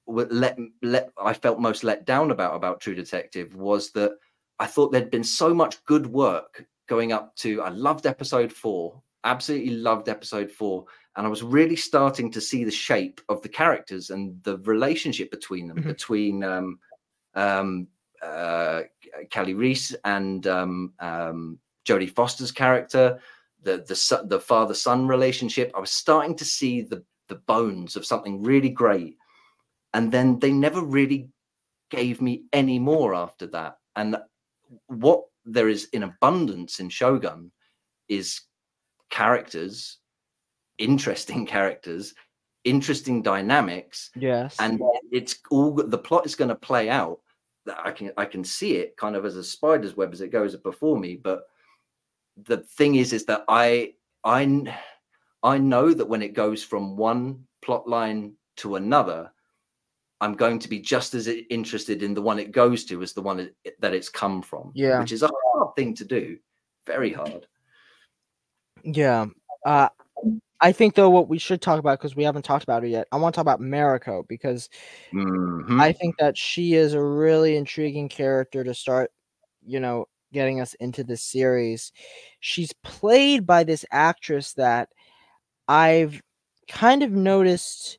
let 0.07 0.57
let 0.81 1.09
I 1.21 1.33
felt 1.33 1.59
most 1.59 1.83
let 1.83 2.05
down 2.05 2.31
about 2.31 2.55
about 2.55 2.79
True 2.79 2.95
Detective 2.95 3.55
was 3.55 3.91
that 3.91 4.13
I 4.59 4.65
thought 4.65 4.91
there'd 4.91 5.11
been 5.11 5.23
so 5.23 5.53
much 5.53 5.83
good 5.85 6.07
work 6.07 6.65
going 6.87 7.11
up 7.11 7.35
to 7.37 7.61
I 7.61 7.69
loved 7.69 8.05
episode 8.05 8.51
4 8.51 9.01
absolutely 9.23 9.75
loved 9.75 10.09
episode 10.09 10.51
4 10.51 10.83
and 11.15 11.25
I 11.27 11.29
was 11.29 11.43
really 11.43 11.75
starting 11.75 12.31
to 12.31 12.41
see 12.41 12.63
the 12.63 12.71
shape 12.71 13.19
of 13.29 13.41
the 13.41 13.49
characters 13.49 14.09
and 14.09 14.41
the 14.43 14.57
relationship 14.59 15.29
between 15.31 15.67
them 15.67 15.77
Mhm. 15.77 15.87
between 15.87 16.43
um 16.43 16.79
um 17.35 17.87
uh 18.21 18.81
Kali 19.31 19.53
Reis 19.53 19.95
and 20.05 20.45
um 20.47 20.93
um 20.99 21.59
Jodie 21.85 22.13
Foster's 22.15 22.51
character 22.51 23.19
the 23.63 23.77
the 23.77 24.23
the 24.27 24.39
father 24.39 24.73
son 24.73 25.07
relationship 25.07 25.71
I 25.75 25.79
was 25.79 25.91
starting 25.91 26.35
to 26.37 26.45
see 26.45 26.81
the 26.81 27.03
the 27.27 27.35
bones 27.35 27.95
of 27.95 28.05
something 28.05 28.43
really 28.43 28.69
great 28.69 29.17
and 29.93 30.11
then 30.11 30.39
they 30.39 30.51
never 30.51 30.81
really 30.81 31.29
gave 31.89 32.21
me 32.21 32.43
any 32.53 32.79
more 32.79 33.13
after 33.15 33.47
that 33.47 33.77
and 33.95 34.17
what 34.87 35.23
there 35.45 35.69
is 35.69 35.85
in 35.93 36.03
abundance 36.03 36.79
in 36.79 36.89
shogun 36.89 37.51
is 38.07 38.41
characters 39.09 39.97
interesting 40.81 41.45
characters 41.55 42.13
interesting 42.63 43.23
dynamics 43.23 44.11
yes, 44.15 44.55
and 44.59 44.79
it's 45.11 45.39
all 45.49 45.71
the 45.71 45.97
plot 45.97 46.25
is 46.27 46.35
going 46.35 46.49
to 46.49 46.55
play 46.55 46.89
out 46.89 47.19
that 47.65 47.79
i 47.83 47.91
can 47.91 48.11
i 48.17 48.25
can 48.25 48.43
see 48.43 48.75
it 48.75 48.95
kind 48.97 49.15
of 49.15 49.25
as 49.25 49.35
a 49.35 49.43
spider's 49.43 49.97
web 49.97 50.13
as 50.13 50.21
it 50.21 50.31
goes 50.31 50.55
before 50.55 50.97
me 50.99 51.15
but 51.15 51.43
the 52.45 52.57
thing 52.57 52.95
is 52.95 53.13
is 53.13 53.25
that 53.25 53.43
i 53.47 53.91
i 54.23 54.63
i 55.41 55.57
know 55.57 55.91
that 55.91 56.07
when 56.07 56.21
it 56.21 56.33
goes 56.33 56.63
from 56.63 56.95
one 56.95 57.43
plot 57.63 57.87
line 57.87 58.33
to 58.57 58.75
another 58.75 59.31
i'm 60.19 60.35
going 60.35 60.59
to 60.59 60.69
be 60.69 60.79
just 60.79 61.15
as 61.15 61.27
interested 61.27 62.03
in 62.03 62.13
the 62.13 62.21
one 62.21 62.37
it 62.37 62.51
goes 62.51 62.85
to 62.85 63.01
as 63.01 63.13
the 63.13 63.21
one 63.21 63.39
it, 63.39 63.55
that 63.79 63.93
it's 63.93 64.09
come 64.09 64.39
from 64.41 64.71
Yeah. 64.75 64.99
which 64.99 65.11
is 65.11 65.23
a 65.23 65.31
hard 65.53 65.75
thing 65.75 65.95
to 65.95 66.05
do 66.05 66.37
very 66.85 67.11
hard 67.11 67.47
yeah. 68.83 69.25
Uh, 69.65 69.89
I 70.61 70.71
think 70.71 70.95
though 70.95 71.09
what 71.09 71.27
we 71.27 71.39
should 71.39 71.61
talk 71.61 71.79
about 71.79 71.99
because 71.99 72.15
we 72.15 72.23
haven't 72.23 72.43
talked 72.45 72.63
about 72.63 72.83
it 72.83 72.89
yet. 72.89 73.07
I 73.11 73.17
want 73.17 73.33
to 73.33 73.37
talk 73.37 73.43
about 73.43 73.59
Mariko 73.61 74.27
because 74.27 74.69
Mhm. 75.13 75.79
I 75.81 75.91
think 75.91 76.17
that 76.17 76.37
she 76.37 76.73
is 76.75 76.93
a 76.93 77.03
really 77.03 77.55
intriguing 77.55 78.09
character 78.09 78.63
to 78.63 78.73
start, 78.73 79.11
you 79.65 79.79
know, 79.79 80.05
getting 80.33 80.61
us 80.61 80.73
into 80.75 81.03
this 81.03 81.23
series. 81.23 81.91
She's 82.39 82.73
played 82.83 83.45
by 83.45 83.63
this 83.63 83.85
actress 83.91 84.53
that 84.53 84.89
I've 85.67 86.21
kind 86.67 87.03
of 87.03 87.11
noticed 87.11 87.97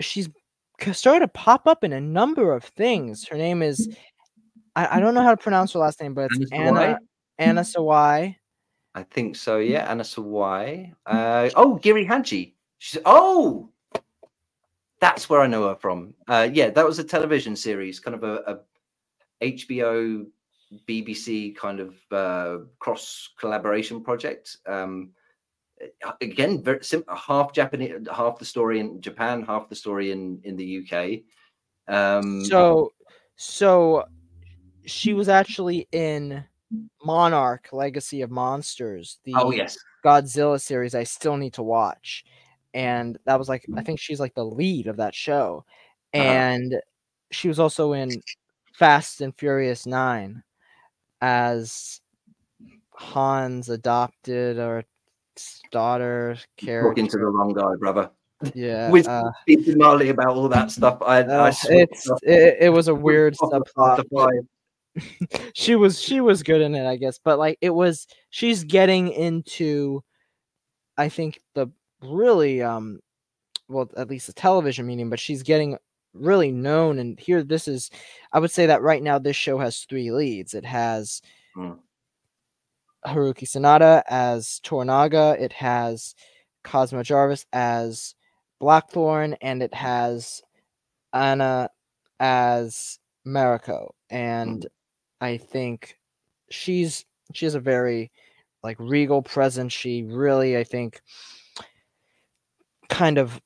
she's 0.00 0.28
started 0.92 1.20
to 1.20 1.28
pop 1.28 1.66
up 1.66 1.84
in 1.84 1.92
a 1.92 2.00
number 2.00 2.52
of 2.52 2.64
things. 2.64 3.26
Her 3.28 3.36
name 3.36 3.62
is 3.62 3.88
I, 4.74 4.96
I 4.96 5.00
don't 5.00 5.14
know 5.14 5.22
how 5.22 5.30
to 5.34 5.36
pronounce 5.42 5.72
her 5.72 5.78
last 5.78 6.00
name, 6.00 6.14
but 6.14 6.30
it's 6.32 6.52
Anna 6.52 6.80
Anna 6.80 6.98
Anna 7.38 7.60
Sawai. 7.62 8.36
I 8.94 9.02
think 9.02 9.36
so. 9.36 9.58
Yeah, 9.58 9.90
Anna 9.90 10.02
Sawai. 10.02 10.92
Uh, 11.06 11.48
oh, 11.56 11.76
Giri 11.76 12.04
Haji. 12.04 12.54
She's 12.78 13.00
oh, 13.04 13.70
that's 15.00 15.28
where 15.28 15.40
I 15.40 15.46
know 15.46 15.68
her 15.68 15.76
from. 15.76 16.14
Uh, 16.28 16.48
yeah, 16.52 16.70
that 16.70 16.86
was 16.86 16.98
a 16.98 17.04
television 17.04 17.56
series, 17.56 18.00
kind 18.00 18.14
of 18.14 18.22
a, 18.22 18.60
a 19.40 19.46
HBO, 19.46 20.26
BBC 20.88 21.56
kind 21.56 21.80
of 21.80 21.94
uh, 22.10 22.64
cross 22.78 23.30
collaboration 23.38 24.02
project. 24.02 24.58
Um, 24.66 25.10
again, 26.20 26.62
very 26.62 26.84
sim- 26.84 27.04
half 27.14 27.52
Japanese, 27.52 27.92
half 28.14 28.38
the 28.38 28.44
story 28.44 28.78
in 28.78 29.00
Japan, 29.00 29.42
half 29.42 29.68
the 29.68 29.74
story 29.74 30.12
in 30.12 30.40
in 30.44 30.56
the 30.56 30.86
UK. 30.86 31.22
Um, 31.92 32.44
So, 32.44 32.92
so 33.36 34.04
she 34.84 35.14
was 35.14 35.28
actually 35.28 35.88
in 35.92 36.44
Monarch: 37.04 37.68
Legacy 37.72 38.22
of 38.22 38.30
Monsters, 38.30 39.18
the 39.24 39.34
oh 39.36 39.50
yes, 39.50 39.76
Godzilla 40.04 40.60
series. 40.60 40.94
I 40.94 41.04
still 41.04 41.36
need 41.36 41.54
to 41.54 41.62
watch, 41.62 42.24
and 42.74 43.18
that 43.26 43.38
was 43.38 43.48
like 43.48 43.64
I 43.76 43.82
think 43.82 44.00
she's 44.00 44.20
like 44.20 44.34
the 44.34 44.44
lead 44.44 44.86
of 44.86 44.96
that 44.96 45.14
show, 45.14 45.64
Uh-huh. 46.14 46.22
and 46.22 46.74
she 47.30 47.48
was 47.48 47.58
also 47.58 47.92
in 47.92 48.10
Fast 48.74 49.20
and 49.20 49.36
Furious 49.36 49.86
Nine 49.86 50.42
as 51.20 52.00
Han's 52.96 53.68
adopted 53.68 54.58
or 54.58 54.84
daughter 55.70 56.36
Talking 56.58 57.08
to 57.08 57.18
the 57.18 57.26
wrong 57.26 57.52
guy, 57.52 57.74
brother. 57.76 58.10
Yeah, 58.54 58.90
With 58.90 59.06
uh, 59.06 59.30
Marley 59.76 60.08
about 60.08 60.34
all 60.34 60.48
that 60.48 60.70
stuff, 60.72 60.98
I, 61.00 61.18
I 61.18 61.48
uh, 61.48 61.52
it's 61.70 62.10
it, 62.22 62.56
it 62.60 62.72
was 62.72 62.88
a 62.88 62.94
weird 62.94 63.36
subplot. 63.36 64.04
After 64.96 65.26
but 65.30 65.30
five. 65.32 65.52
she 65.54 65.76
was 65.76 66.00
she 66.00 66.20
was 66.20 66.42
good 66.42 66.60
in 66.60 66.74
it, 66.74 66.86
I 66.86 66.96
guess. 66.96 67.18
But 67.22 67.38
like 67.38 67.58
it 67.60 67.70
was 67.70 68.06
she's 68.30 68.64
getting 68.64 69.08
into 69.10 70.02
I 70.98 71.08
think 71.08 71.40
the 71.54 71.68
really 72.02 72.62
um 72.62 73.00
well 73.68 73.90
at 73.96 74.08
least 74.10 74.26
the 74.26 74.32
television 74.32 74.86
medium, 74.86 75.10
but 75.10 75.20
she's 75.20 75.42
getting 75.42 75.78
really 76.14 76.52
known 76.52 76.98
and 76.98 77.18
here 77.18 77.42
this 77.42 77.66
is 77.68 77.90
I 78.32 78.38
would 78.38 78.50
say 78.50 78.66
that 78.66 78.82
right 78.82 79.02
now 79.02 79.18
this 79.18 79.36
show 79.36 79.58
has 79.58 79.80
three 79.80 80.10
leads. 80.12 80.54
It 80.54 80.64
has 80.64 81.22
Hmm. 81.54 81.72
Haruki 83.06 83.44
Sanada 83.46 84.02
as 84.08 84.60
Toranaga, 84.64 85.38
it 85.40 85.52
has 85.52 86.14
Cosmo 86.64 87.02
Jarvis 87.02 87.44
as 87.52 88.14
Blackthorne, 88.60 89.34
and 89.42 89.62
it 89.62 89.74
has 89.74 90.40
Anna 91.12 91.68
as 92.20 92.98
Mariko. 93.26 93.90
And 94.10 94.66
I 95.22 95.36
think 95.36 95.96
she's 96.50 97.04
she 97.32 97.46
has 97.46 97.54
a 97.54 97.60
very 97.60 98.10
like 98.62 98.76
regal 98.80 99.22
presence. 99.22 99.72
She 99.72 100.02
really, 100.02 100.58
I 100.58 100.64
think, 100.64 101.00
kind 102.88 103.18
of 103.18 103.40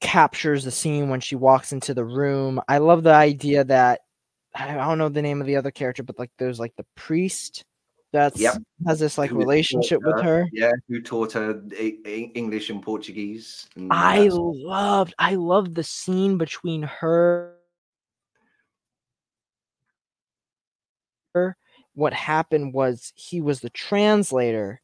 captures 0.00 0.64
the 0.64 0.70
scene 0.70 1.08
when 1.08 1.20
she 1.20 1.34
walks 1.34 1.72
into 1.72 1.94
the 1.94 2.04
room. 2.04 2.60
I 2.68 2.78
love 2.78 3.02
the 3.02 3.14
idea 3.14 3.64
that 3.64 4.00
I 4.54 4.74
don't 4.74 4.98
know 4.98 5.08
the 5.08 5.22
name 5.22 5.40
of 5.40 5.46
the 5.46 5.56
other 5.56 5.70
character, 5.70 6.02
but 6.02 6.18
like 6.18 6.30
there's 6.38 6.60
like 6.60 6.76
the 6.76 6.86
priest 6.96 7.64
that's 8.12 8.38
Yep. 8.38 8.56
has 8.86 9.00
this 9.00 9.16
like 9.16 9.30
Who 9.30 9.38
relationship 9.38 10.02
with 10.02 10.20
her. 10.20 10.46
Yeah, 10.52 10.72
who 10.86 11.00
taught 11.00 11.32
her 11.32 11.62
E- 11.80 11.98
E- 12.06 12.30
English 12.34 12.68
and 12.68 12.82
Portuguese? 12.82 13.68
And 13.74 13.90
I 13.90 14.28
loved 14.30 15.14
I 15.18 15.36
loved 15.36 15.74
the 15.74 15.84
scene 15.84 16.36
between 16.36 16.82
her 16.82 17.56
what 21.94 22.12
happened 22.12 22.74
was 22.74 23.12
he 23.16 23.40
was 23.40 23.60
the 23.60 23.70
translator 23.70 24.80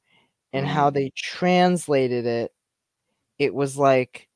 and 0.52 0.66
how 0.66 0.90
Mm. 0.90 0.94
they 0.94 1.12
translated 1.16 2.26
it 2.26 2.52
it 3.38 3.54
was 3.54 3.76
like 3.78 4.28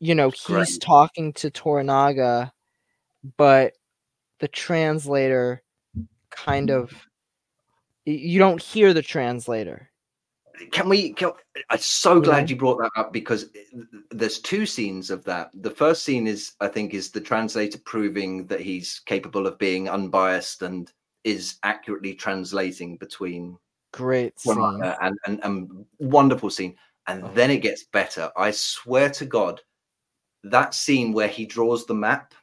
you 0.00 0.14
know 0.14 0.30
he's 0.30 0.78
Great. 0.78 0.80
talking 0.80 1.32
to 1.34 1.50
Toranaga 1.50 2.52
but 3.38 3.74
the 4.40 4.48
translator 4.48 5.62
kind 6.30 6.70
of 6.70 6.92
you 8.06 8.38
don't 8.40 8.62
hear 8.62 8.94
the 8.94 9.02
translator 9.02 9.91
can 10.70 10.88
we 10.88 11.12
can, 11.12 11.30
i'm 11.70 11.78
so 11.78 12.20
glad 12.20 12.48
you 12.48 12.56
brought 12.56 12.78
that 12.78 12.90
up 12.96 13.12
because 13.12 13.46
there's 14.10 14.38
two 14.40 14.66
scenes 14.66 15.10
of 15.10 15.24
that. 15.24 15.50
The 15.54 15.70
first 15.70 16.04
scene 16.04 16.26
is 16.26 16.52
i 16.60 16.68
think 16.68 16.94
is 16.94 17.10
the 17.10 17.20
translator 17.20 17.78
proving 17.84 18.46
that 18.46 18.60
he's 18.60 19.00
capable 19.06 19.46
of 19.46 19.58
being 19.58 19.88
unbiased 19.88 20.62
and 20.62 20.92
is 21.24 21.56
accurately 21.62 22.14
translating 22.14 22.96
between 22.96 23.56
great 23.92 24.38
scene. 24.40 24.80
and, 25.00 25.18
and 25.26 25.40
and 25.44 25.84
wonderful 25.98 26.50
scene. 26.50 26.76
And 27.06 27.24
Oh. 27.24 27.30
then 27.34 27.50
it 27.50 27.58
gets 27.62 27.84
better. 27.92 28.30
I 28.36 28.52
swear 28.52 29.10
to 29.10 29.26
god 29.26 29.60
that 30.44 30.74
scene 30.74 31.12
where 31.12 31.28
he 31.28 31.46
draws 31.46 31.86
the 31.86 31.94
map 31.94 32.34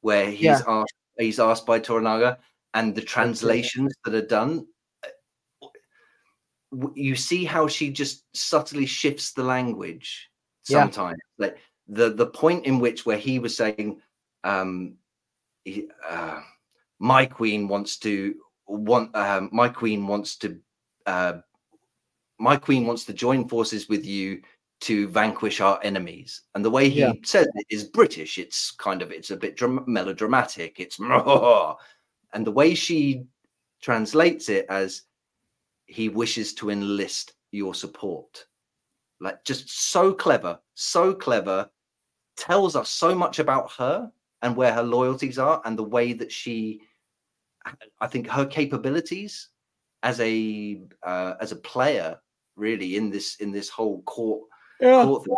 where 0.00 0.30
he's 0.30 0.40
Yeah. 0.42 0.62
asked 0.66 0.94
he's 1.18 1.40
asked 1.40 1.66
by 1.66 1.78
toranaga 1.80 2.38
and 2.74 2.94
the 2.94 3.02
translations 3.02 3.94
that 4.04 4.14
are 4.14 4.26
done 4.26 4.66
you 6.94 7.16
see 7.16 7.44
how 7.44 7.66
she 7.66 7.90
just 7.90 8.24
subtly 8.34 8.86
shifts 8.86 9.32
the 9.32 9.42
language 9.42 10.30
Yeah. 10.68 10.82
sometimes 10.82 11.18
like 11.38 11.58
the 11.88 12.10
the 12.10 12.26
point 12.26 12.66
in 12.66 12.78
which 12.78 13.04
where 13.06 13.18
he 13.18 13.38
was 13.38 13.56
saying 13.56 14.00
um 14.44 14.94
he, 15.64 15.88
uh, 16.08 16.40
my 16.98 17.26
queen 17.26 17.68
wants 17.68 17.98
to 17.98 18.34
want 18.66 19.14
um, 19.16 19.50
my 19.52 19.68
queen 19.68 20.06
wants 20.06 20.36
to 20.38 20.58
uh, 21.06 21.34
my 22.38 22.56
queen 22.56 22.86
wants 22.86 23.04
to 23.06 23.12
join 23.12 23.48
forces 23.48 23.88
with 23.88 24.04
you 24.06 24.40
to 24.82 25.08
vanquish 25.08 25.60
our 25.60 25.78
enemies 25.82 26.42
and 26.54 26.64
the 26.64 26.70
way 26.70 26.88
he 26.88 27.00
Yeah. 27.00 27.12
says 27.24 27.46
it 27.54 27.66
is 27.68 27.84
british 27.84 28.38
it's 28.38 28.70
kind 28.70 29.02
of 29.02 29.10
it's 29.12 29.30
a 29.30 29.36
bit 29.36 29.56
dram- 29.56 29.84
melodramatic 29.86 30.80
it's 30.80 30.98
and 32.32 32.46
the 32.46 32.52
way 32.52 32.74
she 32.74 33.24
translates 33.82 34.48
it 34.48 34.64
as 34.70 35.02
he 35.90 36.08
wishes 36.08 36.54
to 36.54 36.70
enlist 36.70 37.34
your 37.50 37.74
support. 37.74 38.46
Like 39.20 39.44
just 39.44 39.68
so 39.90 40.14
clever 40.14 40.58
so 40.74 41.12
clever 41.12 41.68
tells 42.38 42.74
us 42.74 42.88
so 42.88 43.14
much 43.14 43.38
about 43.38 43.70
her 43.72 44.10
and 44.40 44.56
where 44.56 44.72
her 44.72 44.82
loyalties 44.82 45.38
are 45.38 45.60
and 45.66 45.78
the 45.78 45.82
way 45.82 46.14
that 46.14 46.32
she 46.32 46.80
i 48.00 48.06
think 48.06 48.26
her 48.26 48.46
capabilities 48.46 49.48
as 50.02 50.18
a 50.20 50.80
uh, 51.02 51.34
as 51.38 51.52
a 51.52 51.56
player 51.56 52.18
really 52.56 52.96
in 52.96 53.10
this 53.10 53.36
in 53.36 53.52
this 53.52 53.68
whole 53.68 54.00
court, 54.02 54.48
Yeah. 54.80 55.04
court 55.04 55.24
thing, 55.24 55.36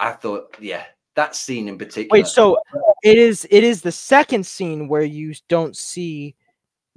i 0.00 0.12
thought 0.12 0.56
yeah 0.58 0.84
that 1.16 1.36
scene 1.36 1.68
in 1.68 1.76
particular. 1.76 2.18
Wait, 2.18 2.26
so 2.26 2.56
it 3.02 3.18
is 3.18 3.46
it 3.50 3.64
is 3.64 3.82
the 3.82 3.92
second 3.92 4.46
scene 4.46 4.88
where 4.88 5.02
you 5.02 5.34
don't 5.50 5.76
see 5.76 6.34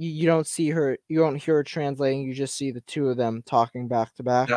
you, 0.04 0.12
you 0.12 0.26
don't 0.28 0.48
see 0.48 0.70
her 0.70 0.98
you 1.08 1.20
don't 1.20 1.36
hear 1.36 1.56
her 1.56 1.64
translating, 1.64 2.22
you 2.22 2.34
just 2.34 2.56
see 2.56 2.72
the 2.72 2.82
two 2.82 3.10
of 3.10 3.18
them 3.18 3.42
talking 3.46 3.88
back 3.88 4.14
to 4.16 4.24
back. 4.24 4.50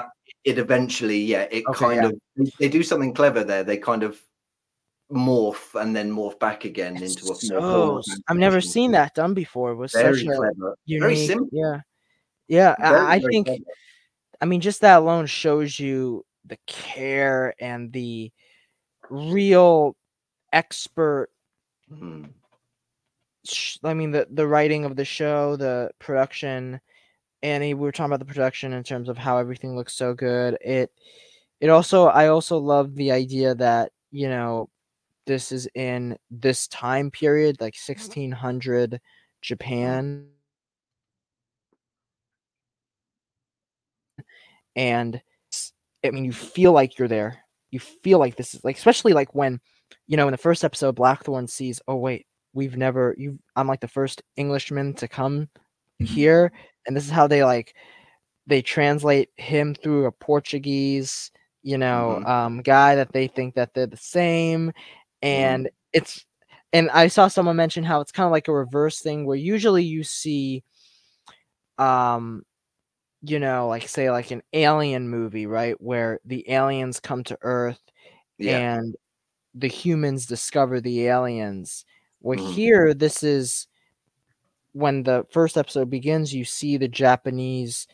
It 0.44 0.58
eventually 0.58 1.18
yeah 1.18 1.42
it 1.50 1.64
Okay, 1.68 1.84
kind 1.84 2.02
yeah. 2.02 2.08
of 2.44 2.52
they- 2.58 2.68
do 2.68 2.82
something 2.82 3.14
clever 3.14 3.42
there 3.44 3.64
they 3.64 3.76
kind 3.78 4.02
of 4.02 4.20
morph 5.12 5.80
and 5.80 5.94
then 5.94 6.10
morph 6.10 6.38
back 6.40 6.64
again 6.64 6.96
into 6.96 7.30
a 7.30 7.34
So 7.34 8.02
I've 8.28 8.36
never 8.36 8.60
seen 8.60 8.90
that 8.92 9.14
done 9.14 9.34
before. 9.34 9.70
It 9.72 9.76
was 9.76 9.92
very 9.92 10.24
such 10.24 10.26
clever 10.36 10.76
unique, 10.84 11.02
very 11.02 11.26
simple 11.26 11.48
yeah, 11.52 11.80
yeah. 12.48 12.74
I- 12.78 12.90
very, 12.90 13.06
I 13.06 13.18
very 13.20 13.32
think 13.32 13.46
clever. 13.46 13.62
I 14.40 14.44
mean 14.46 14.60
just 14.60 14.80
that 14.82 14.98
alone 14.98 15.26
shows 15.26 15.78
you 15.78 16.24
the 16.44 16.58
care 16.66 17.54
and 17.60 17.92
the 17.92 18.30
real 19.10 19.96
expert 20.52 21.28
Mhm. 21.92 22.30
Sh- 23.46 23.78
I 23.84 23.94
mean 23.94 24.10
the 24.10 24.26
the 24.30 24.46
writing 24.46 24.84
of 24.84 24.96
the 24.96 25.04
show, 25.04 25.56
the 25.56 25.90
production, 25.98 26.80
and 27.42 27.62
we 27.62 27.74
were 27.74 27.92
talking 27.92 28.12
about 28.12 28.20
the 28.20 28.32
production 28.32 28.72
in 28.72 28.82
terms 28.82 29.08
of 29.08 29.18
how 29.18 29.38
everything 29.38 29.76
looks 29.76 29.94
so 29.94 30.14
good. 30.14 30.58
It 30.60 30.90
it 31.60 31.70
also 31.70 32.06
I 32.06 32.28
also 32.28 32.58
love 32.58 32.94
the 32.94 33.12
idea 33.12 33.54
that 33.56 33.92
you 34.10 34.28
know 34.28 34.68
this 35.26 35.52
is 35.52 35.68
in 35.74 36.16
this 36.30 36.68
time 36.68 37.10
period 37.10 37.60
like 37.60 37.74
mm-hmm. 37.74 37.92
1600 37.92 38.90
mm-hmm. 38.90 38.96
Japan 39.42 40.28
and 44.76 45.20
I 46.04 46.10
mean 46.10 46.24
you 46.24 46.32
feel 46.32 46.72
like 46.72 46.98
you're 46.98 47.08
there. 47.08 47.42
You 47.70 47.80
feel 47.80 48.18
like 48.18 48.36
this 48.36 48.54
is 48.54 48.64
like 48.64 48.76
especially 48.76 49.12
like 49.12 49.34
when 49.34 49.60
you 50.06 50.16
know 50.16 50.28
in 50.28 50.32
the 50.32 50.38
first 50.38 50.64
episode 50.64 50.94
Blackthorne 50.94 51.48
sees 51.48 51.80
oh 51.88 51.96
wait 51.96 52.26
we've 52.56 52.76
never 52.78 53.14
you 53.18 53.38
I'm 53.56 53.68
like 53.68 53.80
the 53.82 53.88
first 53.88 54.22
Englishman 54.36 54.94
to 54.96 55.08
come 55.08 55.48
here 56.00 56.52
and 56.86 56.96
this 56.96 57.04
is 57.06 57.10
how 57.12 57.28
they 57.28 57.44
like 57.44 57.74
they 58.46 58.62
translate 58.62 59.30
him 59.36 59.74
through 59.74 60.06
a 60.06 60.12
Portuguese 60.12 61.30
you 61.62 61.78
know 61.78 62.20
Mhm. 62.22 62.28
um 62.28 62.62
guy 62.62 62.94
that 62.96 63.12
they 63.12 63.28
think 63.28 63.54
that 63.56 63.74
they're 63.74 63.86
the 63.86 63.96
same 63.96 64.72
and 65.22 65.70
it's 65.92 66.24
and 66.72 66.90
I 66.90 67.08
saw 67.08 67.28
someone 67.28 67.56
mention 67.56 67.84
how 67.84 68.00
it's 68.00 68.12
kind 68.12 68.26
of 68.26 68.32
like 68.32 68.48
a 68.48 68.54
reverse 68.54 69.00
thing 69.00 69.26
where 69.26 69.36
usually 69.38 69.84
you 69.84 70.04
see 70.04 70.64
um 71.78 72.42
you 73.22 73.38
know 73.40 73.68
like 73.68 73.88
say 73.88 74.10
like 74.10 74.30
an 74.32 74.42
alien 74.52 75.08
movie 75.08 75.46
right 75.46 75.80
where 75.80 76.20
the 76.26 76.48
aliens 76.50 77.00
come 77.00 77.24
to 77.24 77.38
earth 77.42 77.80
yeah 78.38 78.60
and 78.60 78.96
the 79.54 79.68
humans 79.68 80.26
discover 80.26 80.80
the 80.80 81.06
aliens. 81.08 81.84
Well, 82.20 82.38
Mhm. 82.38 82.52
here, 82.54 82.94
this 82.94 83.22
is 83.22 83.66
when 84.72 85.02
the 85.02 85.26
first 85.30 85.56
episode 85.56 85.88
begins, 85.90 86.34
you 86.34 86.44
see 86.44 86.76
the 86.76 86.88
Japanese 86.88 87.86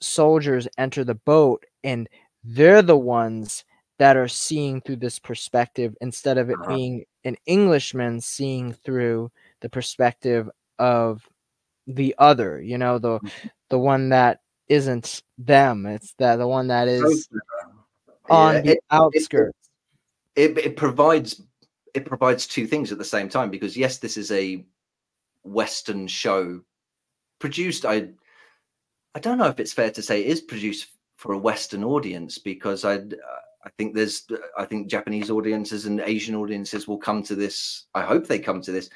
soldiers 0.00 0.68
enter 0.78 1.04
the 1.04 1.14
boat, 1.14 1.64
and 1.84 2.08
they're 2.44 2.82
the 2.82 2.96
ones 2.98 3.64
that 3.98 4.16
are 4.16 4.28
seeing 4.28 4.80
through 4.80 4.96
this 4.96 5.18
perspective 5.18 5.96
instead 6.00 6.38
of 6.38 6.50
it 6.50 6.58
Uh-huh. 6.60 6.68
being 6.68 7.04
an 7.24 7.36
Englishman 7.46 8.20
seeing 8.20 8.72
through 8.72 9.30
the 9.60 9.68
perspective 9.68 10.48
of 10.78 11.28
the 11.86 12.14
other, 12.18 12.60
you 12.62 12.78
know, 12.78 12.98
the 12.98 13.18
Mm-hmm. 13.20 13.48
the 13.70 13.78
one 13.78 14.08
that 14.10 14.40
isn't 14.68 15.22
them. 15.38 15.84
It's 15.86 16.12
that 16.14 16.36
the 16.36 16.46
one 16.46 16.68
that 16.68 16.88
is 16.88 17.28
on 18.30 18.54
Yeah, 18.56 18.60
the 18.62 18.70
it- 18.72 18.84
outskirts. 18.90 19.70
it, 20.36 20.56
it 20.58 20.76
provides 20.76 21.42
it 21.94 22.04
provides 22.04 22.46
two 22.46 22.66
things 22.66 22.92
at 22.92 22.98
the 22.98 23.04
same 23.04 23.28
time 23.28 23.50
because 23.50 23.76
yes 23.76 23.98
this 23.98 24.16
is 24.16 24.30
a 24.32 24.64
western 25.44 26.06
show 26.06 26.60
produced. 27.38 27.84
I 27.84 28.08
i 29.14 29.20
don't 29.20 29.38
know 29.38 29.46
if 29.46 29.58
it's 29.58 29.72
fair 29.72 29.90
to 29.90 30.02
say 30.02 30.20
it 30.20 30.26
is 30.26 30.40
produced 30.40 30.88
for 31.16 31.32
a 31.32 31.38
western 31.38 31.82
audience 31.82 32.38
because 32.38 32.84
i 32.84 32.94
i 33.64 33.70
think 33.76 33.94
there's 33.94 34.26
i 34.56 34.64
think 34.64 34.88
japanese 34.88 35.30
audiences 35.30 35.86
and 35.86 36.00
asian 36.00 36.34
audiences 36.34 36.86
will 36.86 36.98
come 36.98 37.22
to 37.22 37.34
this. 37.34 37.86
I 37.94 38.02
hope 38.02 38.26
they 38.26 38.38
come 38.38 38.60
to 38.62 38.72
this. 38.72 38.90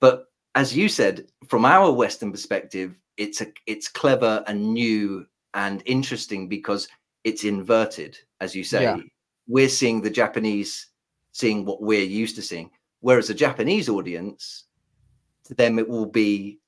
But 0.00 0.26
as 0.54 0.76
you 0.76 0.88
said 0.88 1.26
from 1.48 1.64
our 1.64 1.90
western 1.92 2.30
perspective 2.30 2.94
it's 3.16 3.40
a 3.40 3.46
it's 3.66 3.88
clever 3.88 4.44
and 4.46 4.72
new 4.72 5.26
and 5.54 5.82
interesting 5.86 6.48
because 6.48 6.88
it's 7.24 7.44
inverted 7.44 8.18
as 8.40 8.54
you 8.54 8.64
say. 8.64 8.82
Yeah. 8.82 8.98
we're 9.48 9.68
seeing 9.68 10.00
the 10.00 10.10
japanese 10.10 10.88
seeing 11.34 11.64
what 11.64 11.82
we're 11.82 12.00
used 12.00 12.36
to 12.36 12.42
seeing. 12.42 12.70
Whereas 13.00 13.28
a 13.28 13.34
japanese 13.34 13.88
audience 13.88 14.64
to 15.44 15.54
them 15.54 15.78
it 15.78 15.88
will 15.88 16.06
be 16.06 16.58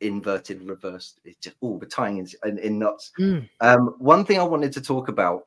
inverted 0.00 0.62
reversed. 0.62 1.20
It's 1.24 1.38
just 1.38 1.56
all 1.60 1.78
the 1.78 1.86
tying 1.86 2.18
in, 2.18 2.28
in, 2.44 2.58
in 2.58 2.78
knots. 2.78 3.12
Mm. 3.18 3.48
um, 3.60 3.94
one 3.98 4.24
thing 4.24 4.38
i 4.38 4.42
wanted 4.42 4.72
to 4.72 4.80
talk 4.80 5.08
about 5.08 5.46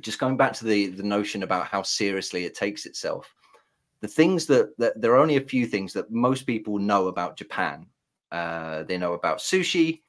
just 0.00 0.18
going 0.18 0.36
back 0.36 0.52
to 0.54 0.64
the 0.64 0.88
the 0.88 1.02
notion 1.02 1.42
about 1.44 1.66
how 1.66 1.82
seriously 1.82 2.44
it 2.44 2.54
takes 2.54 2.84
itself 2.86 3.32
the 4.00 4.08
things 4.08 4.44
that, 4.46 4.76
that 4.76 5.00
there 5.00 5.12
are 5.12 5.22
only 5.22 5.36
a 5.36 5.40
few 5.40 5.66
things 5.66 5.92
that 5.94 6.10
most 6.10 6.46
people 6.46 6.78
know 6.78 7.06
about 7.08 7.36
japan. 7.36 7.86
Uh, 8.32 8.82
they 8.82 8.98
know 8.98 9.12
about 9.12 9.38
sushi 9.38 10.00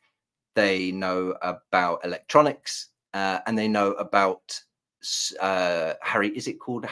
they 0.56 0.92
know 0.92 1.36
about 1.42 2.04
electronics 2.04 2.90
uh, 3.14 3.40
and 3.46 3.58
they 3.58 3.68
know 3.68 3.92
about 3.94 4.60
uh, 5.40 5.94
harry 6.02 6.30
is 6.30 6.48
it 6.48 6.60
called 6.60 6.86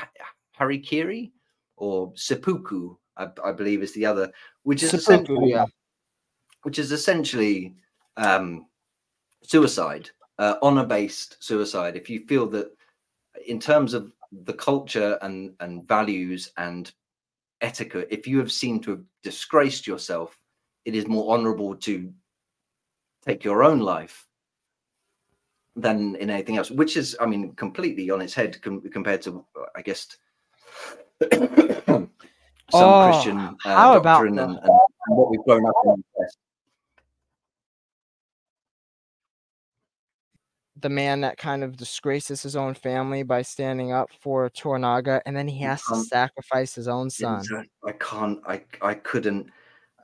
harikiri 0.63 1.31
or 1.77 2.11
seppuku 2.15 2.95
I, 3.17 3.27
I 3.43 3.51
believe 3.51 3.83
is 3.83 3.93
the 3.93 4.05
other 4.05 4.31
which 4.63 4.83
is 4.83 4.91
Seppuku, 4.91 5.13
essentially 5.13 5.51
yeah. 5.51 5.65
which 6.63 6.79
is 6.79 6.91
essentially 6.91 7.75
um, 8.17 8.65
suicide, 9.43 10.09
uh, 10.39 10.55
honor 10.61 10.85
based 10.85 11.37
suicide. 11.43 11.95
If 11.95 12.09
you 12.09 12.25
feel 12.27 12.47
that, 12.49 12.71
in 13.45 13.59
terms 13.59 13.93
of 13.93 14.11
the 14.45 14.53
culture 14.53 15.17
and, 15.21 15.53
and 15.59 15.87
values 15.87 16.51
and 16.57 16.91
etiquette, 17.61 18.07
if 18.09 18.27
you 18.27 18.39
have 18.39 18.51
seemed 18.51 18.83
to 18.83 18.91
have 18.91 19.03
disgraced 19.21 19.85
yourself, 19.87 20.37
it 20.85 20.95
is 20.95 21.07
more 21.07 21.33
honorable 21.33 21.75
to 21.75 22.11
take 23.25 23.43
your 23.43 23.63
own 23.63 23.79
life 23.79 24.27
than 25.75 26.15
in 26.17 26.29
anything 26.29 26.57
else, 26.57 26.69
which 26.69 26.97
is, 26.97 27.15
I 27.19 27.25
mean, 27.25 27.53
completely 27.53 28.09
on 28.11 28.21
its 28.21 28.33
head 28.33 28.61
com- 28.61 28.81
compared 28.91 29.21
to, 29.23 29.45
uh, 29.59 29.65
I 29.75 29.81
guess, 29.81 30.17
some 31.21 32.09
Oh, 32.73 33.09
Christian 33.11 33.37
uh, 33.37 33.55
how 33.63 33.97
about 33.97 34.17
doctrine 34.17 34.35
the 34.35 34.43
and, 34.45 34.57
and, 34.57 34.69
and 35.07 35.17
what 35.17 35.29
we've 35.29 35.43
grown 35.43 35.65
up 35.65 35.73
in. 35.85 36.03
the 40.83 40.89
man 40.89 41.21
that 41.21 41.37
kind 41.37 41.63
of 41.63 41.77
disgraces 41.77 42.43
his 42.43 42.55
own 42.55 42.73
family 42.73 43.23
by 43.23 43.41
standing 43.41 43.93
up 43.93 44.09
for 44.19 44.49
Toranaga, 44.49 45.21
and 45.25 45.35
then 45.35 45.47
he 45.47 45.59
has 45.59 45.81
to 45.83 45.95
sacrifice 46.03 46.75
his 46.75 46.87
own 46.87 47.09
son. 47.09 47.43
I 47.87 47.93
can't. 47.93 48.39
I 48.45 48.61
I 48.81 48.93
couldn't. 48.95 49.49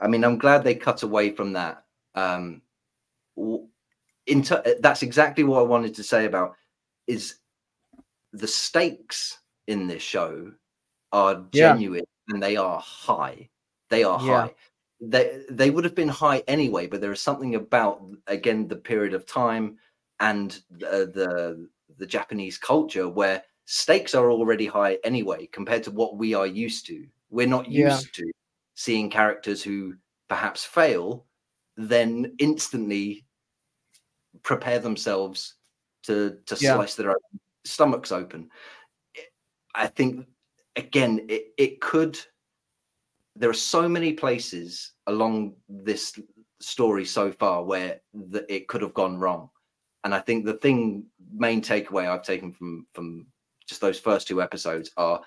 I 0.02 0.08
mean, 0.08 0.24
I'm 0.24 0.38
glad 0.38 0.64
they 0.64 0.76
cut 0.76 1.04
away 1.04 1.32
from 1.32 1.54
that. 1.54 1.84
Um, 2.16 2.62
into 4.26 4.78
that's 4.80 5.04
exactly 5.04 5.44
what 5.44 5.60
I 5.60 5.64
wanted 5.64 5.96
to 5.96 6.04
say 6.04 6.26
about 6.26 6.56
is 7.08 7.36
the 8.32 8.48
stakes 8.48 9.40
in 9.68 9.88
this 9.88 10.02
show 10.02 10.52
are 11.12 11.46
Yeah. 11.52 11.74
genuine 11.74 12.06
and 12.30 12.42
they 12.42 12.56
are 12.58 12.80
high. 12.80 13.50
They 13.90 14.04
are 14.04 14.20
Yeah. 14.20 14.48
high. 14.48 14.56
They 15.02 15.44
they 15.50 15.70
would 15.70 15.84
have 15.86 15.96
been 15.96 16.10
high 16.10 16.40
anyway, 16.48 16.88
but 16.88 17.02
there 17.02 17.12
is 17.12 17.22
something 17.22 17.56
about 17.56 18.04
again 18.28 18.68
the 18.68 18.76
period 18.76 19.14
of 19.14 19.26
time 19.26 19.78
and 20.20 20.62
the 20.70 20.88
uh, 20.90 21.06
the, 21.06 21.70
the 21.98 22.06
Japanese 22.08 22.58
culture 22.58 23.08
where 23.08 23.44
stakes 23.66 24.14
are 24.16 24.32
already 24.32 24.66
high 24.66 25.00
anyway 25.04 25.48
compared 25.48 25.84
to 25.84 25.92
what 25.92 26.18
we 26.18 26.34
are 26.34 26.48
used 26.48 26.86
to. 26.88 27.08
We're 27.30 27.48
not 27.48 27.70
Yeah. 27.72 27.86
used 27.86 28.14
to 28.16 28.32
seeing 28.76 29.10
characters 29.10 29.64
who 29.64 29.96
perhaps 30.28 30.66
fail, 30.66 31.26
then 31.78 32.36
instantly 32.40 33.26
prepare 34.44 34.80
themselves 34.80 35.56
to 36.04 36.40
to 36.46 36.56
Yeah. 36.60 36.74
slice 36.74 36.96
their 36.96 37.12
own 37.12 37.40
stomachs 37.66 38.12
open. 38.12 38.50
I 39.76 39.88
think 39.88 40.28
again, 40.80 41.26
it, 41.30 41.54
it 41.58 41.82
could. 41.82 42.18
There 43.36 43.50
are 43.50 43.54
so 43.54 43.88
many 43.88 44.14
places 44.14 44.94
along 45.08 45.54
this 45.68 46.20
story 46.62 47.06
so 47.06 47.32
far 47.32 47.64
where 47.64 48.02
the, 48.14 48.52
it 48.54 48.68
could 48.68 48.82
have 48.82 48.94
gone 48.94 49.18
wrong, 49.18 49.50
and 50.04 50.14
I 50.14 50.20
think 50.20 50.46
the 50.46 50.56
thing 50.56 51.06
main 51.32 51.62
takeaway 51.62 52.08
I've 52.08 52.24
taken 52.24 52.52
from 52.52 52.88
from 52.94 53.28
just 53.68 53.82
those 53.82 54.00
first 54.00 54.28
two 54.28 54.42
episodes 54.42 54.92
are 54.98 55.22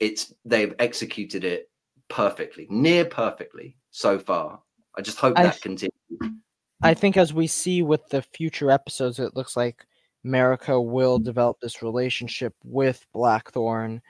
it's 0.00 0.34
they've 0.44 0.74
executed 0.78 1.44
it 1.44 1.70
perfectly, 2.08 2.66
near 2.70 3.04
perfectly 3.04 3.76
so 3.90 4.18
far. 4.18 4.60
I 4.96 5.00
just 5.02 5.18
hope 5.18 5.36
that 5.36 5.52
th- 5.52 5.62
continues. 5.62 5.92
I 6.82 6.92
think 6.92 7.16
as 7.16 7.32
we 7.32 7.46
see 7.46 7.82
with 7.82 8.06
the 8.08 8.22
future 8.22 8.70
episodes, 8.70 9.18
it 9.18 9.36
looks 9.36 9.56
like 9.56 9.86
Mariko 10.26 10.84
will 10.84 11.18
develop 11.18 11.58
this 11.60 11.82
relationship 11.82 12.54
with 12.64 13.06
Blackthorne, 13.12 14.02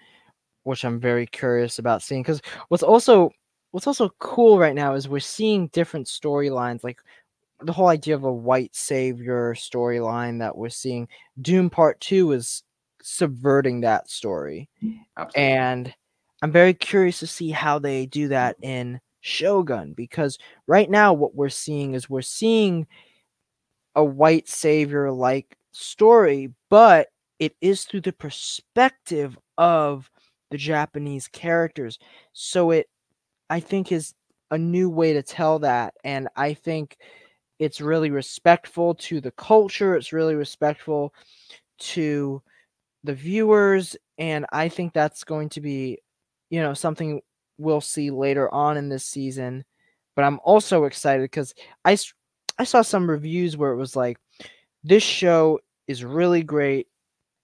which 0.64 0.84
I'm 0.84 1.00
very 1.00 1.26
curious 1.26 1.78
about 1.78 2.02
seeing. 2.02 2.22
Because 2.22 2.42
what's 2.68 2.82
also 2.82 3.30
what's 3.70 3.86
also 3.86 4.10
cool 4.18 4.58
right 4.58 4.74
now 4.74 4.94
is 4.94 5.08
we're 5.08 5.20
seeing 5.20 5.68
different 5.68 6.06
storylines, 6.06 6.84
like 6.84 6.98
the 7.60 7.72
whole 7.72 7.88
idea 7.88 8.14
of 8.14 8.24
a 8.24 8.32
white 8.32 8.74
savior 8.74 9.54
storyline 9.54 10.38
that 10.40 10.56
we're 10.56 10.68
seeing. 10.68 11.08
Dune 11.40 11.70
Part 11.70 12.00
Two 12.00 12.32
is 12.32 12.62
subverting 13.02 13.80
that 13.82 14.10
story, 14.10 14.68
Absolutely. 15.16 15.42
and 15.42 15.94
I'm 16.42 16.52
very 16.52 16.74
curious 16.74 17.20
to 17.20 17.26
see 17.26 17.50
how 17.50 17.78
they 17.78 18.06
do 18.06 18.28
that 18.28 18.56
in 18.60 19.00
Shogun 19.20 19.94
because 19.94 20.38
right 20.66 20.90
now 20.90 21.14
what 21.14 21.34
we're 21.34 21.48
seeing 21.48 21.94
is 21.94 22.10
we're 22.10 22.20
seeing 22.20 22.86
a 23.94 24.04
white 24.04 24.48
savior 24.48 25.10
like 25.10 25.56
story, 25.72 26.52
but 26.68 27.08
it 27.38 27.56
is 27.60 27.84
through 27.84 28.02
the 28.02 28.12
perspective 28.12 29.38
of 29.56 30.10
the 30.55 30.59
Japanese 30.59 31.26
characters. 31.26 31.98
So 32.32 32.70
it 32.70 32.88
I 33.50 33.59
think 33.59 33.90
is 33.90 34.14
a 34.52 34.57
new 34.57 34.88
way 34.88 35.12
to 35.12 35.20
tell 35.20 35.59
that 35.59 35.94
and 36.05 36.28
I 36.36 36.55
think 36.55 36.96
it's 37.59 37.80
really 37.80 38.11
respectful 38.11 38.94
to 38.94 39.20
the 39.20 39.32
culture, 39.32 39.96
it's 39.96 40.12
really 40.12 40.36
respectful 40.36 41.12
to 41.78 42.40
the 43.02 43.14
viewers 43.14 43.96
and 44.16 44.46
I 44.52 44.68
think 44.68 44.92
that's 44.92 45.24
going 45.24 45.48
to 45.50 45.61
be 45.61 45.98
you 46.50 46.61
know 46.61 46.72
something 46.72 47.20
we'll 47.59 47.80
see 47.80 48.12
later 48.12 48.48
on 48.55 48.76
in 48.76 48.88
this 48.88 49.05
season. 49.05 49.64
But 50.14 50.24
I'm 50.24 50.38
also 50.44 50.84
excited 50.84 51.32
cuz 51.32 51.52
I, 51.84 51.98
I 52.61 52.62
saw 52.62 52.82
some 52.82 53.11
reviews 53.11 53.57
where 53.57 53.72
it 53.72 53.76
was 53.76 53.96
like 53.96 54.18
this 54.84 55.02
show 55.02 55.59
is 55.88 56.05
really 56.05 56.44
great 56.44 56.86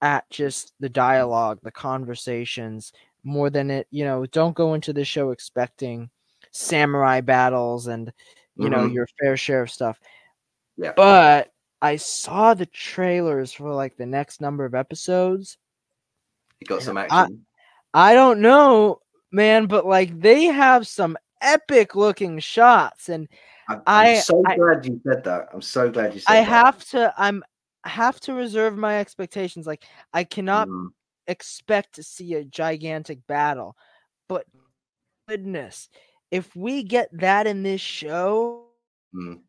at 0.02 0.28
just 0.30 0.72
the 0.80 0.88
dialogue, 0.88 1.58
the 1.62 1.70
conversations 1.70 2.92
more 3.24 3.50
than 3.50 3.70
it, 3.70 3.86
you 3.90 4.04
know, 4.04 4.24
don't 4.26 4.54
go 4.56 4.74
into 4.74 4.92
the 4.92 5.04
show 5.04 5.30
expecting 5.30 6.08
samurai 6.52 7.20
battles 7.20 7.86
and 7.86 8.12
you 8.56 8.68
know 8.70 8.88
Mhm. 8.88 8.94
your 8.94 9.06
fair 9.20 9.36
share 9.36 9.62
of 9.62 9.70
stuff. 9.70 10.00
Yeah. 10.76 10.92
But 10.96 11.52
I 11.82 11.96
saw 11.96 12.54
the 12.54 12.66
trailers 12.66 13.52
for 13.52 13.72
like 13.72 13.96
the 13.96 14.06
next 14.06 14.40
number 14.40 14.64
of 14.64 14.74
episodes. 14.74 15.58
You 16.60 16.66
got 16.66 16.82
some 16.82 16.96
I- 16.96 17.06
action. 17.10 17.46
I 17.94 18.14
don't 18.14 18.40
know, 18.40 19.00
man, 19.32 19.66
but 19.66 19.86
like 19.86 20.18
they 20.20 20.44
have 20.46 20.86
some 20.86 21.16
epic 21.40 21.94
looking 21.94 22.38
shots 22.38 23.08
and 23.08 23.28
I'm, 23.68 23.82
I'm 23.86 24.06
I- 24.16 24.18
so 24.20 24.42
I- 24.46 24.56
glad 24.56 24.86
you 24.86 25.00
said 25.06 25.24
that. 25.24 25.48
I'm 25.52 25.62
so 25.62 25.90
glad 25.90 26.14
you 26.14 26.20
said 26.20 26.32
that 26.34 26.38
I 26.40 26.44
that. 26.44 26.48
have 26.48 26.84
to 26.90 27.14
I'm 27.16 27.42
have 27.84 28.20
to 28.20 28.34
reserve 28.34 28.76
my 28.76 28.98
expectations. 29.00 29.66
Like 29.66 29.84
I 30.12 30.24
cannot 30.24 30.68
Mm, 30.68 30.92
expect 31.26 31.94
to 31.96 32.02
see 32.02 32.34
a 32.34 32.44
gigantic 32.44 33.26
battle. 33.26 33.76
But 34.28 34.46
goodness, 35.28 35.88
if 36.30 36.54
we 36.56 36.82
get 36.82 37.08
that 37.12 37.46
in 37.46 37.62
this 37.62 37.80
show, 37.80 38.66
mm. 39.14 39.40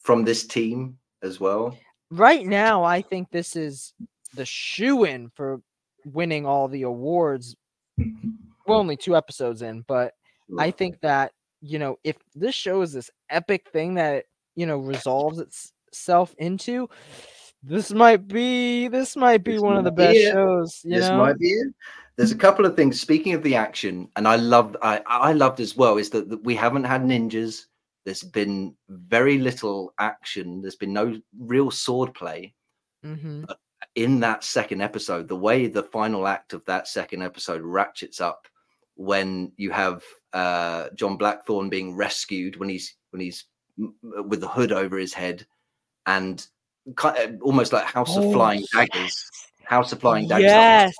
From 0.00 0.24
this 0.24 0.46
team 0.46 0.98
as 1.22 1.40
well. 1.40 1.78
right 2.10 2.46
now 2.46 2.84
I 2.84 3.00
think 3.02 3.30
this 3.30 3.56
is 3.56 3.94
the 4.34 4.44
shoe 4.44 5.04
in 5.04 5.30
for 5.30 5.62
winning 6.04 6.44
all 6.46 6.68
the 6.68 6.82
awards. 6.82 7.56
We're 8.66 8.76
only 8.76 8.96
two 8.96 9.16
episodes 9.16 9.62
in, 9.62 9.82
but 9.88 10.14
I 10.58 10.70
think 10.70 11.00
that, 11.00 11.32
you 11.60 11.78
know, 11.78 11.98
if 12.04 12.16
this 12.34 12.54
show 12.54 12.82
is 12.82 12.92
this 12.92 13.10
epic 13.30 13.70
thing 13.72 13.94
that, 13.94 14.26
you 14.56 14.66
know, 14.66 14.78
resolves 14.78 15.38
its- 15.38 15.72
itself 15.94 16.34
into, 16.38 16.88
this 17.62 17.92
might 17.92 18.26
be 18.26 18.88
this 18.88 19.16
might 19.16 19.44
be 19.44 19.52
This 19.52 19.62
one 19.62 19.76
of 19.76 19.84
the 19.84 19.90
might 19.90 19.96
best 19.96 20.18
it. 20.18 20.32
shows. 20.32 20.80
You 20.84 20.96
this 20.96 21.10
know, 21.10 21.18
might 21.18 21.38
be 21.38 21.50
it. 21.50 21.74
There's 22.16 22.32
a 22.32 22.36
couple 22.36 22.66
of 22.66 22.76
things. 22.76 23.00
Speaking 23.00 23.32
of 23.34 23.42
the 23.42 23.54
action, 23.54 24.08
and 24.16 24.26
I 24.28 24.36
loved, 24.36 24.76
I 24.82 25.02
I 25.06 25.32
loved 25.32 25.60
as 25.60 25.76
well, 25.76 25.96
is 25.98 26.10
that, 26.10 26.28
that 26.30 26.42
we 26.44 26.54
haven't 26.56 26.84
had 26.84 27.02
ninjas. 27.02 27.66
There's 28.04 28.22
been 28.22 28.74
very 28.88 29.38
little 29.38 29.94
action. 29.98 30.60
There's 30.60 30.76
been 30.76 30.92
no 30.92 31.18
real 31.38 31.70
sword 31.70 32.12
play 32.14 32.54
hmm 33.02 33.44
in 33.94 34.18
that 34.20 34.42
second 34.42 34.80
episode. 34.82 35.28
The 35.28 35.36
way 35.36 35.68
the 35.68 35.82
final 35.84 36.26
act 36.26 36.52
of 36.52 36.64
that 36.64 36.88
second 36.88 37.22
episode 37.22 37.62
ratchets 37.62 38.20
up 38.20 38.48
when 38.96 39.52
you 39.56 39.70
have 39.70 40.02
uh, 40.32 40.88
John 40.94 41.16
Blackthorne 41.16 41.68
being 41.70 41.96
rescued 41.96 42.56
when 42.56 42.68
he's 42.68 42.96
when 43.10 43.20
he's 43.20 43.44
with 44.28 44.40
the 44.40 44.48
hood 44.48 44.72
over 44.72 44.98
his 44.98 45.14
head, 45.14 45.46
and 46.06 46.46
uh, 47.02 47.26
almost 47.40 47.72
like 47.72 47.84
House 47.84 48.16
of 48.16 48.24
Oh, 48.24 48.32
Flying 48.32 48.64
Daggers. 48.72 49.30
House 49.64 49.92
of 49.92 50.00
Flying 50.00 50.28
Daggers. 50.28 50.44
Yes. 50.44 50.94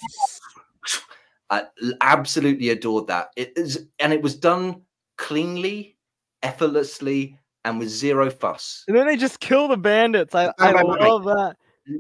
I 1.51 1.65
absolutely 2.01 2.71
adored 2.71 3.07
that. 3.09 3.29
It 3.37 3.53
is, 3.57 3.87
and 3.99 4.13
it 4.13 4.23
was 4.23 4.35
done 4.35 4.81
cleanly, 5.19 5.97
effortlessly, 6.43 7.39
and 7.65 7.79
with 7.79 7.89
zero 7.89 8.31
fuss. 8.31 8.85
And 8.89 8.97
then 8.97 9.07
they 9.07 9.17
just 9.17 9.41
kill 9.41 9.69
the 9.69 9.77
bandits. 9.77 10.35
I, 10.35 10.53
I 10.59 10.73
love 10.83 11.25
that. 11.25 11.57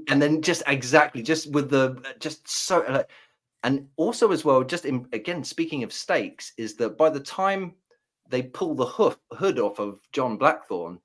And 0.08 0.20
then 0.20 0.40
just 0.40 0.62
exactly, 0.66 1.22
just 1.22 1.52
with 1.52 1.68
the 1.68 2.02
just 2.18 2.48
so, 2.48 2.84
like, 2.88 3.10
and 3.64 3.86
also 3.96 4.32
as 4.32 4.44
well, 4.44 4.64
just 4.64 4.86
in 4.86 5.06
again 5.12 5.44
speaking 5.44 5.82
of 5.82 5.92
stakes, 5.92 6.52
is 6.56 6.74
that 6.76 6.96
by 6.96 7.10
the 7.10 7.20
time 7.20 7.74
they 8.30 8.42
pull 8.42 8.74
the 8.74 8.86
hoof, 8.86 9.18
hood 9.32 9.58
off 9.58 9.78
of 9.78 10.00
John 10.12 10.38
Blackthorne, 10.38 10.98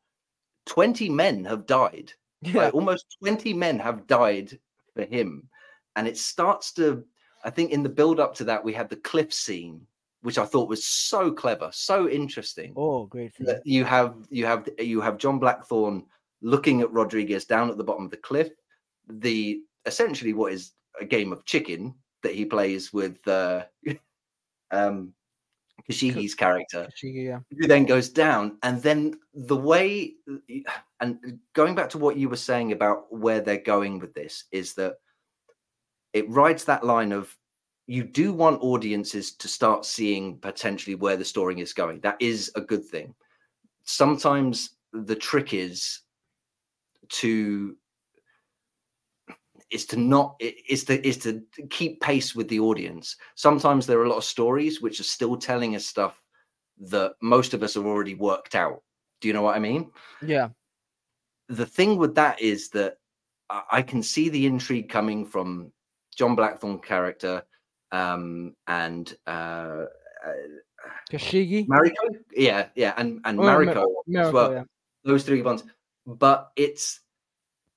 twenty 0.66 1.10
men 1.10 1.46
have 1.46 1.66
died. 1.66 2.14
Yeah. 2.42 2.64
Like 2.64 2.74
almost 2.74 3.18
20 3.22 3.54
men 3.54 3.80
have 3.80 4.08
died 4.08 4.58
for 4.96 5.04
him. 5.04 5.50
And 5.96 6.08
it 6.08 6.18
starts 6.18 6.72
to, 6.74 7.04
I 7.44 7.50
think, 7.50 7.72
in 7.72 7.84
the 7.84 7.90
build 7.90 8.20
up 8.20 8.34
to 8.36 8.44
that, 8.46 8.64
we 8.64 8.74
had 8.74 8.90
the 8.90 8.96
cliff 8.98 9.34
scene, 9.34 9.86
which 10.22 10.38
I 10.38 10.46
thought 10.46 10.70
was 10.70 10.86
so 10.86 11.32
clever, 11.32 11.70
so 11.74 12.08
interesting. 12.08 12.74
Oh, 12.76 13.06
great. 13.06 13.34
That 13.40 13.66
you 13.66 13.84
have 13.84 14.16
you 14.30 14.46
have 14.46 14.70
you 14.78 15.02
have 15.02 15.18
John 15.18 15.40
Blackthorne 15.40 16.06
looking 16.42 16.82
at 16.82 16.92
Rodriguez 16.92 17.46
down 17.46 17.70
at 17.70 17.78
the 17.78 17.84
bottom 17.84 18.06
of 18.06 18.12
the 18.12 18.18
cliff. 18.18 18.50
The 19.08 19.62
essentially 19.86 20.34
what 20.34 20.54
is 20.54 20.72
a 21.00 21.06
game 21.06 21.34
of 21.34 21.46
chicken 21.46 21.96
that 22.24 22.36
he 22.36 22.46
plays 22.46 22.94
with 22.94 23.26
uh 23.28 23.64
um 24.72 25.14
Kashigi's 25.90 26.36
character. 26.36 26.88
Kashigi, 26.88 27.26
yeah. 27.26 27.40
who 27.58 27.68
then 27.68 27.86
goes 27.86 28.10
down 28.10 28.58
and 28.64 28.82
then 28.82 29.16
the 29.34 29.56
way 29.56 30.14
and 31.00 31.40
going 31.54 31.76
back 31.76 31.90
to 31.90 31.98
what 31.98 32.18
you 32.18 32.30
were 32.30 32.36
saying 32.36 32.72
about 32.72 33.12
where 33.12 33.42
they're 33.42 33.58
going 33.58 34.00
with 34.00 34.14
this 34.14 34.46
is 34.52 34.74
that 34.76 34.96
it 36.14 36.30
rides 36.30 36.66
that 36.66 36.86
line 36.86 37.12
of 37.12 37.36
you 37.88 38.04
do 38.04 38.34
want 38.34 38.62
audiences 38.62 39.32
to 39.32 39.48
start 39.48 39.84
seeing 39.84 40.38
potentially 40.38 40.96
where 40.96 41.18
the 41.18 41.26
story 41.26 41.60
is 41.60 41.74
going. 41.74 42.00
That 42.02 42.18
is 42.20 42.52
a 42.56 42.62
good 42.62 42.86
thing. 42.86 43.16
Sometimes 43.84 44.76
the 44.94 45.16
trick 45.16 45.56
is 45.56 46.02
to 47.10 47.76
is 49.72 49.86
to 49.86 49.98
not 49.98 50.36
is 50.40 50.84
to 50.86 51.08
is 51.08 51.18
to 51.18 51.42
keep 51.70 52.02
pace 52.02 52.34
with 52.36 52.48
the 52.48 52.60
audience 52.60 53.16
sometimes 53.36 53.86
there 53.86 54.00
are 54.00 54.06
a 54.06 54.10
lot 54.10 54.18
of 54.18 54.24
stories 54.24 54.82
which 54.82 55.00
are 55.00 55.04
still 55.04 55.38
telling 55.38 55.76
us 55.76 55.86
stuff 55.86 56.22
that 56.80 57.14
most 57.22 57.54
of 57.54 57.62
us 57.64 57.74
have 57.76 57.86
already 57.86 58.16
worked 58.16 58.56
out 58.56 58.82
do 59.22 59.28
you 59.28 59.34
know 59.34 59.42
what 59.44 59.56
i 59.56 59.60
mean 59.60 59.92
Yeah. 60.22 60.50
the 61.50 61.66
thing 61.66 61.98
with 61.98 62.16
that 62.16 62.42
is 62.42 62.70
that 62.70 62.98
I 63.50 63.82
can 63.82 64.04
see 64.04 64.30
the 64.30 64.46
intrigue 64.46 64.90
coming 64.90 65.26
from 65.26 65.72
John 66.16 66.36
Blackthorne 66.36 66.78
character 66.78 67.42
um, 67.92 68.54
and 68.68 69.12
uh, 69.26 69.86
uh, 70.24 70.34
Kashigi. 71.12 71.66
Mariko. 71.68 72.14
Yeah, 72.36 72.68
yeah, 72.76 72.94
and 72.98 73.20
and 73.26 73.40
Oh, 73.40 73.44
Ma- 73.44 73.58
Mariko 73.58 73.86
as 74.16 74.32
well. 74.32 74.54
yeah. 74.54 74.64
Those 75.04 75.24
three 75.24 75.42
ones, 75.42 75.64
but 76.06 76.52
it's 76.56 77.00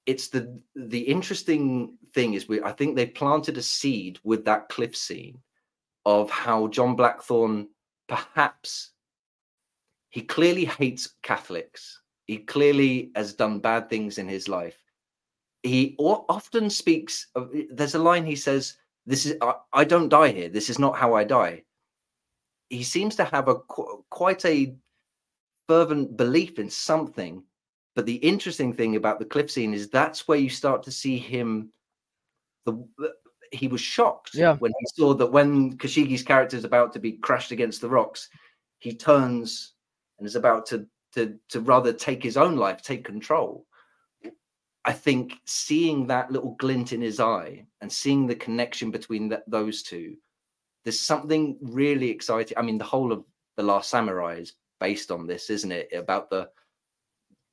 it's 0.06 0.28
the 0.28 0.60
the 0.74 1.00
interesting 1.00 1.96
thing 2.14 2.34
is 2.34 2.48
we 2.48 2.62
I 2.62 2.72
think 2.72 2.96
they 2.96 3.06
planted 3.06 3.56
a 3.56 3.62
seed 3.62 4.18
with 4.24 4.44
that 4.44 4.68
cliff 4.68 4.96
scene 4.96 5.38
of 6.04 6.30
how 6.30 6.68
John 6.68 6.96
Blackthorne 6.96 7.68
perhaps 8.08 8.92
he 10.12 10.20
clearly 10.20 10.66
hates 10.66 11.14
Catholics. 11.22 12.02
He 12.26 12.38
clearly 12.38 13.10
has 13.16 13.32
done 13.32 13.60
bad 13.60 13.88
things 13.88 14.18
in 14.18 14.28
his 14.28 14.46
life. 14.46 14.78
He 15.62 15.96
often 15.98 16.68
speaks. 16.68 17.28
Of, 17.34 17.50
there's 17.70 17.94
a 17.94 17.98
line 17.98 18.26
he 18.26 18.36
says, 18.36 18.76
"This 19.06 19.26
is 19.26 19.36
I, 19.40 19.54
I 19.72 19.84
don't 19.84 20.10
die 20.10 20.28
here. 20.28 20.48
This 20.48 20.68
is 20.68 20.78
not 20.78 20.96
how 20.96 21.14
I 21.14 21.24
die." 21.24 21.64
He 22.68 22.82
seems 22.82 23.16
to 23.16 23.24
have 23.24 23.48
a 23.48 23.56
quite 24.10 24.44
a 24.44 24.74
fervent 25.66 26.16
belief 26.16 26.58
in 26.58 26.68
something. 26.68 27.42
But 27.94 28.06
the 28.06 28.14
interesting 28.16 28.72
thing 28.72 28.96
about 28.96 29.18
the 29.18 29.24
cliff 29.24 29.50
scene 29.50 29.74
is 29.74 29.88
that's 29.90 30.26
where 30.26 30.38
you 30.38 30.48
start 30.48 30.82
to 30.84 30.90
see 30.90 31.18
him. 31.18 31.72
The 32.64 32.82
he 33.52 33.68
was 33.68 33.82
shocked 33.82 34.30
Yeah. 34.34 34.56
when 34.56 34.72
he 34.80 34.86
saw 34.94 35.12
that 35.14 35.26
when 35.26 35.76
Kashigi's 35.76 36.22
character 36.22 36.56
is 36.56 36.64
about 36.64 36.94
to 36.94 36.98
be 36.98 37.12
crashed 37.12 37.50
against 37.50 37.82
the 37.82 37.88
rocks, 37.90 38.30
he 38.78 38.94
turns 38.94 39.74
and 40.18 40.26
is 40.26 40.36
about 40.36 40.64
to 40.66 40.86
to 41.14 41.38
to 41.50 41.60
rather 41.60 41.92
take 41.92 42.22
his 42.22 42.38
own 42.38 42.56
life, 42.56 42.80
take 42.80 43.04
control. 43.04 43.66
I 44.84 44.92
think 44.92 45.34
seeing 45.44 46.06
that 46.06 46.32
little 46.32 46.56
glint 46.58 46.92
in 46.92 47.00
his 47.02 47.20
eye 47.20 47.66
and 47.82 47.92
seeing 47.92 48.26
the 48.26 48.34
connection 48.34 48.90
between 48.90 49.28
th- 49.28 49.42
those 49.46 49.82
two, 49.82 50.16
there's 50.84 50.98
something 50.98 51.56
really 51.60 52.08
exciting. 52.10 52.56
I 52.58 52.62
mean, 52.62 52.78
the 52.78 52.84
whole 52.84 53.12
of 53.12 53.24
the 53.56 53.62
Last 53.62 53.90
Samurai 53.90 54.36
is 54.36 54.54
based 54.80 55.10
on 55.12 55.26
this, 55.26 55.50
isn't 55.50 55.70
it? 55.70 55.92
About 55.92 56.30
the 56.30 56.48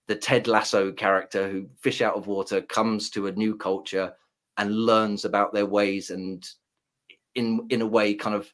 the 0.10 0.16
Ted 0.16 0.48
Lasso 0.48 0.92
character 0.92 1.48
who 1.48 1.70
fish 1.80 2.02
out 2.02 2.16
of 2.16 2.26
water 2.26 2.62
comes 2.62 3.12
to 3.12 3.28
a 3.28 3.32
new 3.32 3.56
culture 3.56 4.12
and 4.58 4.76
learns 4.76 5.24
about 5.24 5.54
their 5.54 5.68
ways 5.68 6.10
and 6.10 6.50
in 7.36 7.68
in 7.70 7.82
a 7.82 7.88
way 7.88 8.16
kind 8.16 8.36
of 8.36 8.52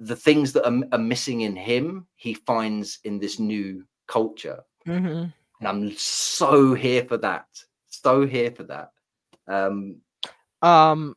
the 0.00 0.16
things 0.16 0.52
that 0.52 0.66
are, 0.66 0.82
are 0.90 0.98
missing 0.98 1.42
in 1.42 1.54
him 1.54 2.08
he 2.16 2.34
finds 2.34 2.98
in 3.04 3.20
this 3.20 3.38
new 3.38 3.84
culture. 4.08 4.64
Hmm 4.84 5.26
and 5.62 5.68
i'm 5.68 5.96
so 5.96 6.74
here 6.74 7.04
for 7.04 7.16
that. 7.18 7.46
So 7.88 8.26
here 8.26 8.50
for 8.50 8.64
that. 8.64 8.90
Um 9.46 10.00
Um, 10.60 11.14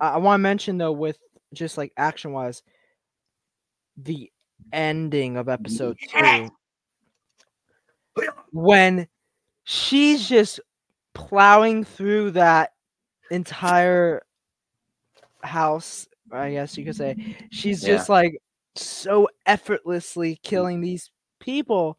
I, 0.00 0.12
I 0.12 0.16
want 0.16 0.40
to 0.40 0.42
mention 0.42 0.78
though, 0.78 0.92
with 0.92 1.18
just 1.52 1.76
like 1.76 1.92
action 1.98 2.32
wise, 2.32 2.62
the 3.98 4.30
ending 4.72 5.36
of 5.36 5.50
episode 5.50 5.98
two 6.00 6.50
when 8.52 9.06
she's 9.64 10.28
just 10.28 10.60
plowing 11.14 11.84
through 11.84 12.30
that 12.32 12.72
entire 13.30 14.22
house 15.42 16.06
i 16.32 16.50
guess 16.50 16.76
you 16.76 16.84
could 16.84 16.96
say 16.96 17.16
she's 17.50 17.82
Yeah. 17.82 17.96
just 17.96 18.08
like 18.08 18.36
so 18.76 19.28
effortlessly 19.46 20.38
killing 20.42 20.80
these 20.80 21.10
people. 21.40 21.98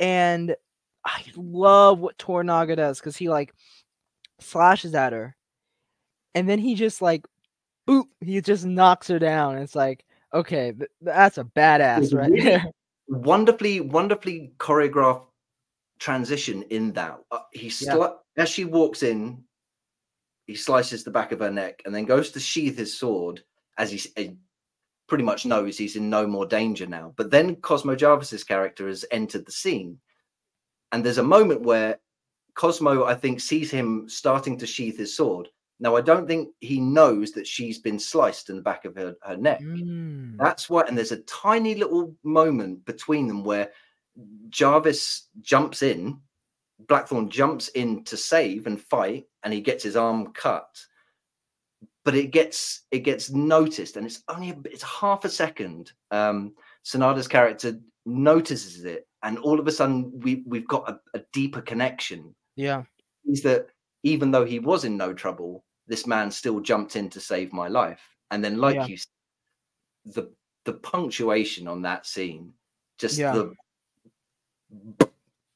And 0.00 0.56
i 1.04 1.22
love 1.36 2.00
what 2.00 2.18
toranaga 2.18 2.76
does 2.76 2.98
because 2.98 3.16
he 3.16 3.28
like 3.28 3.52
slashes 4.40 4.94
at 4.94 5.12
her. 5.12 5.36
And 6.34 6.48
then 6.48 6.58
he 6.58 6.74
just 6.74 7.02
like 7.02 7.24
boop 7.88 8.04
he 8.20 8.40
just 8.40 8.64
knocks 8.64 9.06
her 9.08 9.18
down. 9.18 9.58
It's 9.58 9.76
like 9.76 10.04
okay 10.34 10.72
th- 10.72 10.90
that's 11.02 11.38
a 11.38 11.44
badass 11.44 12.12
right 12.14 12.32
there. 12.42 12.64
wonderfully 13.08 13.80
wonderfully 13.80 14.52
choreographed 14.58 15.26
transition 16.02 16.62
in 16.70 16.92
that 16.92 17.16
uh, 17.30 17.38
he 17.52 17.72
Yeah. 17.80 18.08
as 18.36 18.48
she 18.48 18.64
walks 18.64 19.04
in 19.04 19.44
he 20.48 20.56
slices 20.56 21.04
the 21.04 21.10
back 21.12 21.30
of 21.30 21.38
her 21.38 21.50
neck 21.50 21.80
and 21.84 21.94
then 21.94 22.04
goes 22.04 22.32
to 22.32 22.40
sheath 22.40 22.76
his 22.76 22.98
sword 22.98 23.40
as 23.78 23.92
he, 23.92 23.98
he 24.16 24.36
pretty 25.06 25.22
much 25.22 25.46
knows 25.46 25.78
he's 25.78 25.94
in 25.94 26.10
no 26.10 26.26
more 26.26 26.44
danger 26.44 26.86
now. 26.86 27.14
But 27.16 27.30
then 27.30 27.54
cosmo 27.56 27.94
jarvis's 27.94 28.42
character 28.42 28.88
has 28.88 29.04
entered 29.12 29.46
the 29.46 29.52
scene. 29.52 29.98
And 30.90 31.04
there's 31.04 31.18
a 31.18 31.22
moment 31.22 31.62
where 31.62 32.00
cosmo 32.54 33.04
i 33.04 33.14
think 33.14 33.40
sees 33.40 33.70
him 33.70 34.06
starting 34.08 34.58
to 34.58 34.66
sheath 34.66 34.98
his 34.98 35.16
sword. 35.16 35.48
Now 35.78 35.94
i 35.94 36.00
don't 36.00 36.26
think 36.26 36.48
he 36.58 36.80
knows 36.80 37.30
that 37.32 37.46
she's 37.46 37.78
been 37.78 38.00
sliced 38.00 38.50
in 38.50 38.56
the 38.56 38.62
back 38.70 38.84
of 38.84 38.96
her, 38.96 39.14
her 39.22 39.36
neck. 39.36 39.60
Mm. 39.60 40.36
that's 40.36 40.68
why, 40.68 40.82
and 40.82 40.98
there's 40.98 41.12
a 41.12 41.22
tiny 41.46 41.76
little 41.76 42.12
moment 42.24 42.84
between 42.84 43.28
them 43.28 43.44
where 43.44 43.70
Jarvis 44.50 45.28
jumps 45.40 45.82
in, 45.82 46.18
Blackthorne 46.88 47.30
jumps 47.30 47.68
in 47.68 48.04
to 48.04 48.16
save 48.16 48.66
and 48.66 48.80
fight, 48.80 49.26
and 49.42 49.52
he 49.52 49.60
gets 49.60 49.82
his 49.84 49.96
arm 49.96 50.32
cut. 50.32 50.68
But 52.04 52.14
it 52.14 52.32
gets 52.32 52.82
it 52.90 53.00
gets 53.00 53.30
noticed, 53.30 53.96
and 53.96 54.04
it's 54.06 54.22
only 54.28 54.50
a, 54.50 54.56
it's 54.64 54.82
half 54.82 55.24
a 55.24 55.28
second. 55.28 55.92
Um, 56.10 56.54
Sanada's 56.84 57.28
character 57.28 57.78
notices 58.04 58.84
it, 58.84 59.06
and 59.22 59.38
all 59.38 59.60
of 59.60 59.68
a 59.68 59.72
sudden 59.72 60.10
we 60.20 60.42
we've 60.46 60.66
got 60.66 60.88
a, 60.90 61.00
a 61.18 61.22
deeper 61.32 61.60
connection. 61.62 62.34
yeah 62.56 62.82
is 63.24 63.42
that 63.42 63.68
even 64.02 64.32
though 64.32 64.44
he 64.44 64.58
was 64.58 64.84
in 64.84 64.96
no 64.96 65.14
trouble, 65.14 65.64
this 65.86 66.06
man 66.08 66.30
still 66.30 66.58
jumped 66.60 66.96
in 66.96 67.08
to 67.10 67.20
save 67.20 67.52
my 67.52 67.68
life. 67.68 68.02
And 68.32 68.44
then, 68.44 68.58
like 68.58 68.74
Yeah. 68.74 68.86
you, 68.86 68.96
the 70.04 70.32
the 70.64 70.74
punctuation 70.74 71.68
on 71.68 71.82
that 71.82 72.06
scene, 72.06 72.52
just 72.98 73.18
Yeah. 73.18 73.32
the 73.32 73.54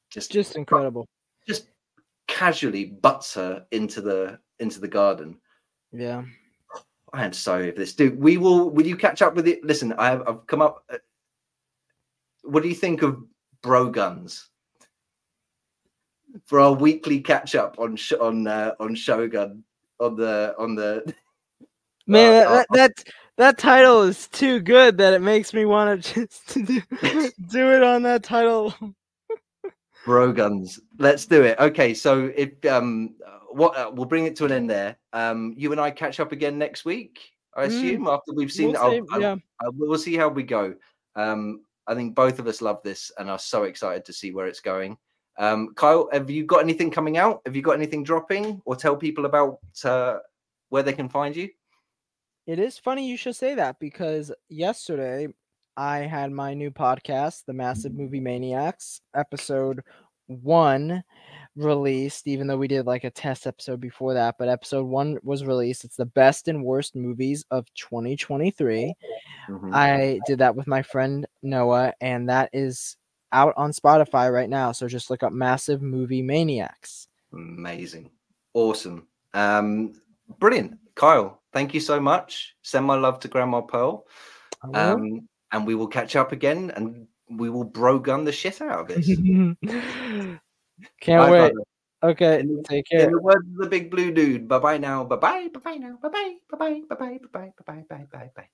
just 0.09 0.31
Just 0.31 0.55
incredible. 0.55 1.07
just 1.47 1.67
casually 2.27 2.85
butts 2.85 3.33
her 3.35 3.65
into 3.71 4.01
the 4.01 4.39
into 4.59 4.79
the 4.79 4.87
garden. 4.87 5.37
Yeah. 5.91 6.23
I 7.13 7.23
am 7.25 7.31
sorry 7.33 7.71
for 7.71 7.77
this, 7.79 7.93
dude. 7.93 8.19
We 8.19 8.37
will. 8.37 8.69
Will 8.69 8.85
you 8.85 8.97
catch 8.97 9.21
up 9.21 9.33
with 9.35 9.47
it? 9.47 9.63
Listen, 9.63 9.93
I 9.93 10.07
have, 10.09 10.27
I've 10.27 10.45
come 10.47 10.61
up. 10.61 10.83
uh, 10.91 10.97
What 12.43 12.63
do 12.63 12.69
you 12.69 12.75
think 12.75 13.01
of 13.01 13.23
bro 13.61 13.89
guns 13.89 14.49
for 16.45 16.59
our 16.59 16.73
weekly 16.73 17.21
catch 17.21 17.55
up 17.55 17.79
on 17.79 17.95
sh- 17.95 18.13
on 18.19 18.45
uh, 18.47 18.73
on 18.79 18.93
Shogun 18.93 19.63
on 19.99 20.15
the 20.17 20.53
on 20.59 20.75
the? 20.75 21.13
Man, 22.07 22.45
Uh, 22.45 22.49
that, 22.49 22.67
that 22.71 23.03
that 23.37 23.57
title 23.57 24.03
is 24.03 24.27
too 24.27 24.59
good 24.59 24.97
that 24.97 25.13
it 25.13 25.21
makes 25.21 25.53
me 25.53 25.65
want 25.65 26.03
to 26.03 26.13
just 26.27 26.65
do, 26.65 26.81
do 27.49 27.71
it 27.73 27.83
on 27.83 28.03
that 28.03 28.23
title. 28.23 28.73
Bro 30.07 30.31
guns. 30.31 30.79
Let's 30.99 31.25
do 31.25 31.43
it. 31.43 31.59
Okay, 31.59 31.93
so 31.93 32.31
if 32.33 32.63
um, 32.65 33.15
what 33.51 33.75
uh, 33.77 33.91
we'll 33.93 34.05
bring 34.05 34.25
it 34.25 34.37
to 34.37 34.45
an 34.45 34.53
end 34.53 34.69
there. 34.69 34.95
Um, 35.11 35.53
you 35.57 35.73
and 35.73 35.81
I 35.81 35.91
catch 35.91 36.21
up 36.21 36.31
again 36.31 36.57
next 36.57 36.85
week. 36.85 37.19
I 37.57 37.65
Mm, 37.65 37.67
assume 37.67 38.07
after 38.07 38.31
we've 38.33 38.49
seen. 38.51 38.71
We'll 38.71 38.77
I'll- 38.81 38.91
say- 38.91 39.01
I'll- 39.11 39.21
yeah. 39.21 39.35
Uh, 39.59 39.71
we'll 39.73 39.97
see 39.97 40.15
how 40.15 40.29
we 40.29 40.43
go. 40.43 40.75
Um, 41.17 41.65
I 41.87 41.93
think 41.93 42.15
both 42.15 42.39
of 42.39 42.47
us 42.47 42.61
love 42.61 42.81
this 42.83 43.11
and 43.17 43.29
are 43.29 43.37
so 43.37 43.63
excited 43.63 44.05
to 44.05 44.13
see 44.13 44.31
where 44.31 44.47
it's 44.47 44.61
going. 44.61 44.97
Um, 45.37 45.73
Kyle, 45.75 46.07
have 46.13 46.29
you 46.29 46.45
got 46.45 46.61
anything 46.63 46.89
coming 46.89 47.17
out? 47.17 47.41
Have 47.45 47.55
you 47.57 47.61
got 47.61 47.73
anything 47.73 48.05
dropping, 48.05 48.61
or 48.63 48.77
tell 48.77 48.95
people 48.95 49.25
about 49.25 49.59
uh, 49.83 50.19
where 50.69 50.83
they 50.83 50.93
can 50.93 51.09
find 51.09 51.35
you? 51.35 51.49
It 52.45 52.59
is 52.59 52.77
funny 52.77 53.09
you 53.09 53.17
should 53.17 53.35
say 53.35 53.55
that 53.55 53.77
because 53.77 54.31
yesterday 54.47 55.27
I 55.77 55.99
had 55.99 56.31
my 56.31 56.55
new 56.55 56.71
podcast, 56.71 57.45
The 57.45 57.53
Massive 57.53 57.93
Movie 57.93 58.19
Maniacs, 58.19 58.99
episode 59.15 59.83
one 60.25 61.03
released, 61.55 62.27
even 62.27 62.47
though 62.47 62.57
we 62.57 62.67
did 62.67 62.87
like 62.87 63.03
a 63.03 63.11
test 63.11 63.45
episode 63.45 63.79
before 63.79 64.15
that, 64.15 64.35
but 64.39 64.49
episode 64.49 64.85
one 64.85 65.19
was 65.21 65.45
released. 65.45 65.85
It's 65.85 65.95
the 65.95 66.07
best 66.07 66.47
and 66.47 66.63
worst 66.63 66.95
movies 66.95 67.45
of 67.51 67.71
2023. 67.75 68.95
Mhm. 69.47 69.71
I 69.71 70.19
did 70.25 70.39
that 70.39 70.55
with 70.55 70.65
my 70.65 70.81
friend 70.81 71.27
Noah, 71.43 71.93
and 72.01 72.27
that 72.27 72.49
is 72.53 72.97
out 73.31 73.53
on 73.55 73.71
Spotify 73.71 74.33
right 74.33 74.49
now. 74.49 74.71
So 74.71 74.87
just 74.87 75.11
look 75.11 75.21
up 75.21 75.31
Massive 75.31 75.83
Movie 75.83 76.23
Maniacs. 76.23 77.07
Amazing, 77.33 78.09
awesome, 78.55 79.07
um, 79.35 79.93
brilliant, 80.39 80.79
Kyle. 80.95 81.43
Thank 81.53 81.75
you 81.75 81.79
so 81.79 81.99
much. 81.99 82.55
Send 82.63 82.85
my 82.85 82.95
love 82.95 83.19
to 83.19 83.27
Grandma 83.27 83.61
Pearl, 83.61 84.07
um, 84.73 85.27
and 85.51 85.65
we 85.65 85.75
will 85.75 85.87
catch 85.87 86.15
up 86.15 86.31
again, 86.31 86.71
and 86.75 87.07
we 87.29 87.49
will 87.49 87.63
bro 87.63 87.99
gun 87.99 88.23
the 88.25 88.31
shit 88.31 88.61
out 88.61 88.81
of 88.81 88.87
this. 88.89 89.07
Can't 91.01 91.23
Bye, 91.23 91.31
wait. 91.31 91.53
brother. 91.53 91.63
Okay, 92.03 92.39
In- 92.41 92.63
take 92.63 92.85
In 92.91 92.99
care. 92.99 93.09
the 93.11 93.21
words 93.21 93.45
of 93.47 93.57
the 93.57 93.69
big 93.69 93.89
blue 93.89 94.11
dude, 94.11 94.47
bye 94.47 94.59
bye 94.59 94.77
now, 94.77 95.03
bye 95.03 95.15
bye, 95.15 95.49
bye 95.51 95.59
bye 95.59 95.75
now, 95.77 95.97
bye 96.01 96.09
bye, 96.09 96.35
bye 96.51 96.57
bye, 96.57 96.81
bye 96.89 96.95
bye, 96.95 97.19
bye 97.19 97.27
bye, 97.31 97.51
bye 97.57 97.63
bye, 97.65 97.83
bye 97.83 97.83
bye, 97.89 98.05
bye 98.11 98.29
bye. 98.35 98.49